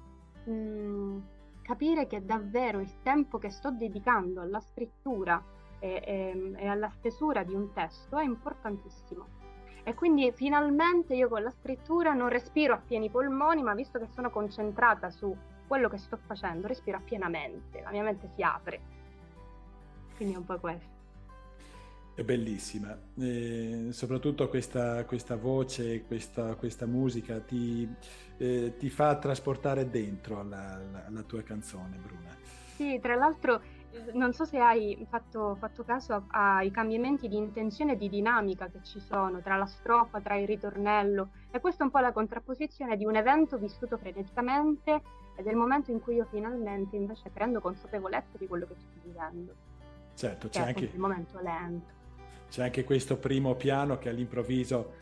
mh, 0.44 1.18
capire 1.62 2.06
che 2.06 2.24
davvero 2.24 2.80
il 2.80 3.02
tempo 3.02 3.38
che 3.38 3.50
sto 3.50 3.70
dedicando 3.70 4.40
alla 4.40 4.60
scrittura 4.60 5.42
e, 5.78 6.02
e, 6.04 6.52
e 6.56 6.66
alla 6.66 6.90
stesura 6.90 7.42
di 7.42 7.54
un 7.54 7.72
testo 7.72 8.18
è 8.18 8.24
importantissimo. 8.24 9.38
E 9.82 9.94
quindi 9.94 10.30
finalmente 10.32 11.14
io 11.14 11.28
con 11.28 11.42
la 11.42 11.50
scrittura 11.50 12.12
non 12.12 12.28
respiro 12.28 12.74
a 12.74 12.82
pieni 12.84 13.08
polmoni, 13.08 13.62
ma 13.62 13.74
visto 13.74 13.98
che 13.98 14.08
sono 14.08 14.30
concentrata 14.30 15.10
su 15.10 15.34
quello 15.66 15.88
che 15.88 15.98
sto 15.98 16.16
facendo, 16.16 16.66
respiro 16.66 16.98
a 16.98 17.00
pienamente, 17.00 17.80
la 17.80 17.90
mia 17.90 18.02
mente 18.02 18.28
si 18.34 18.42
apre. 18.42 18.80
Quindi 20.16 20.34
è 20.34 20.38
un 20.38 20.44
po' 20.44 20.58
questo. 20.58 20.99
È 22.20 22.22
bellissima, 22.22 22.94
e 23.18 23.86
soprattutto 23.92 24.50
questa, 24.50 25.06
questa 25.06 25.36
voce, 25.36 26.04
questa, 26.04 26.54
questa 26.54 26.84
musica 26.84 27.40
ti, 27.40 27.88
ti, 28.36 28.90
fa 28.90 29.16
trasportare 29.16 29.88
dentro 29.88 30.42
la, 30.42 30.78
la, 30.92 31.04
la 31.08 31.22
tua 31.22 31.42
canzone, 31.42 31.96
Bruna. 31.96 32.36
Sì, 32.74 32.98
tra 33.00 33.14
l'altro 33.14 33.62
non 34.12 34.34
so 34.34 34.44
se 34.44 34.58
hai 34.58 35.02
fatto, 35.08 35.56
fatto 35.58 35.82
caso 35.82 36.26
ai 36.32 36.70
cambiamenti 36.70 37.26
di 37.26 37.38
intenzione 37.38 37.92
e 37.92 37.96
di 37.96 38.10
dinamica 38.10 38.68
che 38.68 38.80
ci 38.82 39.00
sono 39.00 39.40
tra 39.40 39.56
la 39.56 39.64
strofa, 39.64 40.20
tra 40.20 40.36
il 40.36 40.46
ritornello, 40.46 41.30
e 41.50 41.58
questa 41.58 41.84
è 41.84 41.86
un 41.86 41.90
po' 41.90 42.00
la 42.00 42.12
contrapposizione 42.12 42.98
di 42.98 43.06
un 43.06 43.16
evento 43.16 43.56
vissuto 43.56 43.96
freneticamente 43.96 45.00
e 45.36 45.42
del 45.42 45.56
momento 45.56 45.90
in 45.90 46.02
cui 46.02 46.16
io 46.16 46.26
finalmente 46.30 46.96
invece 46.96 47.30
prendo 47.30 47.62
consapevolezza 47.62 48.36
di 48.36 48.46
quello 48.46 48.66
che 48.66 48.74
sto 48.76 49.00
vivendo. 49.04 49.54
Certo, 50.12 50.50
c'è 50.50 50.60
anche 50.60 50.84
il 50.84 50.98
momento 50.98 51.40
lento. 51.40 51.99
C'è 52.50 52.64
anche 52.64 52.82
questo 52.82 53.16
primo 53.16 53.54
piano 53.54 53.98
che 53.98 54.08
all'improvviso 54.08 54.94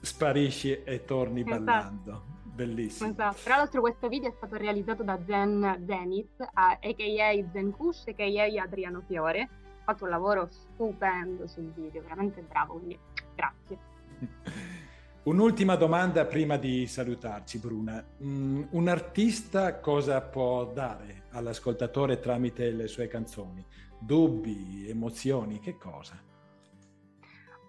sparisci 0.00 0.82
e 0.82 1.04
torni 1.04 1.40
esatto. 1.40 1.62
ballando. 1.62 2.24
Bellissimo. 2.42 3.10
Esatto. 3.10 3.38
Tra 3.44 3.56
l'altro 3.56 3.80
questo 3.80 4.08
video 4.08 4.28
è 4.28 4.34
stato 4.36 4.56
realizzato 4.56 5.04
da 5.04 5.18
Zen 5.24 5.84
Zenith, 5.86 6.40
a.k.a. 6.52 7.50
Zen 7.52 7.70
Kush, 7.70 8.08
a.k.a. 8.08 8.62
Adriano 8.62 9.02
Fiore. 9.06 9.40
Ha 9.42 9.84
fatto 9.84 10.04
un 10.04 10.10
lavoro 10.10 10.48
stupendo 10.50 11.46
sul 11.46 11.72
video, 11.72 12.02
veramente 12.02 12.42
bravo, 12.42 12.74
quindi 12.74 12.98
grazie. 13.36 13.78
Un'ultima 15.22 15.76
domanda 15.76 16.24
prima 16.24 16.56
di 16.56 16.86
salutarci, 16.86 17.58
Bruna. 17.58 18.04
Mm, 18.22 18.62
un 18.70 18.88
artista 18.88 19.78
cosa 19.78 20.20
può 20.22 20.64
dare 20.64 21.26
all'ascoltatore 21.30 22.18
tramite 22.18 22.70
le 22.72 22.88
sue 22.88 23.06
canzoni? 23.06 23.64
Dubbi, 23.98 24.88
emozioni, 24.88 25.60
che 25.60 25.76
cosa? 25.76 26.28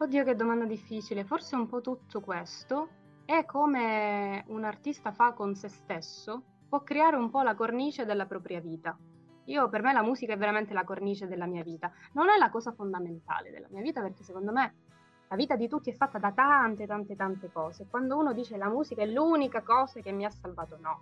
Oddio, 0.02 0.24
che 0.24 0.36
domanda 0.36 0.66
difficile. 0.66 1.24
Forse 1.24 1.56
un 1.56 1.68
po' 1.68 1.80
tutto 1.80 2.22
questo, 2.22 2.90
è 3.24 3.46
come 3.46 4.44
un 4.48 4.64
artista 4.64 5.12
fa 5.12 5.34
con 5.34 5.54
se 5.54 5.68
stesso, 5.68 6.42
può 6.68 6.82
creare 6.82 7.18
un 7.18 7.30
po' 7.30 7.44
la 7.44 7.54
cornice 7.54 8.04
della 8.04 8.26
propria 8.26 8.60
vita. 8.60 8.98
Io, 9.46 9.70
per 9.70 9.84
me 9.84 9.94
la 9.94 10.02
musica 10.02 10.34
è 10.34 10.38
veramente 10.38 10.74
la 10.74 10.86
cornice 10.86 11.28
della 11.28 11.46
mia 11.46 11.62
vita. 11.62 11.92
Non 12.14 12.30
è 12.30 12.38
la 12.40 12.50
cosa 12.50 12.72
fondamentale 12.72 13.52
della 13.52 13.68
mia 13.70 13.84
vita 13.84 14.02
perché 14.02 14.24
secondo 14.24 14.52
me 14.52 14.74
la 15.30 15.36
vita 15.36 15.56
di 15.56 15.68
tutti 15.68 15.92
è 15.92 15.94
fatta 15.94 16.18
da 16.18 16.32
tante, 16.32 16.88
tante, 16.88 17.16
tante 17.16 17.52
cose. 17.52 17.86
Quando 17.88 18.18
uno 18.18 18.34
dice 18.34 18.58
la 18.58 18.70
musica 18.70 19.04
è 19.04 19.06
l'unica 19.06 19.62
cosa 19.62 20.00
che 20.00 20.12
mi 20.12 20.26
ha 20.26 20.32
salvato, 20.32 20.80
no. 20.82 21.02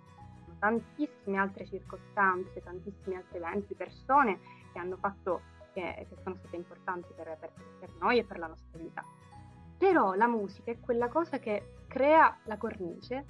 Tantissime 0.58 1.38
altre 1.38 1.64
circostanze, 1.64 2.62
tantissimi 2.62 3.16
altri 3.16 3.38
eventi, 3.38 3.72
persone 3.74 4.40
che 4.74 4.78
hanno 4.78 4.98
fatto, 4.98 5.40
che, 5.80 6.06
che 6.08 6.16
sono 6.22 6.36
state 6.36 6.56
importanti 6.56 7.12
per, 7.14 7.36
per, 7.38 7.50
per 7.78 7.90
noi 8.00 8.18
e 8.18 8.24
per 8.24 8.38
la 8.38 8.46
nostra 8.46 8.78
vita. 8.78 9.02
Però 9.78 10.14
la 10.14 10.26
musica 10.26 10.70
è 10.70 10.78
quella 10.78 11.08
cosa 11.08 11.38
che 11.38 11.76
crea 11.88 12.36
la 12.44 12.56
cornice 12.58 13.24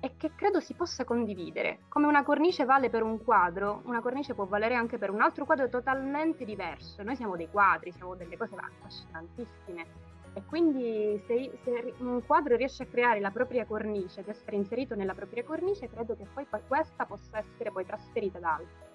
e 0.00 0.16
che 0.16 0.32
credo 0.34 0.60
si 0.60 0.74
possa 0.74 1.04
condividere. 1.04 1.80
Come 1.88 2.06
una 2.06 2.22
cornice 2.22 2.64
vale 2.64 2.90
per 2.90 3.02
un 3.02 3.22
quadro, 3.22 3.82
una 3.84 4.00
cornice 4.00 4.34
può 4.34 4.44
valere 4.44 4.74
anche 4.74 4.98
per 4.98 5.10
un 5.10 5.20
altro 5.20 5.44
quadro 5.44 5.68
totalmente 5.68 6.44
diverso. 6.44 7.02
Noi 7.02 7.16
siamo 7.16 7.36
dei 7.36 7.50
quadri, 7.50 7.90
siamo 7.90 8.14
delle 8.14 8.36
cose 8.36 8.54
affascinantissime. 8.54 10.06
E 10.34 10.44
quindi 10.44 11.20
se, 11.26 11.58
se, 11.64 11.94
un 11.98 12.24
quadro 12.24 12.54
riesce 12.54 12.84
a 12.84 12.86
creare 12.86 13.18
la 13.18 13.30
propria 13.30 13.66
cornice, 13.66 14.20
ad 14.20 14.28
essere 14.28 14.54
inserito 14.54 14.94
nella 14.94 15.14
propria 15.14 15.42
cornice, 15.42 15.88
credo 15.88 16.14
che 16.14 16.26
poi 16.32 16.46
questa 16.68 17.06
possa 17.06 17.38
essere 17.38 17.72
poi 17.72 17.84
trasferita 17.84 18.38
da 18.38 18.54
altri. 18.54 18.87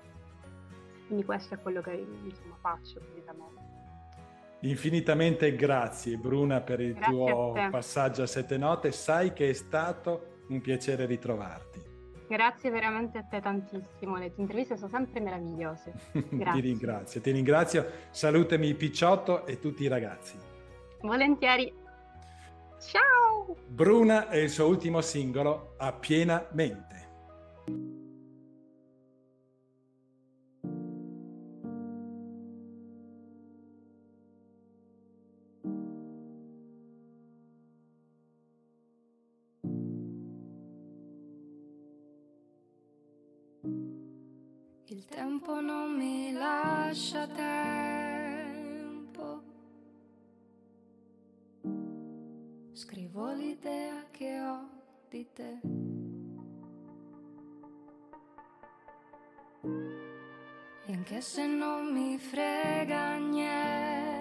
Quindi 1.07 1.25
questo 1.25 1.55
è 1.55 1.59
quello 1.59 1.81
che 1.81 2.05
insomma, 2.23 2.55
faccio 2.59 3.01
solitamente. 3.01 3.61
Infinitamente 4.61 5.55
grazie 5.55 6.15
Bruna 6.15 6.61
per 6.61 6.79
il 6.79 6.93
grazie 6.93 7.13
tuo 7.13 7.51
passaggio 7.69 8.23
a 8.23 8.27
sette 8.27 8.57
note, 8.57 8.91
sai 8.91 9.33
che 9.33 9.49
è 9.49 9.53
stato 9.53 10.39
un 10.47 10.61
piacere 10.61 11.05
ritrovarti. 11.05 11.91
Grazie 12.27 12.71
veramente 12.71 13.17
a 13.17 13.23
te 13.23 13.41
tantissimo, 13.41 14.17
le 14.17 14.33
tue 14.33 14.43
interviste 14.43 14.77
sono 14.77 14.89
sempre 14.89 15.19
meravigliose. 15.19 15.93
ti 16.29 16.59
ringrazio, 16.59 17.21
ti 17.21 17.31
ringrazio. 17.31 17.85
Salutami 18.09 18.73
Picciotto 18.73 19.45
e 19.45 19.59
tutti 19.59 19.83
i 19.83 19.87
ragazzi. 19.87 20.37
Volentieri. 21.01 21.71
Ciao! 22.79 23.55
Bruna 23.67 24.29
e 24.29 24.43
il 24.43 24.49
suo 24.49 24.67
ultimo 24.67 25.01
singolo, 25.01 25.75
A 25.77 25.91
piena 25.93 26.47
mente. 26.53 28.01
Tempo 45.43 45.59
non 45.59 45.91
mi 45.97 46.31
lascia 46.31 47.27
tempo. 47.27 48.71
Scrivo 52.71 53.33
l'idea 53.33 54.05
che 54.09 54.39
ho 54.39 54.69
di 55.09 55.27
te. 55.33 55.59
E 60.85 60.93
anche 60.93 61.19
se 61.19 61.45
non 61.45 61.91
mi 61.91 62.17
frega 62.17 63.17
niente, 63.17 64.15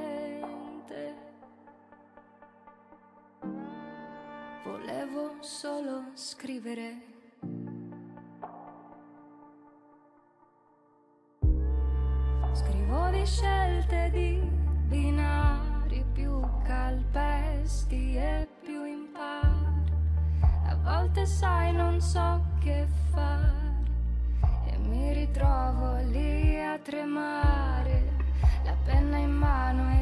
volevo 4.65 5.37
solo 5.41 6.11
scrivere 6.15 7.12
sai 21.43 21.73
non 21.73 22.01
so 22.01 22.41
che 22.61 22.87
fare. 23.11 23.51
E 24.71 24.79
mi 24.79 25.13
ritrovo 25.13 25.97
lì 26.05 26.57
a 26.61 26.79
tremare, 26.79 28.13
la 28.63 28.77
penna 28.85 29.17
in 29.17 29.33
mano 29.33 30.01
ed 30.01 30.02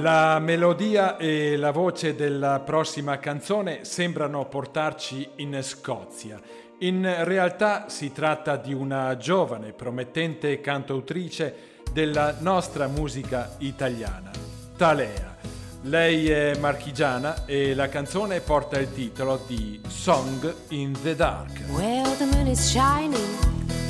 La 0.00 0.38
melodia 0.38 1.16
e 1.16 1.56
la 1.56 1.72
voce 1.72 2.14
della 2.14 2.60
prossima 2.60 3.18
canzone 3.18 3.84
sembrano 3.84 4.46
portarci 4.46 5.28
in 5.36 5.58
Scozia. 5.60 6.40
In 6.80 7.24
realtà 7.24 7.88
si 7.88 8.12
tratta 8.12 8.54
di 8.54 8.72
una 8.72 9.16
giovane, 9.16 9.72
promettente 9.72 10.60
cantautrice 10.60 11.82
della 11.92 12.36
nostra 12.38 12.86
musica 12.86 13.56
italiana, 13.58 14.30
Talea. 14.76 15.36
Lei 15.82 16.30
è 16.30 16.56
marchigiana 16.56 17.44
e 17.44 17.74
la 17.74 17.88
canzone 17.88 18.38
porta 18.38 18.78
il 18.78 18.92
titolo 18.92 19.42
di 19.48 19.80
Song 19.88 20.54
in 20.68 20.96
the 21.02 21.16
Dark. 21.16 21.64
Well, 21.70 22.16
the 22.18 22.26
moon 22.26 22.46
is 22.46 22.70
shining, 22.70 23.36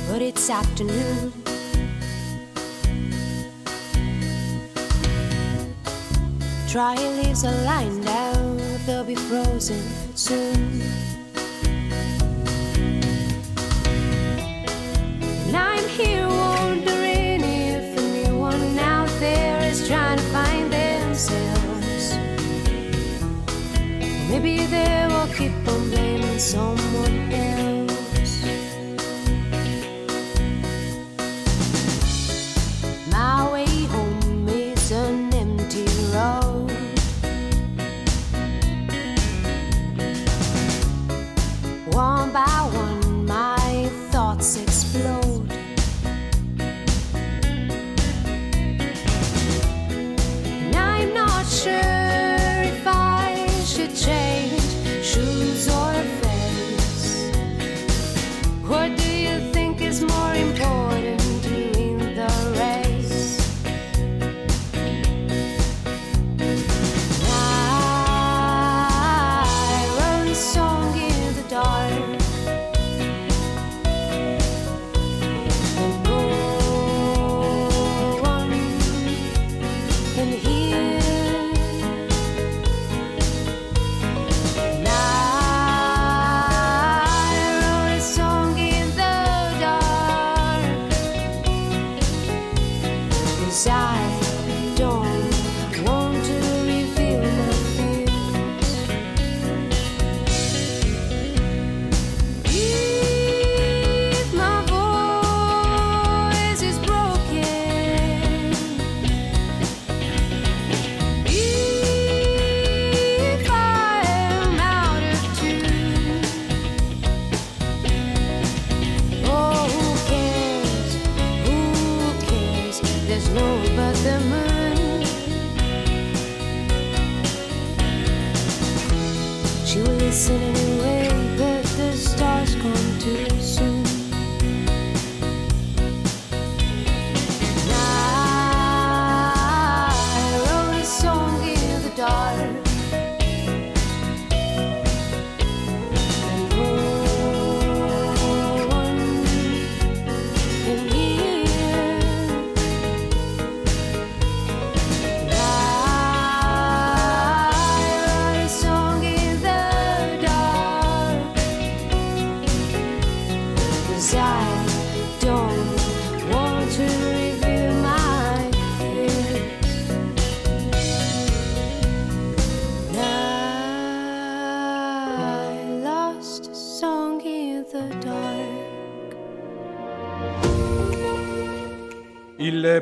but 0.09 0.21
it's 0.21 0.49
afternoon. 0.49 1.48
Dry 6.71 6.93
leaves 6.93 7.43
are 7.43 7.61
lying 7.63 7.99
down, 8.01 8.57
they'll 8.85 9.03
be 9.03 9.15
frozen 9.15 9.81
soon. 10.15 10.83
And 15.47 15.57
I'm 15.57 15.87
here 15.89 16.27
wondering 16.27 17.41
if 17.41 17.97
anyone 17.97 18.77
out 18.77 19.09
there 19.19 19.59
is 19.63 19.87
trying 19.87 20.17
to 20.19 20.23
find 20.25 20.71
themselves. 20.71 22.13
Maybe 24.29 24.67
they 24.67 25.07
will 25.09 25.33
keep 25.33 25.67
on 25.67 25.89
blaming 25.89 26.37
someone 26.37 27.33
else. 27.33 27.58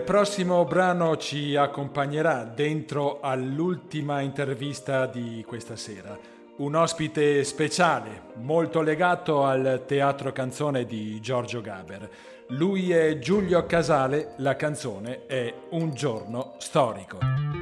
Prossimo 0.07 0.63
brano 0.63 1.17
ci 1.17 1.57
accompagnerà 1.57 2.45
dentro 2.45 3.19
all'ultima 3.19 4.21
intervista 4.21 5.05
di 5.05 5.43
questa 5.45 5.75
sera. 5.75 6.17
Un 6.59 6.75
ospite 6.75 7.43
speciale, 7.43 8.21
molto 8.35 8.79
legato 8.79 9.43
al 9.43 9.83
teatro 9.85 10.31
canzone 10.31 10.85
di 10.85 11.19
Giorgio 11.19 11.59
Gaber. 11.59 12.09
Lui 12.51 12.93
è 12.93 13.19
Giulio 13.19 13.65
Casale, 13.65 14.35
la 14.37 14.55
canzone 14.55 15.25
è 15.25 15.53
Un 15.71 15.93
giorno 15.93 16.53
storico. 16.57 17.56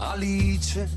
Alice, 0.00 0.88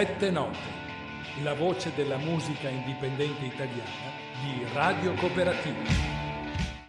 Sette 0.00 0.30
note, 0.30 0.56
la 1.42 1.52
voce 1.52 1.92
della 1.94 2.16
musica 2.16 2.70
indipendente 2.70 3.44
italiana 3.44 4.08
di 4.42 4.64
Radio 4.72 5.12
Cooperativa. 5.12 5.76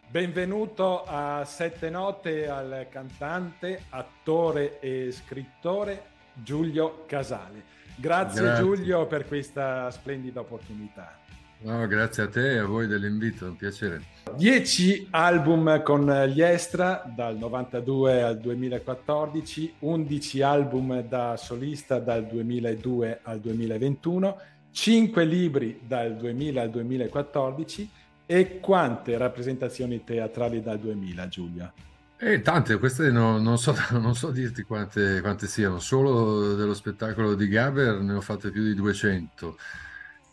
Benvenuto 0.08 1.04
a 1.04 1.44
Sette 1.44 1.90
note 1.90 2.48
al 2.48 2.88
cantante, 2.90 3.84
attore 3.90 4.80
e 4.80 5.12
scrittore 5.12 6.04
Giulio 6.36 7.04
Casale. 7.06 7.64
Grazie, 7.98 8.44
Grazie. 8.44 8.64
Giulio 8.64 9.06
per 9.08 9.28
questa 9.28 9.92
splendida 9.92 10.40
opportunità. 10.40 11.21
No, 11.64 11.86
grazie 11.86 12.24
a 12.24 12.28
te 12.28 12.54
e 12.54 12.58
a 12.58 12.66
voi 12.66 12.88
dell'invito, 12.88 13.46
un 13.46 13.56
piacere. 13.56 14.02
Dieci 14.36 15.08
album 15.12 15.84
con 15.84 16.10
gli 16.34 16.42
Estra 16.42 17.04
dal 17.16 17.38
92 17.38 18.24
al 18.24 18.40
2014, 18.40 19.76
11 19.80 20.42
album 20.42 21.08
da 21.08 21.38
solista 21.38 22.00
dal 22.00 22.26
2002 22.26 23.20
al 23.22 23.40
2021, 23.40 24.38
5 24.72 25.24
libri 25.26 25.82
dal 25.86 26.16
2000 26.16 26.62
al 26.62 26.70
2014 26.72 27.90
e 28.26 28.60
quante 28.60 29.18
rappresentazioni 29.18 30.04
teatrali 30.04 30.64
dal 30.64 30.80
2000, 30.80 31.28
Giulio? 31.28 31.74
E 32.18 32.42
tante, 32.42 32.78
queste 32.80 33.12
no- 33.12 33.38
non 33.38 33.60
so, 33.60 33.76
non 34.00 34.16
so 34.16 34.32
dirti 34.32 34.64
quante, 34.64 35.22
quante 35.22 35.46
siano, 35.46 35.80
solo 35.80 36.56
dello 36.56 36.74
spettacolo 36.74 37.36
di 37.36 37.48
Gaber 37.48 38.00
ne 38.00 38.14
ho 38.14 38.22
fatte 38.22 38.50
più 38.50 38.64
di 38.64 38.74
200. 38.74 39.58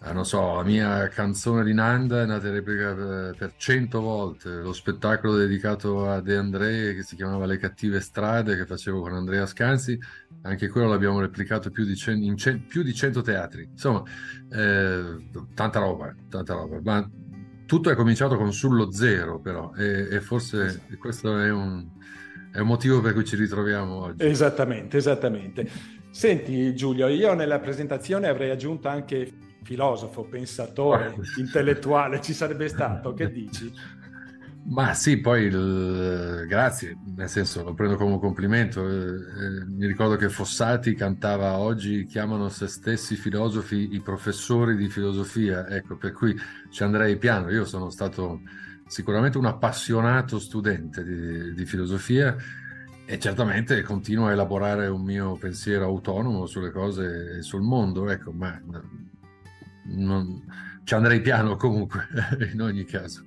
Ah, 0.01 0.13
non 0.13 0.25
so, 0.25 0.55
la 0.55 0.63
mia 0.63 1.09
canzone 1.09 1.65
di 1.65 1.75
Nanda 1.75 2.23
è 2.23 2.25
nata 2.27 2.47
in 2.47 2.53
replica 2.53 2.95
per, 2.95 3.35
per 3.37 3.55
100 3.57 4.01
volte, 4.01 4.49
lo 4.49 4.73
spettacolo 4.73 5.37
dedicato 5.37 6.09
a 6.09 6.21
De 6.21 6.37
André 6.37 6.95
che 6.95 7.03
si 7.03 7.17
chiamava 7.17 7.47
Le 7.47 7.57
cattive 7.57 7.99
strade 7.99 8.57
che 8.57 8.65
facevo 8.65 9.01
con 9.01 9.15
Andrea 9.15 9.45
Scanzi, 9.45 9.99
anche 10.43 10.69
quello 10.69 10.87
l'abbiamo 10.87 11.19
replicato 11.19 11.71
più 11.71 11.85
di, 11.85 11.97
cen- 11.97 12.23
in 12.23 12.37
cen- 12.37 12.65
più 12.67 12.85
di 12.85 12.95
100 12.95 13.23
teatri. 13.23 13.71
Insomma, 13.73 14.05
eh, 14.53 15.29
tanta 15.55 15.81
roba, 15.81 16.15
tanta 16.29 16.55
roba. 16.55 16.79
Ma 16.81 17.11
tutto 17.67 17.91
è 17.91 17.97
cominciato 17.97 18.37
con 18.37 18.53
Sullo 18.53 18.93
Zero, 18.93 19.41
però, 19.41 19.73
e, 19.77 20.07
e 20.13 20.21
forse 20.21 20.83
questo 20.97 21.41
è 21.41 21.51
un, 21.51 21.85
è 22.53 22.61
un 22.61 22.67
motivo 22.69 23.01
per 23.01 23.15
cui 23.15 23.25
ci 23.25 23.35
ritroviamo 23.35 23.95
oggi. 23.95 24.25
Esattamente, 24.25 24.97
esattamente. 24.97 25.69
Senti 26.11 26.73
Giulio, 26.77 27.09
io 27.09 27.35
nella 27.35 27.59
presentazione 27.59 28.29
avrei 28.29 28.51
aggiunto 28.51 28.87
anche 28.87 29.47
filosofo, 29.63 30.25
pensatore, 30.29 31.15
intellettuale, 31.39 32.21
ci 32.21 32.33
sarebbe 32.35 32.69
stato, 32.69 33.13
che 33.13 33.31
dici? 33.31 33.73
Ma 34.71 34.93
sì, 34.93 35.19
poi 35.21 35.45
il- 35.45 36.45
grazie, 36.47 36.95
nel 37.17 37.29
senso 37.31 37.63
lo 37.65 37.73
prendo 37.75 37.97
come 37.97 38.13
un 38.13 38.21
complimento. 38.21 38.87
Eh, 38.87 39.15
eh, 39.15 39.65
mi 39.67 39.87
ricordo 39.87 40.17
che 40.17 40.29
Fossati 40.29 40.95
cantava 40.95 41.57
oggi, 41.59 42.05
chiamano 42.05 42.49
se 42.51 42.67
stessi 42.67 43.17
filosofi 43.17 43.95
i 43.95 44.01
professori 44.03 44.77
di 44.77 44.89
filosofia, 44.91 45.67
ecco, 45.69 45.97
per 45.97 46.13
cui 46.13 46.37
ci 46.71 46.83
andrei 46.83 47.17
piano. 47.17 47.51
Io 47.51 47.65
sono 47.65 47.89
stato 47.89 48.43
sicuramente 48.87 49.39
un 49.39 49.47
appassionato 49.47 50.39
studente 50.39 51.03
di, 51.03 51.55
di 51.55 51.65
filosofia 51.65 52.37
e 53.07 53.19
certamente 53.19 53.81
continuo 53.83 54.27
a 54.27 54.33
elaborare 54.33 54.87
un 54.89 55.03
mio 55.03 55.37
pensiero 55.39 55.87
autonomo 55.87 56.45
sulle 56.45 56.71
cose 56.71 57.39
e 57.39 57.43
sul 57.43 57.63
mondo, 57.63 58.11
ecco, 58.11 58.33
ma 58.33 58.61
non- 59.89 60.43
ci 60.85 60.95
andrei 60.95 61.21
piano 61.21 61.57
comunque, 61.57 62.07
in 62.53 62.61
ogni 62.63 62.85
caso. 62.85 63.25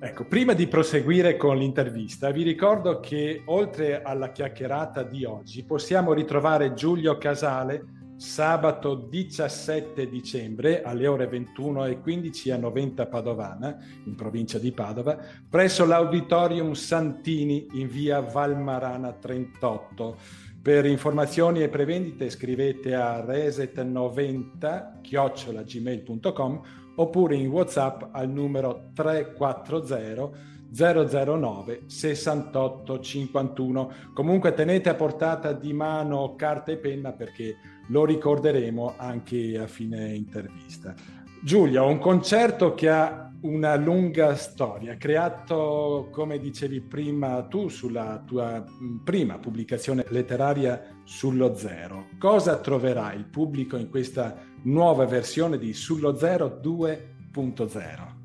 Ecco, 0.00 0.24
prima 0.26 0.52
di 0.52 0.68
proseguire 0.68 1.36
con 1.36 1.56
l'intervista, 1.56 2.30
vi 2.30 2.42
ricordo 2.42 3.00
che 3.00 3.42
oltre 3.46 4.02
alla 4.02 4.30
chiacchierata 4.30 5.02
di 5.02 5.24
oggi 5.24 5.64
possiamo 5.64 6.12
ritrovare 6.12 6.74
Giulio 6.74 7.18
Casale 7.18 7.96
sabato 8.18 8.96
17 8.96 10.08
dicembre 10.08 10.82
alle 10.82 11.06
ore 11.06 11.30
21.15 11.30 12.52
a 12.52 12.56
Noventa 12.56 13.06
Padovana, 13.06 13.76
in 14.04 14.16
provincia 14.16 14.58
di 14.58 14.72
Padova, 14.72 15.16
presso 15.48 15.86
l'Auditorium 15.86 16.72
Santini 16.72 17.66
in 17.74 17.88
via 17.88 18.20
Valmarana 18.20 19.12
38. 19.12 20.16
Per 20.60 20.84
informazioni 20.84 21.62
e 21.62 21.68
prevendite 21.68 22.30
scrivete 22.30 22.94
a 22.94 23.24
reset90 23.24 25.00
chiocciolagmail.com 25.00 26.60
oppure 26.96 27.36
in 27.36 27.48
WhatsApp 27.48 28.02
al 28.12 28.28
numero 28.28 28.90
340 28.92 30.56
009 30.70 31.82
68 31.86 33.00
51. 33.00 33.92
Comunque 34.12 34.52
tenete 34.52 34.88
a 34.90 34.94
portata 34.94 35.52
di 35.52 35.72
mano 35.72 36.34
carta 36.36 36.72
e 36.72 36.76
penna 36.76 37.12
perché 37.12 37.56
lo 37.88 38.04
ricorderemo 38.04 38.94
anche 38.96 39.58
a 39.58 39.66
fine 39.66 40.14
intervista. 40.14 40.94
Giulia, 41.42 41.82
un 41.82 41.98
concerto 41.98 42.74
che 42.74 42.88
ha 42.90 43.27
una 43.40 43.76
lunga 43.76 44.34
storia, 44.34 44.96
creato, 44.96 46.08
come 46.10 46.38
dicevi 46.38 46.80
prima 46.80 47.42
tu, 47.42 47.68
sulla 47.68 48.22
tua 48.26 48.58
mh, 48.60 49.02
prima 49.04 49.38
pubblicazione 49.38 50.04
letteraria 50.08 50.82
sullo 51.04 51.54
zero. 51.54 52.08
Cosa 52.18 52.58
troverà 52.58 53.12
il 53.12 53.26
pubblico 53.26 53.76
in 53.76 53.90
questa 53.90 54.36
nuova 54.62 55.06
versione 55.06 55.58
di 55.58 55.72
Sullo 55.72 56.16
Zero 56.16 56.60
2.0? 56.62 58.16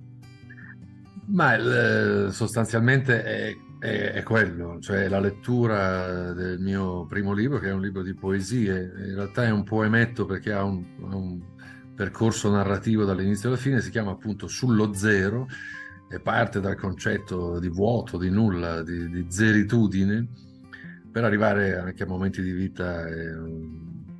Ma 1.25 1.55
eh, 1.55 2.31
sostanzialmente 2.31 3.23
è, 3.23 3.55
è- 3.79 4.11
è 4.13 4.23
quello, 4.23 4.79
cioè 4.79 5.07
la 5.07 5.19
lettura 5.19 6.33
del 6.33 6.59
mio 6.59 7.05
primo 7.05 7.33
libro, 7.33 7.59
che 7.59 7.69
è 7.69 7.73
un 7.73 7.81
libro 7.81 8.01
di 8.01 8.13
poesie, 8.13 8.91
in 8.97 9.15
realtà 9.15 9.45
è 9.45 9.51
un 9.51 9.63
poemetto 9.63 10.25
perché 10.25 10.51
ha 10.51 10.63
un, 10.63 10.83
un 10.99 11.39
percorso 11.95 12.49
narrativo 12.49 13.05
dall'inizio 13.05 13.49
alla 13.49 13.57
fine, 13.57 13.81
si 13.81 13.89
chiama 13.89 14.11
appunto 14.11 14.47
Sullo 14.47 14.93
Zero 14.93 15.47
e 16.09 16.19
parte 16.19 16.59
dal 16.59 16.75
concetto 16.75 17.59
di 17.59 17.69
vuoto, 17.69 18.17
di 18.17 18.29
nulla, 18.29 18.83
di, 18.83 19.09
di 19.09 19.25
zeritudine, 19.29 20.27
per 21.11 21.23
arrivare 21.23 21.77
anche 21.77 22.03
a 22.03 22.07
momenti 22.07 22.41
di 22.41 22.51
vita 22.51 23.07
eh, 23.07 23.35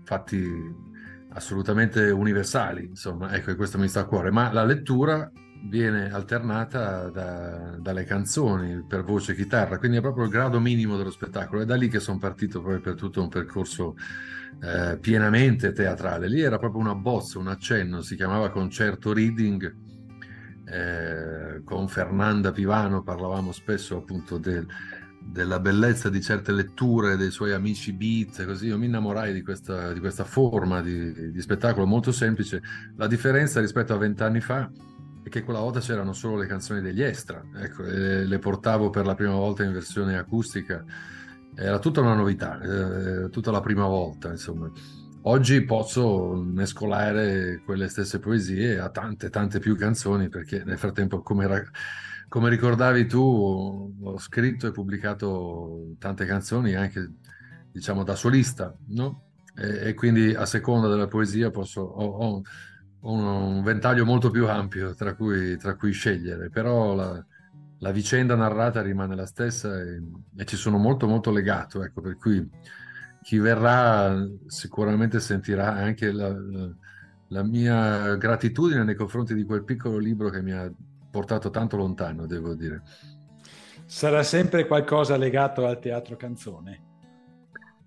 fatti 0.03 0.82
assolutamente 1.30 2.09
universali, 2.11 2.86
insomma, 2.86 3.34
ecco, 3.34 3.51
e 3.51 3.55
questo 3.55 3.78
mi 3.78 3.88
sta 3.88 4.01
a 4.01 4.05
cuore, 4.05 4.30
ma 4.32 4.51
la 4.51 4.63
lettura 4.63 5.32
viene 5.66 6.11
alternata 6.11 7.09
da- 7.09 7.78
dalle 7.80 8.03
canzoni 8.03 8.84
per 8.88 9.03
voce 9.03 9.32
e 9.32 9.36
chitarra, 9.36 9.78
quindi 9.78 9.97
è 9.97 10.01
proprio 10.01 10.26
il 10.26 10.30
grado 10.30 10.59
minimo 10.59 10.97
dello 10.97 11.11
spettacolo. 11.11 11.61
È 11.61 11.66
da 11.66 11.76
lì 11.76 11.88
che 11.88 11.99
sono 11.99 12.18
partito 12.18 12.61
poi 12.61 12.80
per 12.80 12.95
tutto 12.95 13.22
un 13.22 13.30
percorso 13.30 13.95
eh, 14.61 14.97
pienamente 14.99 15.72
teatrale. 15.72 16.28
Lì 16.28 16.41
era 16.41 16.57
proprio 16.57 16.82
una 16.82 16.95
bozza, 16.95 17.39
un 17.39 17.47
accenno, 17.47 18.01
si 18.01 18.16
chiamava 18.16 18.49
concerto 18.49 19.14
reading. 19.14 19.76
eh, 20.66 21.61
con 21.66 21.88
Fernanda 21.89 22.51
Pivano 22.51 23.03
parlavamo 23.03 23.51
spesso 23.51 23.97
appunto 23.97 24.38
del- 24.38 24.66
della 25.20 25.59
bellezza 25.59 26.09
di 26.09 26.22
certe 26.22 26.51
letture 26.51 27.16
dei 27.18 27.32
suoi 27.32 27.53
amici 27.53 27.93
beat, 27.93 28.45
così 28.45 28.68
io 28.68 28.78
mi 28.78 28.86
innamorai 28.86 29.34
di 29.34 29.41
questa, 29.41 29.93
di 29.93 29.99
questa 29.99 30.24
forma 30.24 30.82
di, 30.82 31.32
di 31.32 31.41
spettacolo 31.41 31.86
molto 31.86 32.11
semplice. 32.11 32.61
La 32.95 33.07
differenza 33.07 33.59
rispetto 33.59 33.93
a 33.93 33.97
vent'anni 33.97 34.39
fa 34.41 34.70
che 35.30 35.43
quella 35.43 35.59
volta 35.59 35.80
c'erano 35.80 36.13
solo 36.13 36.38
le 36.38 36.47
canzoni 36.47 36.82
degli 36.82 37.01
extra, 37.01 37.43
ecco, 37.55 37.84
le 37.84 38.39
portavo 38.39 38.89
per 38.89 39.05
la 39.05 39.15
prima 39.15 39.34
volta 39.34 39.63
in 39.63 39.71
versione 39.74 40.17
acustica, 40.17 40.84
era 41.55 41.80
tutta 41.80 42.01
una 42.01 42.15
novità, 42.15 42.59
eh, 42.61 43.30
tutta 43.30 43.51
la 43.51 43.61
prima 43.61 43.86
volta, 43.86 44.30
insomma. 44.30 44.69
oggi 45.26 45.63
posso 45.63 46.34
mescolare 46.34 47.61
quelle 47.63 47.88
stesse 47.88 48.19
poesie 48.19 48.80
a 48.80 48.89
tante, 48.89 49.30
tante 49.30 49.59
più 49.59 49.76
canzoni, 49.76 50.30
perché 50.30 50.63
nel 50.63 50.78
frattempo, 50.78 51.21
come, 51.21 51.47
ra- 51.47 51.63
come 52.28 52.49
ricordavi 52.49 53.05
tu, 53.05 53.95
ho 54.01 54.17
scritto 54.17 54.67
e 54.67 54.71
pubblicato 54.71 55.95
tante 55.99 56.26
canzoni 56.26 56.74
anche, 56.76 57.13
diciamo, 57.71 58.03
da 58.03 58.15
solista, 58.15 58.76
no? 58.89 59.24
E, 59.55 59.89
e 59.89 59.93
quindi 59.93 60.34
a 60.34 60.45
seconda 60.45 60.88
della 60.88 61.07
poesia 61.07 61.51
posso, 61.51 61.82
ho, 61.82 62.05
ho 62.05 62.41
un, 63.03 63.23
un 63.23 63.63
ventaglio 63.63 64.05
molto 64.05 64.29
più 64.29 64.47
ampio 64.47 64.93
tra 64.93 65.15
cui, 65.15 65.57
tra 65.57 65.75
cui 65.75 65.91
scegliere, 65.91 66.49
però 66.49 66.93
la, 66.93 67.25
la, 67.79 67.91
vicenda 67.91 68.35
narrata 68.35 68.81
rimane 68.81 69.15
la 69.15 69.25
stessa 69.25 69.79
e, 69.81 70.01
e, 70.37 70.45
ci 70.45 70.55
sono 70.55 70.77
molto 70.77 71.07
molto 71.07 71.31
legato, 71.31 71.83
ecco, 71.83 72.01
per 72.01 72.17
cui 72.17 72.47
chi 73.21 73.37
verrà 73.39 74.15
sicuramente 74.47 75.19
sentirà 75.19 75.73
anche 75.73 76.11
la, 76.11 76.33
la, 77.27 77.43
mia 77.43 78.15
gratitudine 78.15 78.83
nei 78.83 78.95
confronti 78.95 79.33
di 79.33 79.43
quel 79.43 79.63
piccolo 79.63 79.97
libro 79.97 80.29
che 80.29 80.41
mi 80.41 80.51
ha 80.51 80.71
portato 81.09 81.49
tanto 81.49 81.77
lontano, 81.77 82.25
devo 82.25 82.53
dire. 82.53 82.81
Sarà 83.85 84.23
sempre 84.23 84.65
qualcosa 84.65 85.17
legato 85.17 85.65
al 85.65 85.79
teatro 85.79 86.15
canzone? 86.15 86.92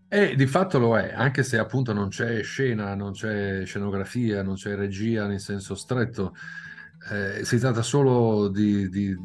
E 0.09 0.37
di 0.37 0.47
fatto 0.47 0.79
lo 0.79 0.97
è, 0.97 1.13
anche 1.13 1.43
se 1.43 1.59
appunto 1.59 1.93
non 1.93 2.09
c'è 2.09 2.41
scena, 2.43 2.95
non 2.95 3.11
c'è 3.11 3.65
scenografia, 3.65 4.43
non 4.43 4.55
c'è 4.55 4.77
regia 4.77 5.27
nel 5.27 5.41
senso 5.41 5.75
stretto, 5.75 6.35
eh, 7.11 7.45
si 7.45 7.59
tratta 7.59 7.83
solo 7.83 8.47
di, 8.47 8.89
di, 8.89 9.17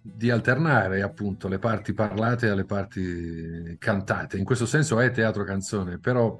di, 0.00 0.30
alternare 0.30 1.02
appunto 1.02 1.48
le 1.48 1.58
parti 1.58 1.94
parlate 1.94 2.48
alle 2.48 2.64
parti 2.64 3.76
cantate. 3.78 4.38
In 4.38 4.44
questo 4.44 4.66
senso 4.66 5.00
è 5.00 5.10
teatro 5.10 5.42
canzone, 5.42 5.98
però 5.98 6.38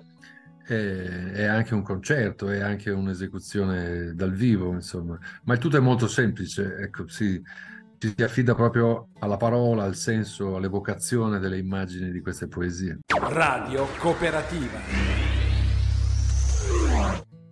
è, 0.65 0.73
è 0.75 1.45
anche 1.45 1.75
un 1.75 1.83
concerto, 1.83 2.51
è 2.51 2.61
anche 2.61 2.91
un'esecuzione 2.91 4.15
dal 4.15 4.33
vivo, 4.33 4.73
insomma. 4.73 5.19
Ma 5.45 5.55
il 5.55 5.59
tutto 5.59 5.77
è 5.77 5.81
molto 5.81 6.07
semplice, 6.07 6.77
ecco, 6.77 7.09
sì 7.09 7.43
ci 7.99 8.15
si 8.17 8.23
affida 8.23 8.55
proprio 8.55 9.09
alla 9.19 9.37
parola, 9.37 9.83
al 9.83 9.97
senso, 9.97 10.55
all'evocazione 10.57 11.41
delle 11.41 11.59
immagini 11.59 12.13
di 12.13 12.21
queste 12.21 12.47
poesie. 12.47 12.99
Radio 13.07 13.87
Cooperativa. 13.99 14.79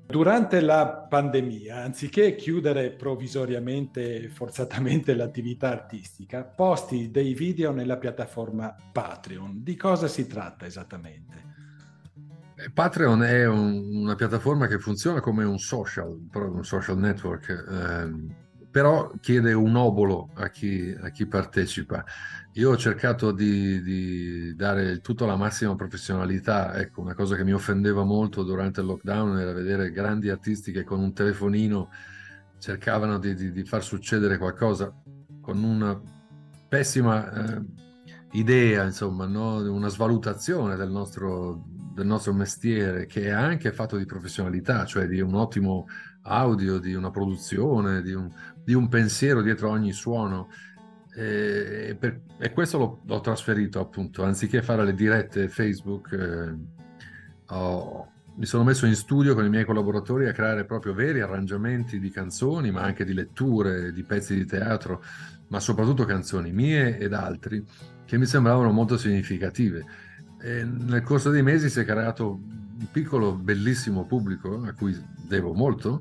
Durante 0.07 0.61
la 0.61 1.05
pandemia, 1.09 1.83
anziché 1.83 2.37
chiudere 2.37 2.93
provvisoriamente 2.93 4.23
e 4.23 4.29
forzatamente 4.29 5.15
l'attività 5.15 5.71
artistica, 5.71 6.45
posti 6.45 7.11
dei 7.11 7.35
video 7.35 7.73
nella 7.73 7.97
piattaforma 7.97 8.75
Patreon. 8.93 9.65
Di 9.65 9.75
cosa 9.75 10.07
si 10.07 10.29
tratta 10.29 10.65
esattamente? 10.65 11.45
Eh, 12.55 12.71
Patreon 12.71 13.23
è 13.25 13.47
un, 13.49 13.97
una 13.97 14.15
piattaforma 14.15 14.69
che 14.69 14.79
funziona 14.79 15.21
come 15.21 15.43
un 15.43 15.59
social, 15.59 16.17
un 16.33 16.65
social 16.65 16.99
network. 16.99 17.49
Eh, 17.69 18.46
però 18.77 19.11
chiede 19.23 19.55
un 19.55 19.75
obolo 19.75 20.29
a 20.35 20.51
chi, 20.51 20.95
a 21.01 21.09
chi 21.09 21.25
partecipa. 21.25 22.05
Io 22.57 22.73
ho 22.73 22.77
cercato 22.77 23.33
di, 23.33 23.81
di, 23.81 24.55
dare 24.55 25.01
tutto 25.01 25.25
alla 25.25 25.37
massima 25.37 25.75
professionalità, 25.75 26.75
ecco, 26.75 27.01
una 27.01 27.15
cosa 27.15 27.37
che 27.37 27.45
mi 27.45 27.55
offendeva 27.55 28.05
molto 28.05 28.43
durante 28.43 28.81
il 28.81 28.87
lockdown 28.89 29.39
era 29.39 29.55
vedere 29.55 29.91
grandi 29.91 30.29
artisti 30.29 30.73
che 30.73 30.85
con 30.85 31.01
un 31.01 31.15
telefonino 31.15 31.89
cercavano 32.59 33.19
di, 33.19 33.35
di, 33.35 33.51
di 33.51 33.65
far 33.65 33.83
succedere 33.83 34.37
qualcosa 34.37 34.95
con 35.41 35.65
una 35.65 35.99
pessima 36.69 37.33
eh, 37.33 37.65
idea, 38.33 38.85
insomma, 38.85 39.25
no? 39.25 39.57
una 39.73 39.89
svalutazione 39.89 40.77
del 40.77 40.91
nostro, 40.91 41.65
del 41.95 42.05
nostro 42.05 42.35
mestiere 42.35 43.07
che 43.07 43.23
è 43.23 43.31
anche 43.31 43.73
fatto 43.73 43.97
di 43.97 44.05
professionalità, 44.05 44.85
cioè 44.85 45.07
di 45.07 45.21
un 45.21 45.35
ottimo 45.35 45.87
audio, 46.27 46.79
di 46.79 46.95
una 46.95 47.11
produzione, 47.11 48.03
di 48.03 48.13
un, 48.13 48.31
di 48.67 48.75
un 48.75 48.89
pensiero 48.89 49.43
dietro 49.43 49.71
ogni 49.71 49.93
suono. 49.93 50.49
E, 51.15 51.97
per, 51.99 52.21
e 52.37 52.53
questo 52.53 52.79
l'ho, 52.79 53.01
l'ho, 53.07 53.21
trasferito 53.21 53.79
appunto, 53.79 54.25
anziché 54.25 54.61
fare 54.61 54.85
le 54.85 54.93
dirette 54.93 55.49
Facebook, 55.49 56.13
eh, 56.13 57.55
ho, 57.55 58.09
mi 58.35 58.45
sono 58.45 58.65
messo 58.65 58.85
in 58.87 58.97
studio 58.97 59.35
con 59.35 59.45
i 59.45 59.49
miei 59.49 59.65
collaboratori 59.65 60.27
a 60.27 60.33
creare 60.33 60.65
proprio 60.65 60.95
veri 60.95 61.21
arrangiamenti 61.21 62.01
di 62.01 62.11
canzoni, 62.11 62.73
ma 62.73 62.83
anche 62.83 63.05
di 63.05 63.15
letture, 63.15 63.93
di 63.93 64.03
pezzi 64.03 64.35
di 64.35 64.45
teatro, 64.45 65.01
ma 65.47 65.61
soprattutto 65.61 66.05
canzoni 66.05 66.51
mie 66.51 66.99
ed 66.99 67.13
altri 67.13 67.65
che 68.05 68.19
mi 68.19 68.27
sembravano 68.27 68.73
molto 68.73 68.99
significative. 68.99 69.85
E 70.43 70.65
nel 70.65 71.03
corso 71.03 71.31
dei 71.31 71.43
mesi 71.45 71.71
si 71.71 71.79
è 71.79 71.85
creato 71.85 72.31
un 72.31 72.87
piccolo, 72.91 73.33
bellissimo 73.33 74.07
pubblico 74.07 74.65
a 74.65 74.73
cui 74.73 75.01
devo 75.25 75.55
molto, 75.55 76.01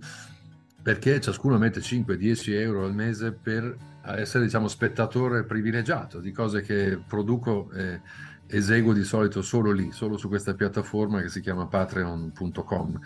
perché 0.86 1.20
ciascuno 1.20 1.58
mette 1.58 1.80
5-10 1.80 2.52
euro 2.60 2.86
al 2.86 2.94
mese 2.94 3.32
per 3.32 3.76
essere, 4.04 4.44
diciamo, 4.44 4.68
spettatore 4.68 5.44
privilegiato 5.44 6.20
di 6.20 6.32
cose 6.32 6.62
che 6.62 7.02
produco 7.08 7.72
e 7.72 8.02
eseguo 8.46 8.94
di 8.94 9.04
solito 9.04 9.42
solo 9.42 9.72
lì, 9.72 9.92
solo 9.92 10.16
su 10.16 10.28
questa 10.28 10.54
piattaforma 10.54 11.24
che 11.24 11.30
si 11.30 11.42
chiama 11.42 11.66
patreon.com. 11.66 13.00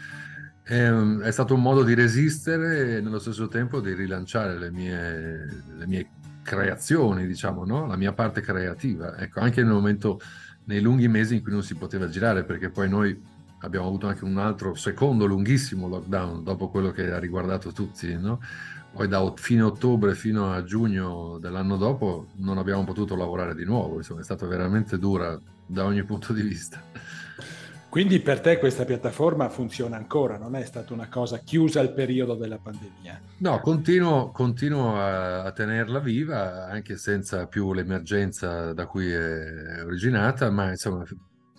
È, 0.61 0.89
è 0.89 1.31
stato 1.31 1.53
un 1.53 1.61
modo 1.61 1.83
di 1.83 1.93
resistere 1.93 2.97
e 2.97 2.99
nello 2.99 3.19
stesso 3.19 3.47
tempo 3.47 3.79
di 3.79 3.93
rilanciare 3.93 4.59
le 4.59 4.71
mie, 4.71 5.63
le 5.77 5.87
mie 5.87 6.09
creazioni, 6.43 7.25
diciamo, 7.25 7.63
no? 7.63 7.87
la 7.87 7.95
mia 7.95 8.11
parte 8.11 8.41
creativa. 8.41 9.17
Ecco, 9.17 9.39
anche 9.39 9.63
nel 9.63 9.71
momento, 9.71 10.19
nei 10.65 10.81
lunghi 10.81 11.07
mesi 11.07 11.35
in 11.35 11.41
cui 11.41 11.53
non 11.53 11.63
si 11.63 11.75
poteva 11.75 12.09
girare, 12.09 12.43
perché 12.43 12.69
poi 12.71 12.89
noi 12.89 13.28
abbiamo 13.59 13.87
avuto 13.87 14.07
anche 14.07 14.23
un 14.23 14.37
altro 14.37 14.75
secondo 14.75 15.25
lunghissimo 15.25 15.87
lockdown 15.87 16.43
dopo 16.43 16.69
quello 16.69 16.91
che 16.91 17.11
ha 17.11 17.19
riguardato 17.19 17.71
tutti, 17.71 18.15
no? 18.15 18.39
Poi 18.91 19.07
da 19.07 19.31
fine 19.35 19.61
ottobre 19.61 20.15
fino 20.15 20.51
a 20.51 20.63
giugno 20.63 21.37
dell'anno 21.39 21.77
dopo 21.77 22.27
non 22.37 22.57
abbiamo 22.57 22.83
potuto 22.83 23.15
lavorare 23.15 23.53
di 23.53 23.63
nuovo, 23.63 23.97
insomma 23.97 24.21
è 24.21 24.23
stata 24.23 24.47
veramente 24.47 24.97
dura 24.97 25.39
da 25.65 25.85
ogni 25.85 26.03
punto 26.03 26.33
di 26.33 26.41
vista. 26.41 26.81
Quindi 27.89 28.19
per 28.19 28.39
te 28.39 28.59
questa 28.59 28.85
piattaforma 28.85 29.49
funziona 29.49 29.97
ancora, 29.97 30.37
non 30.37 30.55
è 30.55 30.63
stata 30.63 30.93
una 30.93 31.07
cosa 31.09 31.39
chiusa 31.39 31.79
al 31.79 31.91
periodo 31.91 32.35
della 32.35 32.59
pandemia? 32.59 33.19
No, 33.37 33.59
continuo, 33.61 34.29
continuo 34.29 34.95
a, 34.95 35.43
a, 35.43 35.51
tenerla 35.51 35.97
viva 35.99 36.67
anche 36.67 36.97
senza 36.97 37.47
più 37.47 37.73
l'emergenza 37.73 38.73
da 38.73 38.85
cui 38.85 39.11
è 39.11 39.83
originata, 39.83 40.51
ma 40.51 40.69
insomma 40.69 41.03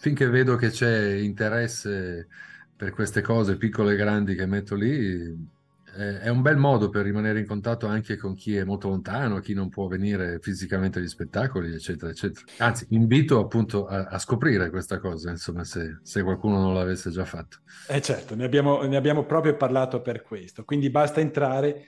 finché 0.00 0.26
vedo 0.28 0.56
che 0.56 0.70
c'è 0.70 1.12
interesse 1.12 2.26
per 2.74 2.90
queste 2.90 3.20
cose 3.20 3.58
piccole 3.58 3.92
e 3.92 3.96
grandi 3.96 4.34
che 4.34 4.46
metto 4.46 4.74
lì, 4.74 5.58
è 5.92 6.28
un 6.28 6.40
bel 6.40 6.56
modo 6.56 6.88
per 6.88 7.04
rimanere 7.04 7.40
in 7.40 7.46
contatto 7.46 7.86
anche 7.86 8.16
con 8.16 8.34
chi 8.34 8.56
è 8.56 8.64
molto 8.64 8.88
lontano, 8.88 9.40
chi 9.40 9.52
non 9.52 9.68
può 9.68 9.88
venire 9.88 10.38
fisicamente 10.40 10.98
agli 10.98 11.08
spettacoli, 11.08 11.74
eccetera, 11.74 12.10
eccetera. 12.10 12.46
Anzi, 12.58 12.86
invito 12.90 13.40
appunto 13.40 13.86
a, 13.86 14.06
a 14.06 14.18
scoprire 14.18 14.70
questa 14.70 14.98
cosa, 15.00 15.30
insomma, 15.30 15.64
se, 15.64 15.98
se, 16.02 16.22
qualcuno 16.22 16.58
non 16.58 16.72
l'avesse 16.72 17.10
già 17.10 17.26
fatto. 17.26 17.58
Eh 17.86 18.00
certo, 18.00 18.34
ne 18.34 18.44
abbiamo, 18.44 18.82
ne 18.82 18.96
abbiamo 18.96 19.24
proprio 19.24 19.54
parlato 19.56 20.00
per 20.00 20.22
questo, 20.22 20.64
quindi 20.64 20.88
basta 20.88 21.20
entrare 21.20 21.84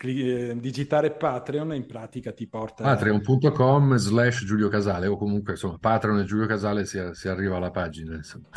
digitare 0.00 1.10
Patreon 1.10 1.74
in 1.74 1.86
pratica 1.86 2.32
ti 2.32 2.46
porta 2.46 2.82
patreon.com 2.82 3.96
slash 3.96 4.44
Giulio 4.44 4.68
Casale 4.68 5.06
o 5.06 5.16
comunque 5.16 5.52
insomma 5.52 5.76
Patreon 5.78 6.20
e 6.20 6.24
Giulio 6.24 6.46
Casale 6.46 6.84
si, 6.86 6.98
si 7.12 7.28
arriva 7.28 7.56
alla 7.56 7.70
pagina 7.70 8.14
insomma. 8.14 8.48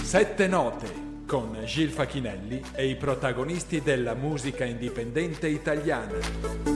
Sette 0.00 0.46
note 0.46 0.86
con 1.26 1.56
Gil 1.64 1.90
Facchinelli 1.90 2.62
e 2.74 2.86
i 2.86 2.96
protagonisti 2.96 3.80
della 3.82 4.14
musica 4.14 4.64
indipendente 4.64 5.48
italiana 5.48 6.72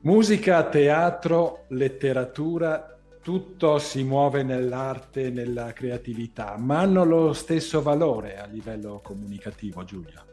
musica, 0.00 0.64
teatro, 0.64 1.66
letteratura 1.68 2.98
tutto 3.20 3.78
si 3.78 4.04
muove 4.04 4.42
nell'arte, 4.42 5.28
nella 5.28 5.74
creatività, 5.74 6.56
ma 6.56 6.78
hanno 6.78 7.04
lo 7.04 7.34
stesso 7.34 7.82
valore 7.82 8.38
a 8.38 8.46
livello 8.46 9.02
comunicativo, 9.02 9.84
Giulio? 9.84 10.27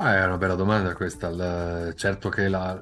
Ah, 0.00 0.14
è 0.14 0.24
una 0.24 0.38
bella 0.38 0.54
domanda 0.54 0.94
questa. 0.94 1.28
La, 1.28 1.92
certo 1.94 2.28
che 2.28 2.48
la, 2.48 2.80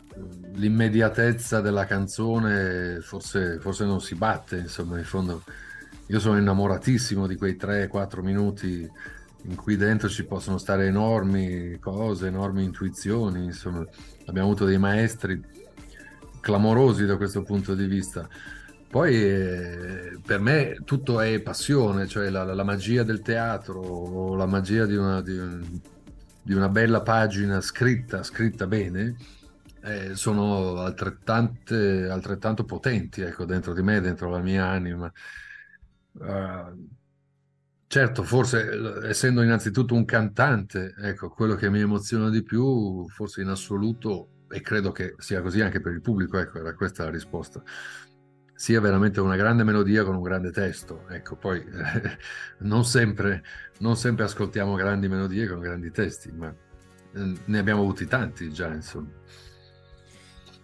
l'immediatezza 0.52 1.62
della 1.62 1.86
canzone 1.86 3.00
forse, 3.00 3.58
forse, 3.58 3.86
non 3.86 4.02
si 4.02 4.14
batte, 4.14 4.58
insomma, 4.58 4.98
in 4.98 5.04
fondo 5.04 5.42
io 6.08 6.20
sono 6.20 6.36
innamoratissimo 6.36 7.26
di 7.26 7.36
quei 7.36 7.56
3-4 7.58 8.20
minuti 8.20 8.86
in 9.44 9.54
cui 9.54 9.76
dentro 9.78 10.10
ci 10.10 10.24
possono 10.26 10.58
stare 10.58 10.86
enormi 10.88 11.78
cose, 11.78 12.26
enormi 12.26 12.64
intuizioni, 12.64 13.44
insomma, 13.44 13.82
abbiamo 14.26 14.48
avuto 14.48 14.66
dei 14.66 14.78
maestri 14.78 15.42
clamorosi 16.40 17.06
da 17.06 17.16
questo 17.16 17.42
punto 17.42 17.74
di 17.74 17.86
vista. 17.86 18.28
Poi 18.90 19.14
eh, 19.14 20.18
per 20.24 20.40
me 20.40 20.80
tutto 20.84 21.20
è 21.20 21.40
passione, 21.40 22.06
cioè 22.06 22.28
la, 22.28 22.44
la 22.44 22.64
magia 22.64 23.04
del 23.04 23.22
teatro, 23.22 24.34
la 24.34 24.46
magia 24.46 24.84
di 24.84 24.96
una, 24.96 25.22
di 25.22 25.38
un, 25.38 25.80
di 26.46 26.54
una 26.54 26.68
bella 26.68 27.02
pagina 27.02 27.60
scritta, 27.60 28.22
scritta 28.22 28.68
bene, 28.68 29.16
eh, 29.82 30.14
sono 30.14 30.76
altrettanto 30.78 32.64
potenti 32.64 33.20
ecco, 33.20 33.44
dentro 33.44 33.74
di 33.74 33.82
me, 33.82 34.00
dentro 34.00 34.30
la 34.30 34.38
mia 34.38 34.66
anima. 34.66 35.12
Uh, 36.12 36.94
Certo, 37.88 38.24
forse 38.24 39.08
essendo 39.08 39.42
innanzitutto 39.42 39.94
un 39.94 40.04
cantante, 40.04 40.92
ecco, 40.98 41.28
quello 41.30 41.54
che 41.54 41.70
mi 41.70 41.80
emoziona 41.80 42.28
di 42.30 42.42
più, 42.42 43.06
forse 43.08 43.42
in 43.42 43.48
assoluto, 43.48 44.44
e 44.48 44.60
credo 44.60 44.90
che 44.90 45.14
sia 45.18 45.40
così 45.40 45.60
anche 45.60 45.80
per 45.80 45.92
il 45.92 46.00
pubblico, 46.00 46.36
ecco, 46.36 46.58
era 46.58 46.74
questa 46.74 47.04
la 47.04 47.10
risposta, 47.10 47.62
sia 48.56 48.80
veramente 48.80 49.20
una 49.20 49.36
grande 49.36 49.64
melodia 49.64 50.02
con 50.02 50.16
un 50.16 50.22
grande 50.22 50.50
testo. 50.50 51.04
Ecco, 51.08 51.36
poi 51.36 51.62
non, 52.60 52.84
sempre, 52.84 53.44
non 53.78 53.96
sempre 53.96 54.24
ascoltiamo 54.24 54.74
grandi 54.74 55.08
melodie 55.08 55.46
con 55.46 55.60
grandi 55.60 55.90
testi, 55.90 56.32
ma 56.32 56.48
eh, 56.48 57.32
ne 57.44 57.58
abbiamo 57.58 57.82
avuti 57.82 58.06
tanti 58.06 58.50
già, 58.50 58.72
insomma. 58.72 59.10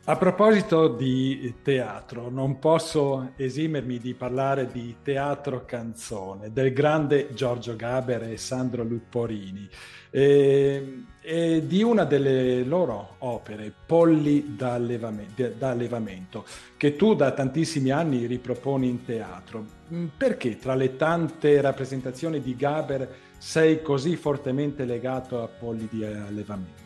A 0.05 0.17
proposito 0.17 0.89
di 0.89 1.59
teatro, 1.63 2.29
non 2.29 2.59
posso 2.59 3.35
esimermi 3.37 3.99
di 3.99 4.15
parlare 4.15 4.67
di 4.67 4.97
teatro 5.01 5.65
canzone 5.65 6.51
del 6.51 6.73
grande 6.73 7.33
Giorgio 7.35 7.77
Gaber 7.77 8.25
e 8.25 8.37
Sandro 8.37 8.83
Lupporini 8.83 9.69
e, 10.11 11.05
e 11.25 11.65
di 11.67 11.83
una 11.83 12.05
delle 12.05 12.65
loro 12.65 13.15
opere, 13.19 13.73
Polli 13.87 14.57
da 14.57 14.75
allevamento, 14.75 16.45
che 16.77 16.97
tu 16.97 17.15
da 17.15 17.31
tantissimi 17.31 17.91
anni 17.91 18.27
riproponi 18.27 18.89
in 18.89 19.05
teatro. 19.05 19.65
Mm, 19.95 20.07
perché 20.17 20.59
tra 20.59 20.75
le 20.75 20.97
tante 20.97 21.61
rappresentazioni 21.61 22.41
di 22.41 22.57
Gaber 22.57 23.09
sei 23.39 23.83
così 23.83 24.17
fortemente 24.17 24.85
legato 24.85 25.43
a 25.43 25.47
Polli 25.47 25.89
di 25.91 26.05
allevamento? 26.05 26.83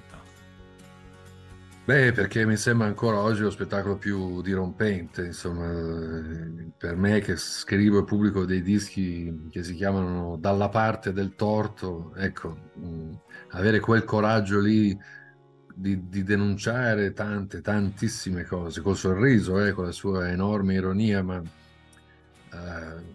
Beh, 1.86 2.10
perché 2.10 2.44
mi 2.44 2.56
sembra 2.56 2.88
ancora 2.88 3.20
oggi 3.20 3.42
lo 3.42 3.50
spettacolo 3.50 3.96
più 3.96 4.42
dirompente, 4.42 5.26
insomma, 5.26 5.70
per 6.76 6.96
me 6.96 7.20
che 7.20 7.36
scrivo 7.36 8.00
e 8.00 8.04
pubblico 8.04 8.44
dei 8.44 8.60
dischi 8.60 9.46
che 9.52 9.62
si 9.62 9.74
chiamano 9.74 10.36
Dalla 10.36 10.68
parte 10.68 11.12
del 11.12 11.36
torto, 11.36 12.12
ecco, 12.16 12.56
mh, 12.74 13.05
avere 13.50 13.80
quel 13.80 14.04
coraggio 14.04 14.60
lì 14.60 14.96
di, 15.74 16.08
di, 16.08 16.22
denunciare 16.22 17.12
tante, 17.12 17.60
tantissime 17.60 18.44
cose, 18.44 18.80
col 18.80 18.96
sorriso, 18.96 19.64
eh, 19.64 19.72
con 19.72 19.84
la 19.84 19.92
sua 19.92 20.28
enorme 20.30 20.74
ironia, 20.74 21.22
ma 21.22 21.40
eh, 21.40 23.14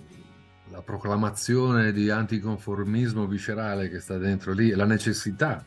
la 0.70 0.82
proclamazione 0.84 1.92
di 1.92 2.10
anticonformismo 2.10 3.26
viscerale 3.28 3.90
che 3.90 4.00
sta 4.00 4.18
dentro 4.18 4.54
lì 4.54 4.70
la 4.72 4.86
necessità 4.86 5.66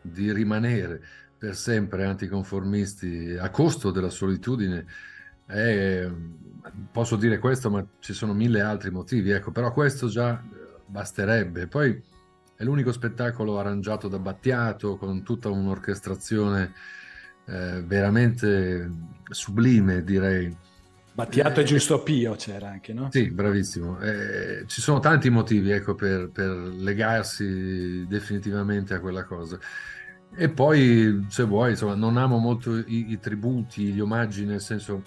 di 0.00 0.32
rimanere 0.32 1.02
per 1.36 1.54
sempre 1.56 2.04
anticonformisti 2.04 3.36
a 3.38 3.50
costo 3.50 3.90
della 3.90 4.10
solitudine. 4.10 4.86
È, 5.46 6.10
posso 6.90 7.16
dire 7.16 7.38
questo, 7.38 7.70
ma 7.70 7.84
ci 7.98 8.12
sono 8.12 8.32
mille 8.32 8.60
altri 8.60 8.90
motivi, 8.90 9.30
ecco, 9.30 9.50
però 9.50 9.72
questo 9.72 10.08
già 10.08 10.42
basterebbe. 10.86 11.66
Poi 11.66 12.02
è 12.60 12.64
l'unico 12.64 12.92
spettacolo 12.92 13.58
arrangiato 13.58 14.06
da 14.06 14.18
Battiato 14.18 14.98
con 14.98 15.22
tutta 15.22 15.48
un'orchestrazione 15.48 16.74
eh, 17.46 17.82
veramente 17.82 18.86
sublime, 19.30 20.04
direi. 20.04 20.54
Battiato 21.14 21.60
e 21.60 21.64
Giusto 21.64 22.02
Pio 22.02 22.34
c'era 22.34 22.68
anche, 22.68 22.92
no? 22.92 23.08
Sì, 23.10 23.30
bravissimo. 23.30 23.98
Eh, 24.00 24.64
ci 24.66 24.82
sono 24.82 24.98
tanti 24.98 25.30
motivi 25.30 25.70
ecco, 25.70 25.94
per, 25.94 26.28
per 26.28 26.50
legarsi 26.50 28.06
definitivamente 28.06 28.92
a 28.92 29.00
quella 29.00 29.24
cosa. 29.24 29.58
E 30.36 30.50
poi, 30.50 31.24
se 31.30 31.44
vuoi, 31.44 31.70
insomma, 31.70 31.94
non 31.94 32.18
amo 32.18 32.36
molto 32.36 32.76
i, 32.76 33.12
i, 33.12 33.18
tributi, 33.18 33.84
gli 33.84 34.00
omaggi, 34.00 34.44
nel 34.44 34.60
senso, 34.60 35.02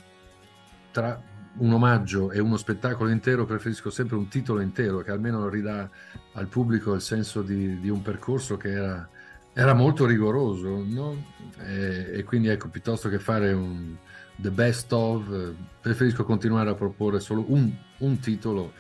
tra 0.92 1.22
un 1.58 1.74
omaggio 1.74 2.32
e 2.32 2.40
uno 2.40 2.58
spettacolo 2.58 3.10
intero 3.10 3.46
preferisco 3.46 3.90
sempre 3.90 4.16
un 4.16 4.28
titolo 4.28 4.62
intero 4.62 5.00
che 5.00 5.12
almeno 5.12 5.48
ridà 5.50 5.90
al 6.34 6.48
pubblico 6.48 6.94
il 6.94 7.02
senso 7.02 7.42
di, 7.42 7.80
di 7.80 7.90
un 7.90 8.02
percorso 8.02 8.58
che 8.58 8.72
era, 8.72 9.08
era 9.54 9.74
molto 9.74 10.06
rigoroso, 10.06 10.84
no? 10.88 11.26
e, 11.60 12.12
e, 12.14 12.24
quindi 12.24 12.48
ecco, 12.48 12.70
piuttosto 12.70 13.10
che 13.10 13.20
fare 13.20 13.52
un 13.52 13.96
the 14.36 14.50
best 14.50 14.92
of, 14.94 15.54
preferisco 15.80 16.24
continuare 16.24 16.72
a 16.72 16.74
proporre 16.74 17.20
solo 17.20 17.46
un, 17.48 17.72
un 18.00 18.20
titolo 18.20 18.74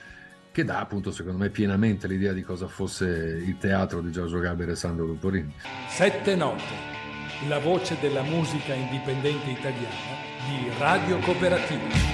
che 0.51 0.63
dà 0.63 0.79
appunto 0.79 1.11
secondo 1.11 1.37
me 1.39 1.49
pienamente 1.49 2.07
l'idea 2.07 2.31
di 2.31 2.43
cosa 2.43 2.67
fosse 2.67 3.05
il 3.05 3.57
teatro 3.57 4.01
di 4.01 4.11
Giorgio 4.11 4.39
Gaber 4.39 4.69
e 4.69 4.75
Sandro 4.75 5.05
Luporini. 5.05 5.53
Sette 5.87 6.35
note, 6.35 6.63
la 7.47 7.59
voce 7.59 7.97
della 7.99 8.21
musica 8.21 8.73
indipendente 8.73 9.49
italiana 9.49 10.21
di 10.47 10.69
Radio 10.77 11.19
Cooperativa. 11.19 12.12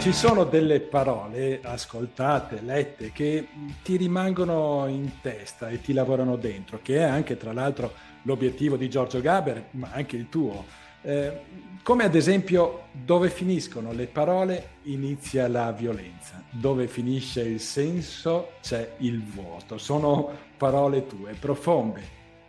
Ci 0.00 0.14
sono 0.14 0.44
delle 0.44 0.80
parole 0.80 1.60
ascoltate, 1.62 2.62
lette, 2.62 3.12
che 3.12 3.48
ti 3.82 3.96
rimangono 3.96 4.86
in 4.88 5.20
testa 5.20 5.68
e 5.68 5.82
ti 5.82 5.92
lavorano 5.92 6.36
dentro, 6.36 6.80
che 6.80 6.96
è 6.96 7.02
anche 7.02 7.36
tra 7.36 7.52
l'altro 7.52 7.92
l'obiettivo 8.22 8.78
di 8.78 8.88
Giorgio 8.88 9.20
Gaber, 9.20 9.66
ma 9.72 9.90
anche 9.92 10.16
il 10.16 10.30
tuo. 10.30 10.64
Eh, 11.02 11.40
come 11.82 12.04
ad 12.04 12.14
esempio 12.14 12.84
dove 12.92 13.28
finiscono 13.28 13.92
le 13.92 14.06
parole 14.06 14.68
inizia 14.84 15.46
la 15.48 15.70
violenza, 15.70 16.42
dove 16.48 16.88
finisce 16.88 17.42
il 17.42 17.60
senso 17.60 18.52
c'è 18.62 18.92
il 19.00 19.22
vuoto. 19.22 19.76
Sono 19.76 20.30
parole 20.56 21.06
tue, 21.06 21.34
profonde, 21.38 22.00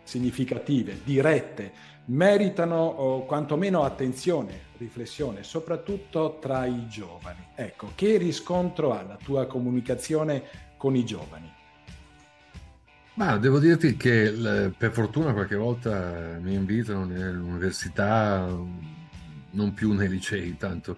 significative, 0.04 1.00
dirette, 1.04 1.70
meritano 2.06 2.76
o 2.76 3.24
quantomeno 3.24 3.84
attenzione, 3.84 4.70
riflessione, 4.78 5.42
soprattutto 5.42 6.38
tra 6.40 6.64
i 6.66 6.88
giovani. 6.88 7.46
Ecco, 7.54 7.92
che 7.94 8.16
riscontro 8.16 8.92
ha 8.92 9.02
la 9.02 9.16
tua 9.22 9.46
comunicazione 9.46 10.42
con 10.76 10.96
i 10.96 11.04
giovani? 11.04 11.52
Ma 13.14 13.36
devo 13.36 13.58
dirti 13.58 13.96
che 13.96 14.72
per 14.76 14.90
fortuna 14.90 15.32
qualche 15.32 15.54
volta 15.54 16.38
mi 16.40 16.54
invitano 16.54 17.04
nell'università, 17.04 18.48
non 19.50 19.74
più 19.74 19.92
nei 19.92 20.08
licei 20.08 20.56
tanto. 20.56 20.96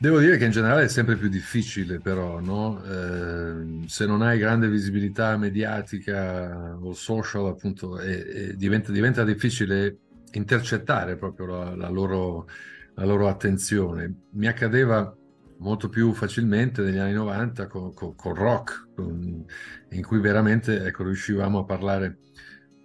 Devo 0.00 0.20
dire 0.20 0.36
che 0.36 0.44
in 0.44 0.52
generale 0.52 0.84
è 0.84 0.88
sempre 0.88 1.16
più 1.16 1.28
difficile 1.28 1.98
però, 1.98 2.38
no? 2.38 2.80
eh, 2.84 3.84
se 3.88 4.06
non 4.06 4.22
hai 4.22 4.38
grande 4.38 4.68
visibilità 4.68 5.36
mediatica 5.36 6.78
o 6.80 6.92
social 6.92 7.46
appunto, 7.46 7.98
e, 7.98 8.12
e 8.12 8.56
diventa, 8.56 8.92
diventa, 8.92 9.24
difficile 9.24 9.98
intercettare 10.32 11.16
proprio 11.16 11.46
la, 11.46 11.74
la, 11.74 11.88
loro, 11.88 12.46
la 12.94 13.04
loro 13.04 13.26
attenzione. 13.26 14.26
Mi 14.34 14.46
accadeva 14.46 15.12
molto 15.58 15.88
più 15.88 16.12
facilmente 16.12 16.80
negli 16.82 16.98
anni 16.98 17.14
90 17.14 17.66
con, 17.66 17.92
con, 17.92 18.14
con 18.14 18.34
rock, 18.34 18.90
con, 18.94 19.44
in 19.90 20.02
cui 20.04 20.20
veramente 20.20 20.84
ecco, 20.84 21.02
riuscivamo 21.02 21.58
a 21.58 21.64
parlare 21.64 22.18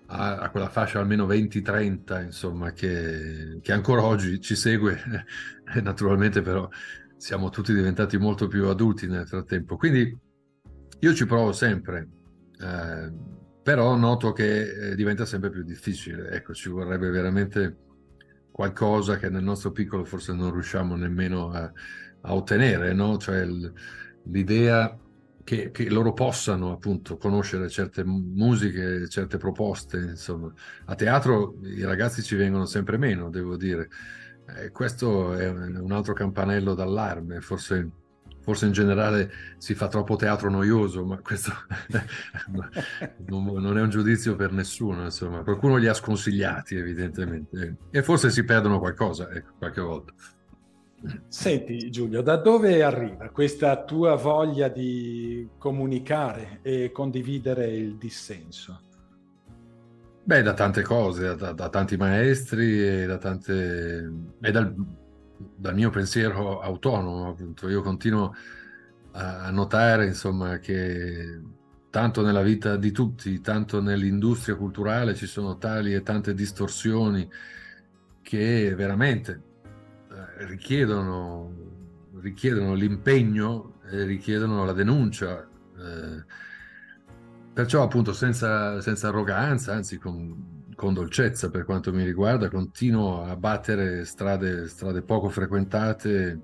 a, 0.07 0.38
a 0.38 0.49
quella 0.49 0.69
fascia 0.69 0.99
almeno 0.99 1.27
20-30, 1.27 2.23
insomma, 2.23 2.72
che, 2.72 3.60
che, 3.61 3.72
ancora 3.72 4.03
oggi 4.03 4.41
ci 4.41 4.56
segue, 4.56 4.99
naturalmente 5.81 6.41
però 6.41 6.68
siamo 7.24 7.50
tutti 7.50 7.74
diventati 7.74 8.18
molto 8.18 8.48
più 8.48 8.68
adulti 8.68 9.08
nel 9.08 9.26
frattempo. 9.26 9.78
Quindi 9.78 10.14
io 11.00 11.14
ci 11.14 11.26
provo 11.26 11.54
sempre, 11.54 12.10
eh, 12.60 13.14
però 13.64 13.95
noto 13.95 14.34
che 14.34 14.90
eh, 14.90 14.95
diventa 14.95 15.26
sempre 15.26 15.50
più 15.50 15.64
difficile. 15.64 16.32
Ecco, 16.32 16.54
ci 16.54 16.68
vorrebbe 16.68 17.10
veramente 17.10 17.78
qualcosa 18.52 19.16
che 19.16 19.30
nel 19.30 19.41
nostro 19.41 19.72
piccolo 19.72 20.04
forse 20.04 20.34
non 20.34 20.52
riusciamo 20.52 20.98
nemmeno 20.98 21.50
a, 21.50 21.72
a 22.24 22.36
ottenere, 22.36 22.91
no? 22.91 23.16
Cioè 23.16 23.48
l'idea 24.26 25.00
che, 25.45 25.72
che, 25.72 25.90
loro 25.90 26.12
possano 26.12 26.74
appunto 26.74 27.16
conoscere 27.16 27.70
certe 27.70 28.04
musiche, 28.04 29.08
certe 29.08 29.38
proposte, 29.38 29.98
insomma. 29.98 30.52
A 30.88 30.95
teatro 30.95 31.58
i 31.64 31.84
ragazzi 31.84 32.22
ci 32.22 32.36
vengono 32.36 32.66
sempre 32.66 32.98
meno, 32.98 33.30
devo 33.30 33.56
dire. 33.56 33.88
Eh, 34.55 34.71
questo 34.71 35.34
è 35.34 35.47
un 35.49 35.91
altro 35.91 36.13
campanello 36.13 36.73
d'allarme, 36.73 37.41
forse, 37.41 37.89
forse, 38.41 38.65
in 38.65 38.71
generale 38.71 39.31
si 39.57 39.73
fa 39.73 39.88
troppo 39.88 40.15
teatro 40.15 40.49
noioso, 40.49 41.05
ma 41.05 41.17
questo 41.17 41.51
non, 43.27 43.45
non, 43.45 43.77
è 43.77 43.81
un 43.81 43.89
giudizio 43.89 44.35
per 44.35 44.51
nessuno, 44.51 45.03
insomma. 45.03 45.43
Qualcuno 45.43 45.77
li 45.77 45.88
ha 45.88 45.93
sconsigliati, 45.93 46.75
evidentemente, 46.75 47.77
e 47.89 48.03
forse 48.03 48.30
si 48.30 48.43
perdono 48.43 48.80
qualcosa, 48.80 49.30
ecco, 49.31 49.53
qualche 49.57 49.81
volta. 49.81 50.13
Senti 51.27 51.89
Giulio, 51.89 52.21
da 52.21 52.38
dove 52.38 52.81
arriva 52.81 53.30
questa 53.30 53.84
tua 53.84 54.15
voglia 54.15 54.69
di 54.69 55.49
comunicare 55.57 56.59
e 56.61 56.91
condividere 56.93 57.67
il 57.67 57.97
dissenso? 57.97 58.91
Beh, 60.26 60.41
da 60.41 60.54
tante 60.54 60.84
cose, 60.84 61.36
da, 61.36 61.52
da 61.52 61.68
tanti 61.68 61.98
maestri 61.98 62.82
e, 62.82 63.06
da 63.06 63.18
tante, 63.18 64.10
e 64.40 64.52
dal, 64.52 64.74
dal, 65.56 65.74
mio 65.74 65.90
pensiero 65.90 66.62
autonomo, 66.62 67.30
appunto. 67.30 67.68
Io 67.68 67.82
continuo 67.82 68.34
a, 69.12 69.52
notare, 69.52 70.06
insomma, 70.06 70.60
che 70.60 71.41
tanto 71.90 72.22
nella 72.24 72.41
vita 72.41 72.78
di 72.78 72.91
tutti, 72.91 73.41
tanto 73.41 73.82
nell'industria 73.82 74.56
culturale 74.56 75.14
ci 75.14 75.28
sono 75.28 75.58
tali 75.58 75.94
e 75.94 76.04
tante 76.04 76.34
distorsioni 76.34 77.30
che 78.22 78.74
veramente 78.76 79.41
richiedono, 80.38 81.52
richiedono 82.22 82.74
l'impegno 82.76 83.74
richiedono 83.90 84.66
la 84.66 84.74
denuncia. 84.74 85.48
Eh, 85.78 86.52
perciò 87.53 87.84
appunto 87.84 88.13
senza, 88.13 88.81
senza 88.81 89.09
arroganza, 89.09 89.73
anzi 89.73 89.97
con, 89.97 90.71
con, 90.75 90.93
dolcezza 90.93 91.49
per 91.49 91.65
quanto 91.65 91.93
mi 91.93 92.03
riguarda, 92.03 92.49
continuo 92.49 93.23
a 93.23 93.35
battere 93.35 94.03
strade, 94.05 94.67
strade 94.67 95.03
poco 95.03 95.30
frequentate 95.30 96.41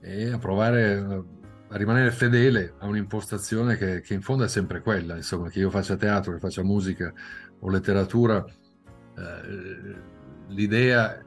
e 0.00 0.30
a 0.30 0.38
provare 0.38 1.24
a 1.72 1.76
rimanere 1.76 2.10
fedele 2.10 2.74
a 2.78 2.86
un'impostazione 2.86 3.76
che, 3.76 4.00
che, 4.00 4.14
in 4.14 4.22
fondo 4.22 4.44
è 4.44 4.48
sempre 4.48 4.80
quella, 4.80 5.16
insomma, 5.16 5.48
che 5.48 5.60
io 5.60 5.70
faccia 5.70 5.96
teatro, 5.96 6.32
che 6.32 6.38
faccia 6.38 6.62
musica 6.62 7.12
o 7.60 7.68
letteratura, 7.70 8.44
eh, 9.16 9.94
l'idea 10.48 11.24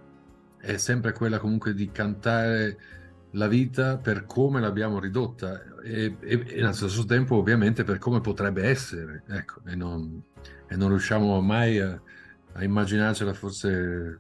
è 0.60 0.78
sempre 0.78 1.14
quella 1.14 1.40
comunque 1.40 1.74
di 1.74 1.92
cantare 1.92 2.78
la 3.34 3.48
vita 3.48 3.98
per 3.98 4.26
come 4.26 4.60
l'abbiamo 4.60 5.00
ridotta 5.00 5.64
e, 5.84 6.18
e, 6.20 6.44
e 6.48 6.62
allo 6.64 6.74
stesso 6.74 7.06
tempo 7.06 7.36
ovviamente 7.36 7.84
per 7.84 7.98
come 7.98 8.22
potrebbe 8.22 8.68
essere, 8.68 9.24
ecco, 9.28 9.62
e 9.66 9.76
non, 9.76 10.22
e 10.68 10.76
non 10.76 10.90
riusciamo 10.90 11.40
mai 11.42 11.80
a, 11.80 12.00
a 12.54 12.64
immaginarcela 12.64 13.34
forse 13.34 14.20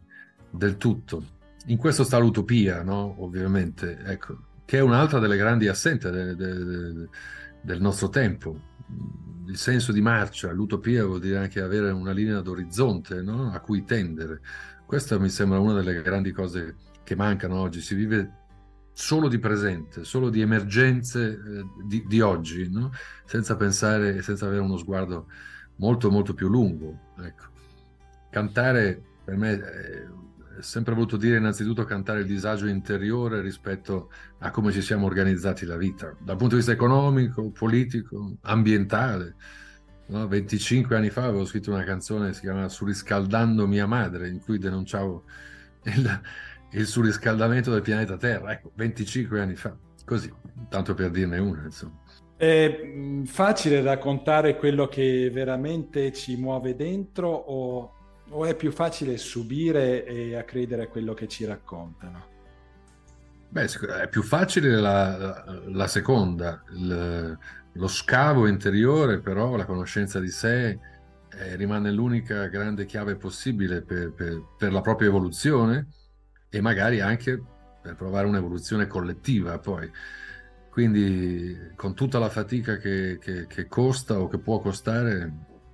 del 0.49 0.77
tutto. 0.77 1.31
In 1.67 1.77
questo 1.77 2.03
sta 2.03 2.17
l'utopia, 2.17 2.83
no? 2.83 3.15
Ovviamente, 3.19 3.99
ecco 4.03 4.51
che 4.65 4.77
è 4.77 4.81
un'altra 4.81 5.19
delle 5.19 5.37
grandi 5.37 5.67
assente 5.67 6.09
de, 6.09 6.35
de, 6.35 6.53
de, 6.53 7.09
del 7.61 7.81
nostro 7.81 8.09
tempo. 8.09 8.71
Il 9.47 9.57
senso 9.57 9.91
di 9.91 10.01
marcia, 10.01 10.51
l'utopia 10.51 11.05
vuol 11.05 11.19
dire 11.19 11.37
anche 11.37 11.61
avere 11.61 11.91
una 11.91 12.11
linea 12.11 12.39
d'orizzonte 12.39 13.21
no? 13.21 13.51
a 13.51 13.59
cui 13.59 13.83
tendere. 13.83 14.41
Questa 14.85 15.19
mi 15.19 15.29
sembra 15.29 15.59
una 15.59 15.73
delle 15.73 16.01
grandi 16.01 16.31
cose 16.31 16.77
che 17.03 17.15
mancano 17.15 17.59
oggi. 17.59 17.81
Si 17.81 17.93
vive 17.93 18.42
solo 18.93 19.27
di 19.27 19.39
presente, 19.39 20.03
solo 20.05 20.29
di 20.29 20.41
emergenze 20.41 21.31
eh, 21.31 21.65
di, 21.85 22.05
di, 22.07 22.21
oggi, 22.21 22.69
no? 22.71 22.91
senza 23.25 23.55
pensare, 23.55 24.21
senza 24.21 24.45
avere 24.45 24.61
uno 24.61 24.77
sguardo 24.77 25.27
molto 25.77 26.11
molto 26.11 26.33
più 26.33 26.47
lungo. 26.47 27.13
Ecco. 27.19 27.45
Cantare 28.29 29.01
per 29.23 29.35
me 29.35 29.59
è 29.59 30.61
sempre 30.61 30.93
voluto 30.93 31.17
dire 31.17 31.37
innanzitutto 31.37 31.83
cantare 31.83 32.21
il 32.21 32.27
disagio 32.27 32.67
interiore 32.67 33.41
rispetto 33.41 34.11
a 34.39 34.51
come 34.51 34.71
ci 34.71 34.81
siamo 34.81 35.05
organizzati 35.05 35.65
la 35.65 35.77
vita, 35.77 36.15
dal 36.19 36.37
punto 36.37 36.55
di 36.55 36.57
vista 36.57 36.71
economico, 36.71 37.49
politico, 37.49 38.37
ambientale. 38.41 39.35
No? 40.05 40.27
25 40.27 40.95
anni 40.95 41.09
fa 41.09 41.23
avevo 41.23 41.45
scritto 41.45 41.71
una 41.71 41.83
canzone 41.83 42.27
che 42.27 42.33
si 42.33 42.41
chiamava 42.41 42.69
Surriscaldando 42.69 43.65
mia 43.65 43.87
madre, 43.87 44.29
in 44.29 44.39
cui 44.39 44.57
denunciavo 44.59 45.23
il, 45.83 46.21
il 46.73 46.87
surriscaldamento 46.87 47.71
del 47.71 47.81
pianeta 47.81 48.17
Terra. 48.17 48.51
Ecco, 48.51 48.71
25 48.75 49.39
anni 49.39 49.55
fa, 49.55 49.75
così, 50.05 50.31
tanto 50.69 50.93
per 50.93 51.09
dirne 51.09 51.39
una, 51.39 51.63
insomma. 51.63 52.01
È 52.35 53.21
facile 53.25 53.81
raccontare 53.81 54.57
quello 54.57 54.87
che 54.87 55.29
veramente 55.31 56.11
ci 56.11 56.35
muove 56.35 56.75
dentro 56.75 57.29
o 57.29 57.93
o 58.33 58.45
è 58.45 58.55
più 58.55 58.71
facile 58.71 59.17
subire 59.17 60.05
e 60.05 60.35
a 60.35 60.43
credere 60.43 60.83
a 60.83 60.87
quello 60.87 61.13
che 61.13 61.27
ci 61.27 61.45
raccontano? 61.45 62.31
Beh, 63.49 63.65
è 64.01 64.07
più 64.07 64.23
facile 64.23 64.79
la, 64.79 65.61
la 65.67 65.87
seconda, 65.87 66.63
il, 66.71 67.37
lo 67.73 67.87
scavo 67.87 68.47
interiore, 68.47 69.19
però 69.19 69.55
la 69.55 69.65
conoscenza 69.65 70.19
di 70.19 70.29
sé 70.29 70.69
eh, 70.69 71.55
rimane 71.55 71.91
l'unica 71.91 72.47
grande 72.47 72.85
chiave 72.85 73.15
possibile 73.15 73.81
per, 73.83 74.11
per, 74.13 74.41
per, 74.57 74.71
la 74.71 74.81
propria 74.81 75.07
evoluzione 75.07 75.87
e 76.53 76.61
magari 76.61 77.01
anche 77.01 77.41
per 77.81 77.95
provare 77.95 78.27
un'evoluzione 78.27 78.85
collettiva 78.85 79.57
poi. 79.57 79.89
Quindi 80.69 81.71
con 81.75 81.95
tutta 81.95 82.19
la 82.19 82.29
fatica 82.29 82.77
che, 82.77 83.17
che, 83.19 83.47
che 83.47 83.67
costa 83.67 84.19
o 84.19 84.27
che 84.27 84.37
può 84.37 84.59
costare, 84.59 85.31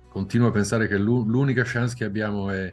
continuo 0.08 0.48
a 0.48 0.52
pensare 0.52 0.88
che 0.88 0.96
l'unica 0.96 1.62
chance 1.64 1.94
che 1.94 2.04
abbiamo 2.04 2.50
è, 2.50 2.72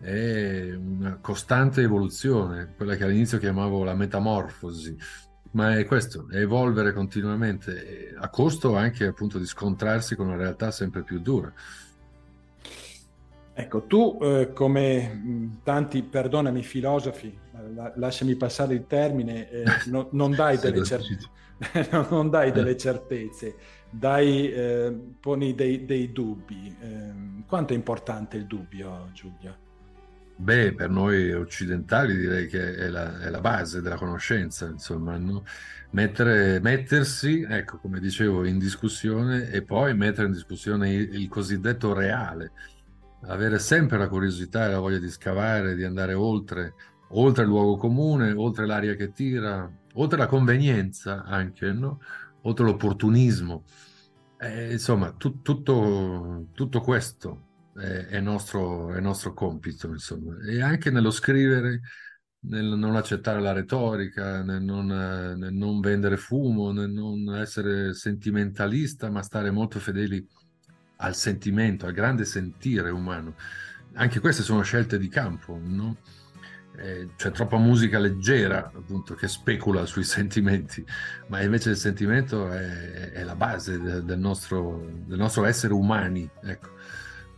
è, 0.00 0.72
una 0.74 1.18
costante 1.20 1.82
evoluzione, 1.82 2.72
quella 2.76 2.96
che 2.96 3.04
all'inizio 3.04 3.38
chiamavo 3.38 3.84
la 3.84 3.94
metamorfosi, 3.94 4.96
ma 5.52 5.76
è 5.76 5.84
questo, 5.84 6.26
è 6.30 6.38
evolvere 6.38 6.92
continuamente, 6.94 8.14
a 8.18 8.28
costo 8.30 8.74
anche 8.74 9.06
appunto 9.06 9.38
di 9.38 9.46
scontrarsi 9.46 10.16
con 10.16 10.28
una 10.28 10.36
realtà 10.36 10.70
sempre 10.70 11.02
più 11.02 11.20
dura. 11.20 11.52
Ecco, 13.54 13.82
tu 13.86 14.18
eh, 14.20 14.52
come 14.52 15.58
tanti, 15.62 16.02
perdonami 16.02 16.62
filosofi, 16.62 17.36
la, 17.74 17.92
lasciami 17.96 18.34
passare 18.34 18.74
il 18.74 18.86
termine, 18.86 19.48
eh, 19.48 19.64
no, 19.86 20.08
non, 20.12 20.32
dai 20.32 20.58
delle 20.58 20.84
cer- 20.84 21.02
non 22.10 22.30
dai 22.30 22.50
delle 22.50 22.76
certezze 22.76 23.56
dai, 23.96 24.50
eh, 24.52 24.92
poni 25.20 25.54
dei, 25.54 25.84
dei 25.84 26.12
dubbi. 26.12 26.74
Eh, 26.80 27.44
quanto 27.46 27.72
è 27.72 27.76
importante 27.76 28.36
il 28.36 28.46
dubbio, 28.46 29.10
Giulia? 29.12 29.56
Beh, 30.36 30.74
per 30.74 30.90
noi 30.90 31.32
occidentali 31.32 32.16
direi 32.16 32.48
che 32.48 32.74
è 32.74 32.88
la, 32.88 33.20
è 33.20 33.30
la 33.30 33.40
base 33.40 33.80
della 33.80 33.94
conoscenza, 33.94 34.66
insomma, 34.66 35.16
no? 35.16 35.44
Mettere, 35.90 36.58
mettersi, 36.58 37.46
ecco, 37.48 37.78
come 37.78 38.00
dicevo, 38.00 38.44
in 38.44 38.58
discussione 38.58 39.48
e 39.50 39.62
poi 39.62 39.94
mettere 39.94 40.26
in 40.26 40.32
discussione 40.32 40.92
il, 40.92 41.14
il 41.14 41.28
cosiddetto 41.28 41.92
reale, 41.92 42.50
avere 43.26 43.58
sempre 43.58 43.98
la 43.98 44.08
curiosità 44.08 44.66
e 44.66 44.70
la 44.70 44.78
voglia 44.78 44.98
di 44.98 45.10
scavare, 45.10 45.74
di 45.74 45.84
andare 45.84 46.14
oltre, 46.14 46.74
oltre 47.10 47.42
il 47.42 47.48
luogo 47.48 47.76
comune, 47.76 48.32
oltre 48.32 48.66
l'aria 48.66 48.94
che 48.94 49.12
tira, 49.12 49.70
oltre 49.94 50.18
la 50.18 50.26
convenienza 50.26 51.24
anche, 51.24 51.72
no? 51.72 52.00
oltre 52.42 52.64
l'opportunismo. 52.64 53.64
Eh, 54.38 54.72
insomma, 54.72 55.12
tu, 55.12 55.40
tutto, 55.42 56.48
tutto, 56.52 56.80
questo 56.80 57.70
è, 57.74 58.06
è, 58.08 58.20
nostro, 58.20 58.92
è, 58.92 59.00
nostro, 59.00 59.32
compito, 59.32 59.88
insomma. 59.88 60.36
E 60.46 60.60
anche 60.60 60.90
nello 60.90 61.10
scrivere, 61.10 61.80
nel 62.46 62.66
non 62.76 62.96
accettare 62.96 63.40
la 63.40 63.52
retorica, 63.52 64.42
nel 64.42 64.62
non, 64.62 64.86
nel 64.86 65.54
non 65.54 65.80
vendere 65.80 66.16
fumo, 66.16 66.72
nel 66.72 66.90
non 66.90 67.34
essere 67.36 67.94
sentimentalista, 67.94 69.10
ma 69.10 69.22
stare 69.22 69.50
molto 69.50 69.78
fedeli 69.78 70.26
al 70.96 71.14
sentimento, 71.14 71.86
al 71.86 71.92
grande 71.92 72.24
sentire 72.24 72.90
umano. 72.90 73.34
Anche 73.94 74.20
queste 74.20 74.42
sono 74.42 74.62
scelte 74.62 74.98
di 74.98 75.08
campo, 75.08 75.58
no? 75.62 75.96
eh, 76.76 77.10
c'è 77.16 77.30
troppa 77.30 77.56
musica 77.56 77.98
leggera 77.98 78.70
appunto 78.74 79.14
che 79.14 79.28
specula 79.28 79.86
sui 79.86 80.04
sentimenti, 80.04 80.84
ma 81.28 81.42
invece 81.42 81.70
il 81.70 81.76
sentimento 81.76 82.50
è, 82.50 83.12
è 83.12 83.22
la 83.22 83.36
base 83.36 83.80
de, 83.80 84.04
del, 84.04 84.18
nostro, 84.18 84.84
del, 85.06 85.18
nostro, 85.18 85.44
essere 85.44 85.72
umani, 85.72 86.28
ecco. 86.42 86.70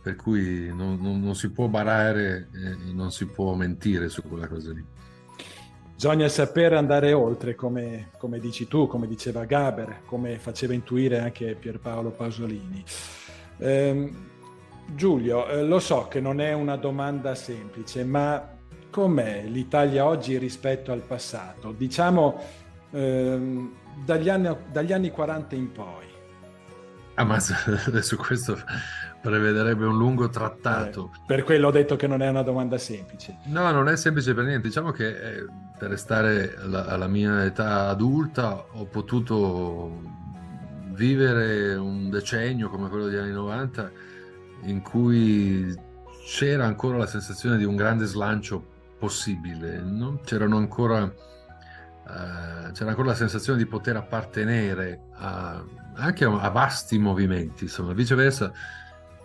per 0.01 0.15
cui 0.15 0.73
non, 0.73 0.99
non, 0.99 1.21
non 1.21 1.35
si 1.35 1.49
può 1.51 1.67
barare 1.67 2.49
e 2.53 2.91
non 2.93 3.11
si 3.11 3.25
può 3.25 3.53
mentire 3.53 4.09
su 4.09 4.23
quella 4.23 4.47
cosa 4.47 4.71
lì. 4.71 4.85
Bisogna 5.93 6.27
sapere 6.27 6.77
andare 6.77 7.11
oltre, 7.13 7.55
come, 7.55 8.11
come, 8.19 8.39
dici 8.39 8.67
tu, 8.67 8.85
come 8.85 9.07
diceva 9.07 9.45
Gaber, 9.45 10.01
come 10.05 10.37
faceva 10.37 10.75
intuire 10.75 11.19
anche 11.19 11.55
Pierpaolo 11.55 12.11
Pasolini. 12.11 12.83
Eh, 13.57 14.11
Giulio, 14.93 15.47
eh, 15.47 15.63
lo 15.63 15.79
so 15.79 16.07
che 16.07 16.19
non 16.19 16.39
è 16.39 16.53
una 16.53 16.77
domanda 16.77 17.35
semplice, 17.35 18.03
ma 18.03 18.55
com'è 18.89 19.43
l'Italia 19.45 20.05
oggi 20.05 20.37
rispetto 20.37 20.91
al 20.91 21.01
passato? 21.01 21.71
Diciamo 21.71 22.41
ehm, 22.91 23.71
dagli, 24.05 24.29
anni, 24.29 24.55
dagli, 24.71 24.93
anni, 24.93 25.11
40 25.11 25.55
in 25.55 25.71
poi. 25.71 26.05
Ah, 27.15 27.23
ma 27.23 27.37
adesso 27.85 28.15
questo 28.15 28.57
prevederebbe 29.21 29.85
un 29.85 29.97
lungo 29.97 30.29
trattato. 30.29 31.11
Eh, 31.13 31.19
per 31.25 31.43
quello 31.43 31.67
ho 31.67 31.71
detto 31.71 31.95
che 31.95 32.07
non 32.07 32.21
è 32.21 32.29
una 32.29 32.43
domanda 32.43 32.77
semplice. 32.77 33.39
No, 33.45 33.69
non 33.71 33.89
è 33.89 33.97
semplice 33.97 34.33
per 34.33 34.45
niente. 34.45 34.67
Diciamo 34.67 34.91
che 34.91 35.07
eh, 35.07 35.45
per 35.77 35.89
restare 35.89 36.55
alla, 36.61 36.85
alla 36.85 37.07
mia 37.07 37.43
età 37.43 37.89
adulta 37.89 38.65
ho 38.71 38.85
potuto 38.85 40.16
vivere 40.97 41.75
un 41.75 42.09
decennio 42.09 42.69
come 42.69 42.89
quello 42.89 43.05
degli 43.05 43.17
anni 43.17 43.31
90 43.31 43.91
in 44.63 44.81
cui 44.81 45.73
c'era 46.25 46.65
ancora 46.65 46.97
la 46.97 47.05
sensazione 47.05 47.57
di 47.57 47.63
un 47.63 47.75
grande 47.75 48.05
slancio 48.05 48.75
possibile, 48.97 49.79
no? 49.79 50.19
c'erano 50.25 50.57
ancora, 50.57 51.03
uh, 51.03 52.71
c'era 52.71 52.89
ancora 52.89 53.09
la 53.09 53.15
sensazione 53.15 53.59
di 53.59 53.67
poter 53.67 53.95
appartenere 53.95 55.01
a, 55.13 55.63
anche 55.93 56.25
a, 56.25 56.49
vasti 56.49 56.97
movimenti, 56.97 57.65
insomma, 57.65 57.93
viceversa 57.93 58.51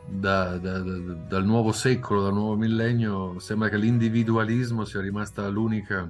da, 0.06 0.58
da, 0.58 0.78
da, 0.78 1.14
dal 1.26 1.44
nuovo 1.44 1.72
secolo, 1.72 2.22
dal 2.22 2.34
nuovo 2.34 2.54
millennio, 2.54 3.38
sembra 3.38 3.70
che 3.70 3.78
l'individualismo 3.78 4.84
sia 4.84 5.00
rimasta 5.00 5.48
l'unica, 5.48 6.08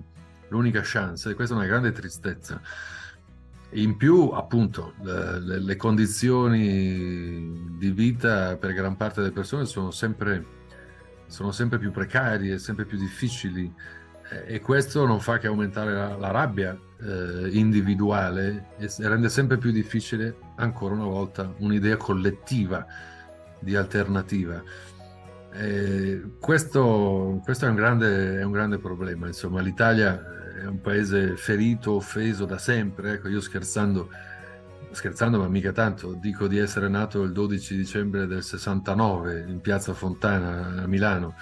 l'unica 0.49 0.81
chance 0.83 1.31
e 1.31 1.35
questa 1.35 1.55
è 1.55 1.59
una 1.59 1.67
grande 1.67 1.93
tristezza. 1.93 2.61
In 3.73 3.97
più, 3.97 4.29
appunto, 4.29 4.95
le, 5.01 5.61
le 5.61 5.77
condizioni 5.77 7.77
di 7.79 7.91
vita 7.91 8.57
per 8.57 8.73
gran 8.73 8.97
parte 8.97 9.21
delle 9.21 9.33
persone 9.33 9.65
sono 9.65 9.91
sempre 9.91 10.61
sono 11.33 11.51
sempre 11.51 11.79
più 11.79 11.91
precarie, 11.91 12.59
sempre 12.59 12.85
più 12.85 12.99
difficili. 12.99 13.73
e 14.47 14.61
questo 14.61 15.07
non 15.07 15.21
fa 15.21 15.39
che 15.39 15.47
aumentare 15.47 15.95
la, 15.95 16.17
la 16.17 16.31
rabbia 16.31 16.79
eh, 17.01 17.49
individuale 17.53 18.69
e 18.79 18.89
rende 18.99 19.29
sempre 19.29 19.57
più 19.57 19.73
difficile, 19.73 20.37
ancora 20.57 20.95
una 20.95 21.07
volta, 21.07 21.53
un'idea 21.59 21.97
collettiva 21.97 22.87
di 23.59 23.75
alternativa. 23.75 24.63
Eh, 25.55 26.37
questo, 26.39 27.41
questo 27.45 27.67
è, 27.67 27.69
un 27.69 27.77
grande, 27.77 28.41
è, 28.41 28.43
un 28.43 28.53
grande, 28.53 28.79
problema, 28.79 29.27
insomma, 29.27 29.61
l'Italia 29.61 30.42
è 30.61 30.67
un 30.67 30.81
paese 30.81 31.37
ferito, 31.37 31.93
offeso 31.93 32.45
da 32.45 32.59
sempre, 32.59 33.15
ecco, 33.15 33.29
io 33.29 33.41
scherzando, 33.41 34.11
scherzando 34.91 35.39
ma 35.39 35.49
mica 35.49 35.73
tanto, 35.73 36.15
dico 36.15 36.47
di 36.47 36.59
essere 36.59 36.89
nato 36.89 37.23
il 37.23 37.33
12 37.33 37.77
dicembre 37.77 38.27
del 38.27 38.43
69 38.43 39.45
in 39.49 39.61
piazza 39.61 39.95
Fontana 39.95 40.83
a 40.83 40.87
Milano, 40.87 41.35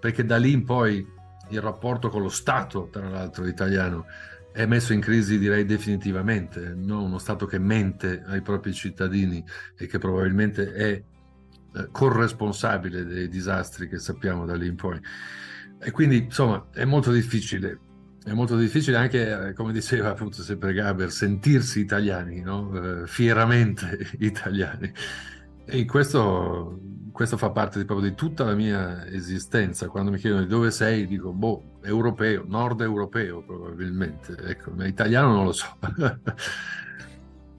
perché 0.00 0.24
da 0.24 0.36
lì 0.36 0.52
in 0.52 0.64
poi 0.64 1.06
il 1.48 1.60
rapporto 1.60 2.08
con 2.08 2.22
lo 2.22 2.28
Stato, 2.28 2.88
tra 2.90 3.08
l'altro 3.08 3.46
italiano, 3.46 4.06
è 4.52 4.66
messo 4.66 4.92
in 4.92 5.00
crisi 5.00 5.38
direi 5.38 5.64
definitivamente, 5.64 6.74
no? 6.74 7.02
uno 7.02 7.18
Stato 7.18 7.46
che 7.46 7.58
mente 7.58 8.22
ai 8.26 8.42
propri 8.42 8.72
cittadini 8.72 9.42
e 9.76 9.86
che 9.86 9.98
probabilmente 9.98 10.72
è 10.72 11.02
eh, 11.74 11.88
corresponsabile 11.90 13.04
dei 13.04 13.28
disastri 13.28 13.88
che 13.88 13.98
sappiamo 13.98 14.44
da 14.44 14.54
lì 14.54 14.66
in 14.66 14.76
poi. 14.76 15.00
E 15.80 15.90
quindi 15.90 16.18
insomma 16.18 16.68
è 16.72 16.84
molto 16.84 17.10
difficile, 17.10 17.78
è 18.24 18.32
molto 18.32 18.56
difficile 18.56 18.96
anche, 18.96 19.48
eh, 19.48 19.52
come 19.52 19.72
diceva 19.72 20.10
appunto 20.10 20.42
sempre 20.42 20.72
Gaber, 20.72 21.10
sentirsi 21.10 21.80
italiani, 21.80 22.40
no? 22.40 23.02
eh, 23.02 23.06
fieramente 23.06 23.98
italiani. 24.20 24.92
E 25.64 25.84
questo, 25.84 26.80
questo 27.10 27.36
fa 27.36 27.50
parte 27.50 27.78
di, 27.78 27.84
proprio 27.84 28.08
di 28.08 28.14
tutta 28.14 28.44
la 28.44 28.54
mia 28.54 29.06
esistenza. 29.08 29.88
Quando 29.88 30.10
mi 30.10 30.18
chiedono 30.18 30.42
di 30.42 30.48
dove 30.48 30.70
sei, 30.70 31.06
dico, 31.06 31.32
boh, 31.32 31.78
europeo, 31.82 32.44
nord 32.46 32.80
europeo 32.80 33.42
probabilmente. 33.42 34.36
Ecco, 34.44 34.70
ma 34.72 34.86
italiano 34.86 35.32
non 35.32 35.44
lo 35.44 35.52
so. 35.52 35.76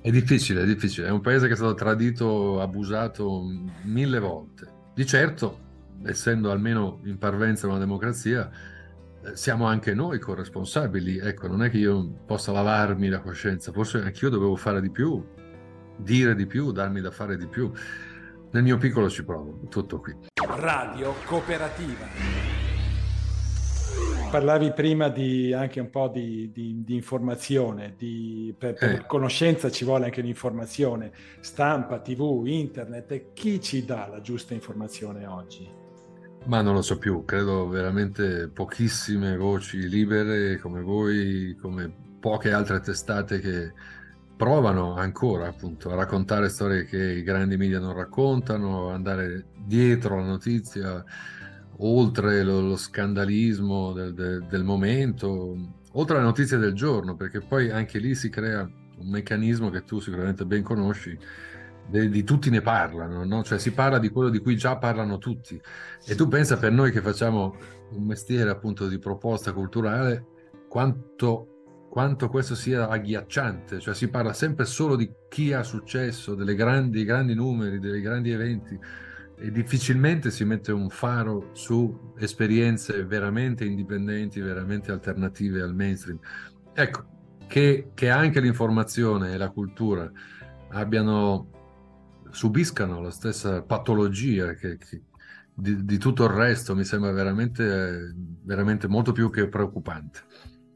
È 0.03 0.11
difficile, 0.11 0.63
è 0.63 0.65
difficile. 0.65 1.07
È 1.07 1.11
un 1.11 1.21
paese 1.21 1.47
che 1.47 1.53
è 1.53 1.55
stato 1.55 1.75
tradito, 1.75 2.59
abusato 2.59 3.41
mille 3.83 4.19
volte. 4.19 4.67
Di 4.93 5.05
certo, 5.05 5.59
essendo 6.03 6.51
almeno 6.51 6.99
in 7.05 7.17
parvenza 7.17 7.67
una 7.67 7.77
democrazia, 7.77 8.51
siamo 9.33 9.65
anche 9.65 9.93
noi 9.93 10.19
corresponsabili. 10.19 11.17
Ecco, 11.17 11.47
non 11.47 11.63
è 11.63 11.69
che 11.69 11.77
io 11.77 12.07
possa 12.25 12.51
lavarmi 12.51 13.07
la 13.09 13.19
coscienza, 13.19 13.71
forse 13.71 13.99
anch'io 13.99 14.29
dovevo 14.29 14.55
fare 14.55 14.81
di 14.81 14.89
più, 14.89 15.23
dire 15.97 16.35
di 16.35 16.45
più, 16.45 16.71
darmi 16.71 17.01
da 17.01 17.11
fare 17.11 17.37
di 17.37 17.47
più. 17.47 17.71
Nel 18.51 18.63
mio 18.63 18.77
piccolo 18.77 19.09
ci 19.09 19.23
provo, 19.23 19.61
tutto 19.69 19.99
qui. 19.99 20.15
Radio 20.47 21.13
Cooperativa. 21.25 22.51
Parlavi 24.29 24.73
prima 24.73 25.09
di, 25.09 25.53
anche 25.53 25.79
un 25.79 25.91
po' 25.91 26.07
di, 26.07 26.51
di, 26.51 26.83
di 26.83 26.95
informazione, 26.95 27.95
per, 28.57 28.73
per 28.73 28.89
eh. 28.89 29.05
conoscenza 29.05 29.69
ci 29.69 29.85
vuole 29.85 30.05
anche 30.05 30.21
l'informazione, 30.21 31.11
stampa, 31.39 31.99
tv, 31.99 32.43
internet, 32.45 33.33
chi 33.33 33.61
ci 33.61 33.85
dà 33.85 34.07
la 34.07 34.21
giusta 34.21 34.55
informazione 34.55 35.27
oggi? 35.27 35.82
Ma 36.45 36.61
non 36.61 36.73
lo 36.73 36.81
so 36.81 36.97
più, 36.97 37.23
credo 37.23 37.69
veramente 37.69 38.49
pochissime 38.49 39.37
voci 39.37 39.87
libere 39.87 40.57
come 40.57 40.81
voi, 40.81 41.55
come 41.59 41.91
poche 42.19 42.51
altre 42.51 42.81
testate 42.81 43.39
che 43.39 43.71
provano 44.35 44.95
ancora 44.95 45.47
appunto 45.47 45.89
a 45.89 45.95
raccontare 45.95 46.49
storie 46.49 46.83
che 46.83 46.97
i 46.97 47.23
grandi 47.23 47.55
media 47.55 47.79
non 47.79 47.93
raccontano, 47.93 48.89
andare 48.89 49.45
dietro 49.65 50.17
la 50.17 50.25
notizia 50.25 51.03
oltre 51.77 52.43
lo, 52.43 52.59
lo 52.59 52.75
scandalismo 52.75 53.93
del, 53.93 54.13
del, 54.13 54.45
del, 54.45 54.63
momento, 54.63 55.55
oltre 55.93 56.17
alle 56.17 56.25
notizie 56.25 56.57
del 56.57 56.73
giorno, 56.73 57.15
perché 57.15 57.39
poi 57.39 57.69
anche 57.71 57.99
lì 57.99 58.15
si 58.15 58.29
crea 58.29 58.61
un 58.61 59.09
meccanismo 59.09 59.69
che 59.69 59.83
tu 59.83 59.99
sicuramente 59.99 60.45
ben 60.45 60.61
conosci, 60.61 61.17
di, 61.87 62.23
tutti 62.23 62.49
ne 62.49 62.61
parlano, 62.61 63.23
no? 63.25 63.43
cioè 63.43 63.59
si 63.59 63.71
parla 63.71 63.99
di 63.99 64.09
quello 64.09 64.29
di 64.29 64.39
cui 64.39 64.55
già 64.55 64.77
parlano 64.77 65.17
tutti. 65.17 65.59
E 66.05 66.15
tu 66.15 66.27
pensa 66.27 66.57
per 66.57 66.71
noi 66.71 66.91
che 66.91 67.01
facciamo 67.01 67.55
un 67.91 68.03
mestiere 68.05 68.49
appunto 68.49 68.87
di 68.87 68.99
proposta 68.99 69.53
culturale, 69.53 70.25
quanto, 70.67 71.87
quanto 71.89 72.29
questo 72.29 72.55
sia 72.55 72.87
agghiacciante, 72.87 73.79
cioè 73.79 73.93
si 73.93 74.09
parla 74.09 74.33
sempre 74.33 74.65
solo 74.65 74.95
di 74.95 75.11
chi 75.29 75.53
ha 75.53 75.63
successo, 75.63 76.35
dei 76.35 76.55
grandi, 76.55 77.03
grandi 77.03 77.33
numeri, 77.33 77.79
dei 77.79 78.01
grandi 78.01 78.31
eventi 78.31 78.79
e 79.35 79.51
difficilmente 79.51 80.31
si 80.31 80.45
mette 80.45 80.71
un 80.71 80.89
faro 80.89 81.49
su 81.53 82.13
esperienze 82.17 83.03
veramente 83.03 83.65
indipendenti, 83.65 84.39
veramente 84.39 84.91
alternative 84.91 85.61
al 85.61 85.75
mainstream. 85.75 86.19
Ecco, 86.73 87.05
che, 87.47 87.91
che 87.93 88.09
anche 88.09 88.39
l'informazione 88.39 89.33
e 89.33 89.37
la 89.37 89.49
cultura 89.49 90.09
abbiano, 90.69 91.62
subiscano 92.33 93.01
la 93.01 93.11
stessa 93.11 93.61
patologia 93.61 94.53
che, 94.53 94.77
che 94.77 95.01
di, 95.53 95.85
di, 95.85 95.97
tutto 95.97 96.23
il 96.25 96.31
resto 96.31 96.75
mi 96.75 96.83
sembra 96.83 97.11
veramente, 97.11 98.13
veramente 98.43 98.87
molto 98.87 99.11
più 99.11 99.29
che 99.29 99.47
preoccupante. 99.47 100.21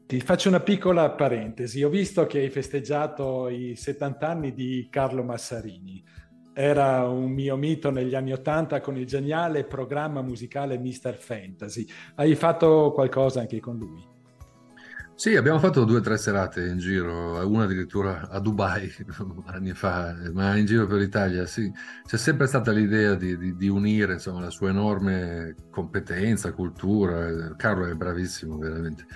Ti 0.06 0.20
faccio 0.20 0.48
una 0.48 0.60
piccola 0.60 1.10
parentesi. 1.10 1.82
Ho 1.82 1.90
visto 1.90 2.26
che 2.26 2.38
hai 2.38 2.48
festeggiato 2.48 3.48
i 3.48 3.74
70 3.76 4.28
anni 4.28 4.54
di 4.54 4.88
Carlo 4.90 5.22
Massarini 5.22 6.02
era 6.58 7.06
un 7.06 7.30
mio 7.30 7.54
mito 7.54 7.92
negli 7.92 8.16
anni 8.16 8.32
Ottanta 8.32 8.80
con 8.80 8.96
il 8.96 9.06
geniale 9.06 9.62
programma 9.62 10.22
musicale 10.22 10.76
Mr. 10.76 11.14
Fantasy. 11.14 11.86
Hai 12.16 12.34
fatto 12.34 12.90
qualcosa 12.92 13.38
anche 13.38 13.60
con 13.60 13.76
lui? 13.76 14.17
Sì, 15.18 15.34
abbiamo 15.34 15.58
fatto 15.58 15.82
due 15.82 15.98
o 15.98 16.00
tre 16.00 16.16
serate 16.16 16.64
in 16.64 16.78
giro, 16.78 17.44
una 17.44 17.64
addirittura 17.64 18.28
a 18.28 18.38
Dubai 18.38 18.88
anni 19.46 19.72
fa, 19.72 20.14
ma 20.32 20.56
in 20.56 20.64
giro 20.64 20.86
per 20.86 20.98
l'Italia, 20.98 21.44
sì. 21.44 21.68
C'è 22.06 22.16
sempre 22.16 22.46
stata 22.46 22.70
l'idea 22.70 23.16
di, 23.16 23.36
di, 23.36 23.56
di 23.56 23.66
unire 23.66 24.12
insomma, 24.12 24.38
la 24.42 24.50
sua 24.50 24.68
enorme 24.68 25.56
competenza, 25.70 26.52
cultura. 26.52 27.52
Carlo 27.56 27.86
è 27.86 27.94
bravissimo, 27.94 28.58
veramente. 28.58 29.06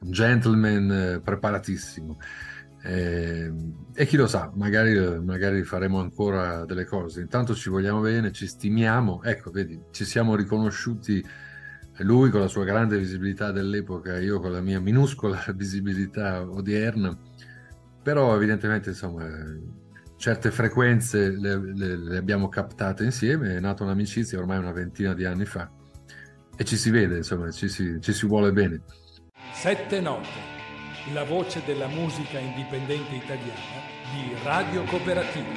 Un 0.00 0.10
gentleman 0.10 0.90
eh, 0.90 1.20
preparatissimo. 1.20 2.18
Eh, 2.82 3.52
e 3.94 4.06
chi 4.06 4.16
lo 4.16 4.26
sa, 4.26 4.50
magari, 4.56 5.20
magari, 5.20 5.62
faremo 5.62 6.00
ancora 6.00 6.64
delle 6.64 6.84
cose. 6.84 7.20
Intanto 7.20 7.54
ci 7.54 7.70
vogliamo 7.70 8.00
bene, 8.00 8.32
ci 8.32 8.48
stimiamo. 8.48 9.22
Ecco, 9.22 9.52
vedi, 9.52 9.80
ci 9.92 10.04
siamo 10.04 10.34
riconosciuti 10.34 11.24
lui 11.98 12.30
con 12.30 12.40
la 12.40 12.48
sua 12.48 12.64
grande 12.64 12.98
visibilità 12.98 13.52
dell'epoca, 13.52 14.18
io 14.18 14.40
con 14.40 14.52
la 14.52 14.60
mia 14.60 14.80
minuscola 14.80 15.44
visibilità 15.54 16.42
odierna. 16.42 17.16
Però 18.02 18.34
evidentemente, 18.34 18.90
insomma, 18.90 19.26
certe 20.16 20.50
frequenze 20.50 21.30
le, 21.30 21.72
le, 21.74 21.96
le 21.96 22.16
abbiamo 22.16 22.48
captate 22.48 23.04
insieme, 23.04 23.56
è 23.56 23.60
nata 23.60 23.84
un'amicizia 23.84 24.38
ormai 24.38 24.58
una 24.58 24.72
ventina 24.72 25.14
di 25.14 25.24
anni 25.24 25.44
fa 25.44 25.70
e 26.56 26.64
ci 26.64 26.76
si 26.76 26.90
vede, 26.90 27.16
insomma, 27.16 27.50
ci 27.50 27.68
si, 27.68 27.98
ci 28.00 28.12
si 28.12 28.26
vuole 28.26 28.52
bene. 28.52 28.82
Sette 29.52 30.00
note 30.00 30.52
la 31.12 31.24
voce 31.24 31.62
della 31.66 31.86
musica 31.88 32.38
indipendente 32.38 33.14
italiana 33.14 33.82
di 34.12 34.34
Radio 34.42 34.84
Cooperativa. 34.84 35.52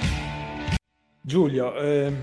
Giulio, 1.21 1.75
eh, 1.75 2.13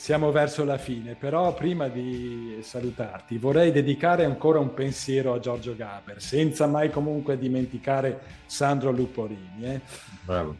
siamo 0.00 0.30
verso 0.30 0.64
la 0.64 0.78
fine, 0.78 1.14
però 1.14 1.52
prima 1.52 1.88
di 1.88 2.56
salutarti 2.62 3.36
vorrei 3.36 3.70
dedicare 3.70 4.24
ancora 4.24 4.58
un 4.58 4.72
pensiero 4.72 5.34
a 5.34 5.38
Giorgio 5.38 5.76
Gaber, 5.76 6.22
senza 6.22 6.66
mai 6.66 6.88
comunque 6.88 7.36
dimenticare 7.36 8.18
Sandro 8.46 8.92
Luporini. 8.92 9.62
Eh. 9.62 9.80
Bravo. 10.24 10.56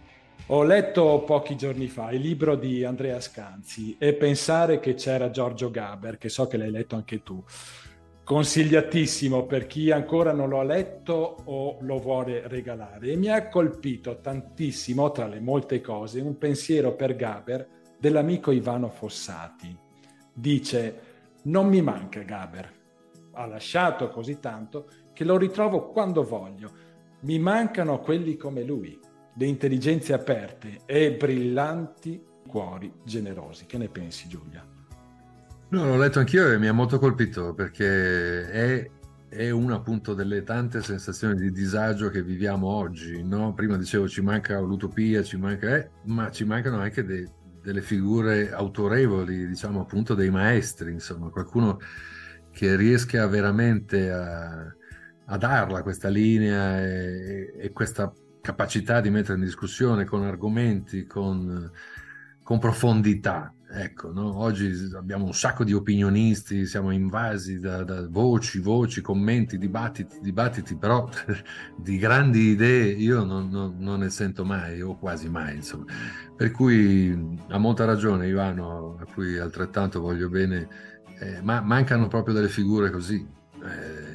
Ho 0.49 0.63
letto 0.63 1.23
pochi 1.25 1.57
giorni 1.57 1.89
fa 1.89 2.11
il 2.11 2.21
libro 2.21 2.55
di 2.55 2.85
Andrea 2.85 3.19
Scanzi 3.19 3.97
e 3.99 4.13
pensare 4.13 4.79
che 4.79 4.93
c'era 4.93 5.31
Giorgio 5.31 5.71
Gaber, 5.71 6.19
che 6.19 6.29
so 6.29 6.47
che 6.47 6.59
l'hai 6.59 6.71
letto 6.71 6.97
anche 6.97 7.23
tu 7.23 7.43
consigliatissimo 8.23 9.47
per 9.47 9.67
chi 9.67 9.91
ancora 9.91 10.33
non 10.33 10.51
lo 10.51 10.61
ha 10.61 10.65
letto 10.65 11.39
o 11.47 11.79
lo 11.81 11.99
vuole 11.99 12.47
regalare. 12.47 13.09
E 13.09 13.17
mi 13.17 13.29
ha 13.29 13.49
colpito 13.49 14.21
tantissimo, 14.21 15.11
tra 15.13 15.27
le 15.27 15.41
molte 15.41 15.81
cose, 15.81 16.21
un 16.21 16.37
pensiero 16.37 16.95
per 16.95 17.17
Gaber 17.17 17.79
dell'amico 18.01 18.51
Ivano 18.51 18.89
Fossati. 18.89 19.77
Dice, 20.33 21.01
non 21.43 21.69
mi 21.69 21.83
manca 21.83 22.23
Gaber, 22.23 22.73
ha 23.33 23.47
lasciato 23.47 24.09
così 24.09 24.41
tanto 24.41 24.89
che 25.13 25.25
lo 25.25 25.37
ritrovo 25.37 25.89
quando 25.89 26.25
voglio. 26.25 26.89
Mi 27.21 27.39
mancano 27.39 28.01
quelli 28.01 28.37
come 28.37 28.63
lui, 28.63 28.99
le 29.35 29.47
intelligenze 29.47 30.15
aperte 30.15 30.81
e 30.87 31.13
brillanti 31.13 32.25
cuori 32.47 32.91
generosi. 33.05 33.67
Che 33.67 33.77
ne 33.77 33.89
pensi 33.89 34.29
Giulia? 34.29 34.67
No, 35.69 35.87
l'ho 35.87 35.99
letto 35.99 36.19
anch'io 36.19 36.51
e 36.51 36.59
mi 36.59 36.67
ha 36.67 36.73
molto 36.73 36.99
colpito 36.99 37.55
perché 37.55 38.51
è, 38.51 38.91
è 39.29 39.51
una 39.51 39.77
appunto 39.77 40.15
delle 40.15 40.43
tante 40.43 40.83
sensazioni 40.83 41.37
di 41.37 41.53
disagio 41.53 42.09
che 42.09 42.23
viviamo 42.23 42.67
oggi. 42.67 43.23
No? 43.23 43.53
Prima 43.55 43.77
dicevo 43.77 44.09
ci 44.09 44.23
manca 44.23 44.59
l'utopia, 44.59 45.23
ci 45.23 45.37
manca, 45.37 45.77
eh, 45.77 45.91
ma 46.05 46.31
ci 46.31 46.45
mancano 46.45 46.79
anche 46.79 47.05
dei, 47.05 47.29
delle 47.63 47.83
figure 47.83 48.53
autorevoli, 48.53 49.47
diciamo 49.47 49.81
appunto 49.81 50.15
dei 50.15 50.31
maestri, 50.31 50.93
insomma, 50.93 51.31
qualcuno 51.31 51.79
che 52.51 52.77
riesca 52.77 53.27
veramente 53.27 54.11
a, 54.11 54.75
a 55.27 55.37
darla 55.37 55.83
questa 55.83 56.09
linea 56.09 56.81
e, 56.81 57.53
e, 57.57 57.73
questa 57.73 58.13
capacità 58.41 59.01
di 59.01 59.11
mettere 59.11 59.39
in 59.39 59.45
discussione 59.45 60.05
con 60.05 60.25
argomenti, 60.25 61.07
con, 61.07 61.71
con 62.43 62.59
profondità. 62.59 63.55
Ecco, 63.73 64.13
no? 64.13 64.37
oggi 64.39 64.91
abbiamo 64.97 65.27
un 65.27 65.33
sacco 65.33 65.63
di 65.63 65.73
opinionisti, 65.73 66.67
siamo 66.67 66.91
invasi 66.91 67.61
da, 67.61 67.85
da, 67.85 68.05
voci, 68.09 68.59
voci, 68.59 69.01
commenti, 69.01 69.59
dibattiti, 69.59 70.19
dibattiti, 70.21 70.75
però 70.75 71.09
di 71.79 71.97
grandi 71.97 72.51
idee 72.51 72.89
io 72.91 73.23
non, 73.23 73.49
non, 73.49 73.77
non, 73.79 74.01
ne 74.01 74.11
sento 74.11 74.45
mai 74.45 74.81
o 74.83 74.97
quasi 74.97 75.29
mai, 75.29 75.55
insomma. 75.55 75.85
Per 76.37 76.51
cui 76.51 77.37
ha 77.49 77.59
molta 77.59 77.85
ragione 77.85 78.27
Ivano, 78.27 78.97
a 78.99 79.05
cui 79.05 79.39
altrettanto 79.39 80.01
voglio 80.01 80.29
bene, 80.29 80.69
eh, 81.21 81.41
ma 81.43 81.61
mancano 81.61 82.09
proprio 82.09 82.35
delle 82.35 82.49
figure 82.49 82.91
così. 82.91 83.25
Eh, 83.63 84.11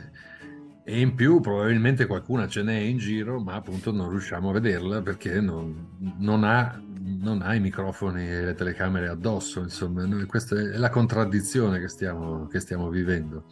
e 0.88 1.00
in 1.00 1.16
più 1.16 1.40
probabilmente 1.40 2.06
qualcuna 2.06 2.48
ce 2.48 2.62
n'è 2.62 2.76
in 2.76 3.00
giro, 3.00 3.40
ma 3.40 3.56
appunto 3.56 3.92
non 3.92 4.10
riusciamo 4.10 4.50
a 4.50 4.54
vederla 4.54 5.02
perché 5.02 5.42
non, 5.42 6.14
non, 6.20 6.44
ha, 6.44 6.80
non 7.06 7.42
ha, 7.42 7.54
i 7.54 7.60
microfoni 7.60 8.28
e 8.28 8.42
le 8.42 8.54
telecamere 8.56 9.08
addosso. 9.08 9.60
Insomma, 9.60 10.06
questa 10.26 10.56
è 10.56 10.78
la 10.78 10.90
contraddizione 10.90 11.80
che 11.80 11.88
stiamo, 11.88 12.48
che 12.48 12.60
stiamo 12.60 12.90
vivendo. 12.90 13.46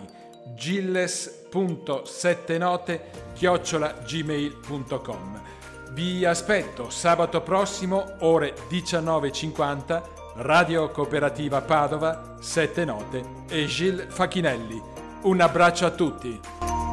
gilles.settenote 0.53 3.01
chiocciolagmail.com 3.33 5.56
Vi 5.97 6.23
aspetto 6.25 6.91
sabato 6.91 7.41
prossimo 7.41 8.17
ore 8.19 8.53
19.50 8.69 10.03
Radio 10.35 10.91
Cooperativa 10.91 11.61
Padova, 11.61 12.35
Sette 12.39 12.85
Note 12.85 13.23
e 13.49 13.65
Gilles 13.65 14.05
Facchinelli. 14.13 14.79
Un 15.23 15.41
abbraccio 15.41 15.87
a 15.87 15.89
tutti! 15.89 16.86